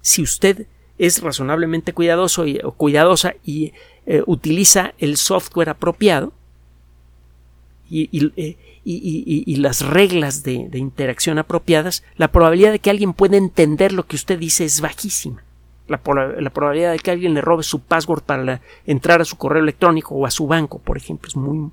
si 0.00 0.22
usted 0.22 0.68
es 0.96 1.20
razonablemente 1.20 1.92
cuidadoso 1.92 2.46
y, 2.46 2.60
o 2.62 2.70
cuidadosa 2.70 3.34
y 3.44 3.72
eh, 4.06 4.22
utiliza 4.26 4.94
el 4.98 5.16
software 5.16 5.70
apropiado 5.70 6.32
y, 7.92 8.32
eh, 8.36 8.56
y, 8.84 9.56
las 9.56 9.82
reglas 9.86 10.42
de, 10.42 10.68
interacción 10.72 11.38
apropiadas, 11.38 12.02
la 12.16 12.32
probabilidad 12.32 12.72
de 12.72 12.78
que 12.78 12.90
alguien 12.90 13.12
pueda 13.12 13.36
entender 13.36 13.92
lo 13.92 14.06
que 14.06 14.16
usted 14.16 14.38
dice 14.38 14.64
es 14.64 14.80
bajísima. 14.80 15.44
La, 15.88 15.98
probabilidad 15.98 16.92
de 16.92 16.98
que 16.98 17.10
alguien 17.10 17.34
le 17.34 17.42
robe 17.42 17.62
su 17.62 17.80
password 17.80 18.22
para 18.22 18.62
entrar 18.86 19.20
a 19.20 19.26
su 19.26 19.36
correo 19.36 19.62
electrónico 19.62 20.14
o 20.14 20.24
a 20.24 20.30
su 20.30 20.46
banco, 20.46 20.78
por 20.78 20.96
ejemplo, 20.96 21.28
es 21.28 21.36
muy 21.36 21.70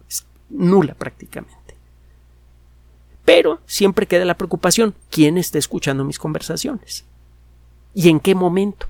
nula 0.49 0.93
prácticamente. 0.93 1.55
Pero 3.23 3.61
siempre 3.65 4.05
queda 4.05 4.25
la 4.25 4.37
preocupación, 4.37 4.95
¿quién 5.09 5.37
está 5.37 5.57
escuchando 5.57 6.03
mis 6.03 6.19
conversaciones? 6.19 7.05
¿Y 7.93 8.09
en 8.09 8.19
qué 8.19 8.35
momento? 8.35 8.87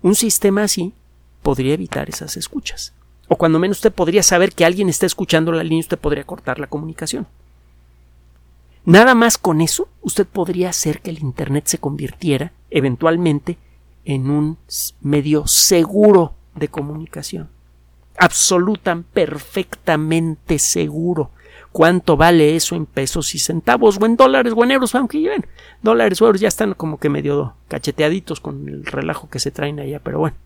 Un 0.00 0.14
sistema 0.14 0.62
así 0.62 0.94
podría 1.42 1.74
evitar 1.74 2.08
esas 2.08 2.38
escuchas. 2.38 2.94
O 3.32 3.36
cuando 3.36 3.60
menos 3.60 3.76
usted 3.76 3.92
podría 3.92 4.24
saber 4.24 4.52
que 4.52 4.64
alguien 4.64 4.88
está 4.88 5.06
escuchando 5.06 5.52
la 5.52 5.62
línea 5.62 5.78
usted 5.78 6.00
podría 6.00 6.24
cortar 6.24 6.58
la 6.58 6.66
comunicación. 6.66 7.28
Nada 8.84 9.14
más 9.14 9.38
con 9.38 9.60
eso, 9.60 9.86
usted 10.02 10.26
podría 10.26 10.70
hacer 10.70 11.00
que 11.00 11.10
el 11.10 11.20
Internet 11.20 11.68
se 11.68 11.78
convirtiera 11.78 12.52
eventualmente 12.70 13.56
en 14.04 14.30
un 14.30 14.58
medio 15.00 15.46
seguro 15.46 16.34
de 16.56 16.66
comunicación. 16.66 17.50
Absoluta, 18.18 19.00
perfectamente 19.12 20.58
seguro. 20.58 21.30
¿Cuánto 21.70 22.16
vale 22.16 22.56
eso 22.56 22.74
en 22.74 22.84
pesos 22.84 23.36
y 23.36 23.38
centavos 23.38 23.96
o 24.00 24.06
en 24.06 24.16
dólares 24.16 24.54
o 24.56 24.64
en 24.64 24.72
euros? 24.72 24.96
Aunque 24.96 25.20
ven, 25.20 25.46
dólares 25.82 26.20
o 26.20 26.26
euros 26.26 26.40
ya 26.40 26.48
están 26.48 26.74
como 26.74 26.98
que 26.98 27.08
medio 27.08 27.54
cacheteaditos 27.68 28.40
con 28.40 28.68
el 28.68 28.84
relajo 28.86 29.30
que 29.30 29.38
se 29.38 29.52
traen 29.52 29.78
allá, 29.78 30.00
pero 30.00 30.18
bueno. 30.18 30.36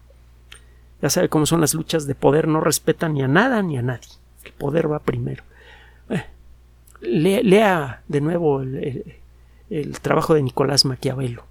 Ya 1.04 1.10
sabe 1.10 1.28
cómo 1.28 1.44
son 1.44 1.60
las 1.60 1.74
luchas 1.74 2.06
de 2.06 2.14
poder, 2.14 2.48
no 2.48 2.62
respetan 2.62 3.12
ni 3.12 3.20
a 3.20 3.28
nada 3.28 3.60
ni 3.60 3.76
a 3.76 3.82
nadie. 3.82 4.08
El 4.42 4.52
poder 4.52 4.90
va 4.90 5.00
primero. 5.00 5.44
Eh, 6.08 6.24
lea, 7.02 8.02
de 8.08 8.22
nuevo 8.22 8.62
el, 8.62 9.98
trabajo 10.00 10.32
de 10.32 10.42
Nicolás 10.42 10.86
Maquiavelo 10.86 11.44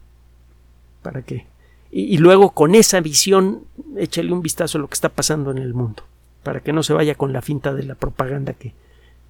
para 1.03 1.21
que 1.21 1.45
y, 1.91 2.17
luego 2.17 2.49
con 2.49 2.73
esa 2.73 2.99
visión 2.99 3.65
échale 3.95 4.33
un 4.33 4.41
vistazo 4.41 4.79
a 4.79 4.81
lo 4.81 4.87
que 4.87 4.95
está 4.95 5.09
pasando 5.09 5.51
en 5.51 5.59
el 5.59 5.75
mundo 5.75 6.01
para 6.41 6.61
que 6.61 6.73
no 6.73 6.81
se 6.81 6.93
vaya 6.93 7.13
con 7.13 7.31
la 7.31 7.43
finta 7.43 7.75
de 7.75 7.83
la 7.83 7.93
propaganda 7.93 8.53
que 8.53 8.73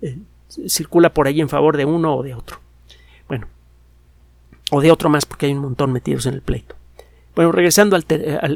eh, 0.01 0.19
circula 0.69 1.13
por 1.13 1.27
ahí 1.27 1.41
en 1.41 1.49
favor 1.49 1.75
de 1.75 1.83
uno 1.83 2.15
o 2.15 2.23
de 2.23 2.33
otro. 2.33 2.59
Bueno, 3.27 3.47
o 4.71 4.79
de 4.79 4.89
otro 4.89 5.09
más 5.09 5.25
porque 5.25 5.47
hay 5.47 5.51
un 5.51 5.63
montón 5.63 5.91
metidos 5.91 6.27
en 6.27 6.35
el 6.35 6.41
pleito. 6.41 6.75
Bueno, 7.35 7.51
regresando 7.51 7.95
al, 7.95 8.05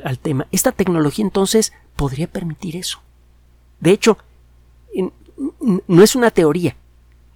al 0.04 0.20
tema, 0.20 0.48
esta 0.52 0.72
tecnología 0.72 1.26
entonces 1.26 1.74
podría 1.96 2.28
permitir 2.28 2.76
eso. 2.76 3.02
De 3.80 3.92
hecho, 3.92 4.18
no 5.88 6.04
es 6.04 6.16
una 6.16 6.32
teoría, 6.32 6.76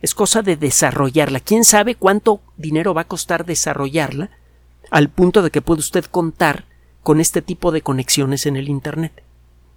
es 0.02 0.16
cosa 0.16 0.42
de 0.42 0.58
desarrollarla. 0.58 1.40
¿Quién 1.40 1.64
sabe 1.64 1.96
cuánto 1.96 2.42
dinero 2.58 2.94
va 2.94 3.02
a 3.02 3.08
costar 3.08 3.46
desarrollarla 3.46 4.30
al 4.90 5.10
punto 5.10 5.42
de 5.42 5.52
que 5.52 5.62
puede 5.62 5.80
usted 5.80 6.06
contar 6.06 6.66
con 7.04 7.20
este 7.20 7.42
tipo 7.42 7.72
de 7.72 7.82
conexiones 7.82 8.46
en 8.46 8.56
el 8.56 8.70
Internet? 8.70 9.24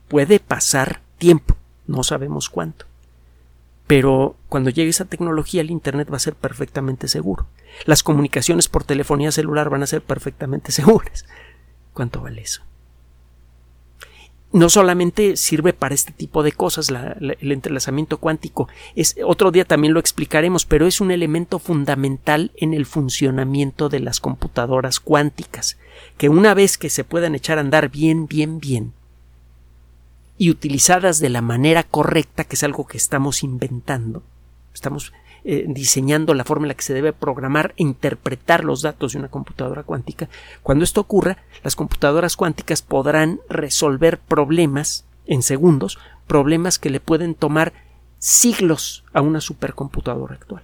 Puede 0.09 0.41
pasar 0.41 1.01
tiempo, 1.19 1.57
no 1.87 2.03
sabemos 2.03 2.49
cuánto. 2.49 2.87
Pero 3.87 4.37
cuando 4.49 4.71
llegue 4.71 4.89
esa 4.89 5.05
tecnología 5.05 5.61
el 5.61 5.71
Internet 5.71 6.09
va 6.11 6.17
a 6.17 6.21
ser 6.21 6.35
perfectamente 6.35 7.07
seguro. 7.07 7.47
Las 7.85 8.03
comunicaciones 8.03 8.69
por 8.69 8.85
telefonía 8.85 9.31
celular 9.31 9.69
van 9.69 9.83
a 9.83 9.87
ser 9.87 10.03
perfectamente 10.03 10.73
seguras. 10.73 11.27
¿Cuánto 11.95 12.21
vale 12.21 12.43
eso? 12.43 12.63
no 14.55 14.69
solamente 14.69 15.37
sirve 15.37 15.73
para 15.73 15.97
este 15.97 16.13
tipo 16.13 16.45
de 16.45 16.53
cosas, 16.53 16.89
el 16.89 17.51
entrelazamiento 17.51 18.19
cuántico. 18.19 18.69
Es, 18.95 19.17
otro 19.27 19.51
día 19.51 19.65
también 19.65 19.93
lo 19.93 19.99
explicaremos, 19.99 20.65
pero 20.65 20.87
es 20.87 21.01
un 21.01 21.11
elemento 21.11 21.59
fundamental 21.59 22.53
en 22.55 22.73
el 22.73 22.87
funcionamiento 22.87 23.89
de 23.89 23.99
las 23.99 24.21
computadoras 24.21 25.01
cuánticas, 25.01 25.77
que 26.19 26.29
una 26.29 26.55
vez 26.55 26.79
que 26.79 26.89
se 26.89 27.03
puedan 27.03 27.35
echar 27.35 27.59
a 27.59 27.63
andar 27.63 27.89
bien, 27.91 28.29
bien, 28.29 28.61
bien, 28.61 28.93
y 30.39 30.51
utilizadas 30.51 31.19
de 31.19 31.31
la 31.31 31.43
manera 31.43 31.83
correcta, 31.83 32.45
que 32.45 32.55
es 32.55 32.63
algo 32.63 32.87
que 32.87 32.97
estamos 32.97 33.43
inventando, 33.43 34.23
estamos 34.73 35.13
eh, 35.45 35.67
diseñando 35.69 36.33
la 36.33 36.45
forma 36.45 36.65
en 36.65 36.69
la 36.69 36.75
que 36.75 36.83
se 36.83 36.95
debe 36.95 37.13
programar 37.13 37.75
e 37.77 37.83
interpretar 37.83 38.65
los 38.65 38.81
datos 38.81 39.13
de 39.13 39.19
una 39.19 39.29
computadora 39.29 39.83
cuántica. 39.83 40.29
Cuando 40.63 40.85
esto 40.85 41.03
ocurra, 41.03 41.37
las 41.63 41.77
computadoras 41.77 42.37
cuánticas 42.37 42.81
podrán 42.81 43.41
resolver 43.51 44.19
problemas 44.19 45.05
en 45.27 45.43
segundos, 45.43 45.99
problemas 46.27 46.79
que 46.79 46.89
le 46.89 46.99
pueden 46.99 47.35
tomar 47.35 47.75
siglos 48.19 49.05
a 49.13 49.21
una 49.21 49.43
supercomputadora 49.43 50.35
actual. 50.35 50.63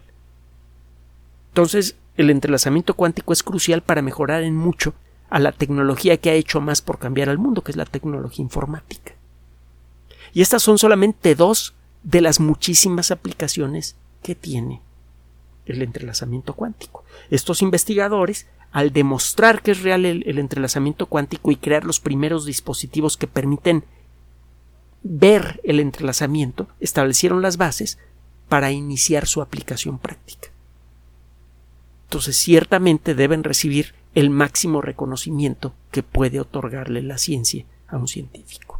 Entonces, 1.49 1.97
el 2.17 2.31
entrelazamiento 2.31 2.95
cuántico 2.95 3.35
es 3.35 3.43
crucial 3.43 3.83
para 3.83 4.01
mejorar 4.01 4.43
en 4.45 4.57
mucho 4.57 4.95
a 5.29 5.39
la 5.41 5.53
tecnología 5.53 6.17
que 6.17 6.31
ha 6.31 6.35
hecho 6.35 6.63
más 6.63 6.81
por 6.81 6.99
cambiar 6.99 7.29
al 7.29 7.37
mundo, 7.37 7.63
que 7.63 7.73
es 7.73 7.77
la 7.77 7.85
tecnología 7.85 8.43
informática. 8.43 9.13
Y 10.33 10.41
estas 10.41 10.63
son 10.63 10.79
solamente 10.79 11.35
dos 11.35 11.75
de 12.03 12.23
las 12.23 12.41
muchísimas 12.41 13.11
aplicaciones 13.11 13.97
que 14.23 14.35
tiene 14.35 14.81
el 15.67 15.83
entrelazamiento 15.83 16.55
cuántico. 16.55 17.05
Estos 17.31 17.63
investigadores, 17.63 18.47
al 18.73 18.93
demostrar 18.93 19.63
que 19.63 19.73
es 19.73 19.83
real 19.83 20.05
el, 20.05 20.39
entrelazamiento 20.39 21.07
cuántico 21.07 21.51
y 21.51 21.57
crear 21.57 21.85
los 21.85 22.01
primeros 22.01 22.45
dispositivos 22.45 23.17
que 23.17 23.27
permiten 23.27 23.85
ver 25.03 25.61
el 25.65 25.81
entrelazamiento, 25.81 26.69
establecieron 26.81 27.43
las 27.43 27.57
bases 27.57 27.99
para 28.49 28.73
iniciar 28.73 29.27
su 29.27 29.41
aplicación 29.43 29.99
práctica. 29.99 30.49
Entonces, 32.05 32.37
ciertamente 32.37 33.15
deben 33.15 33.45
recibir 33.45 33.95
el 34.15 34.31
máximo 34.31 34.81
reconocimiento 34.81 35.73
que 35.93 36.03
puede 36.03 36.41
otorgarle 36.41 37.03
la 37.03 37.19
ciencia 37.19 37.65
a 37.87 37.97
un 37.97 38.09
científico. 38.09 38.80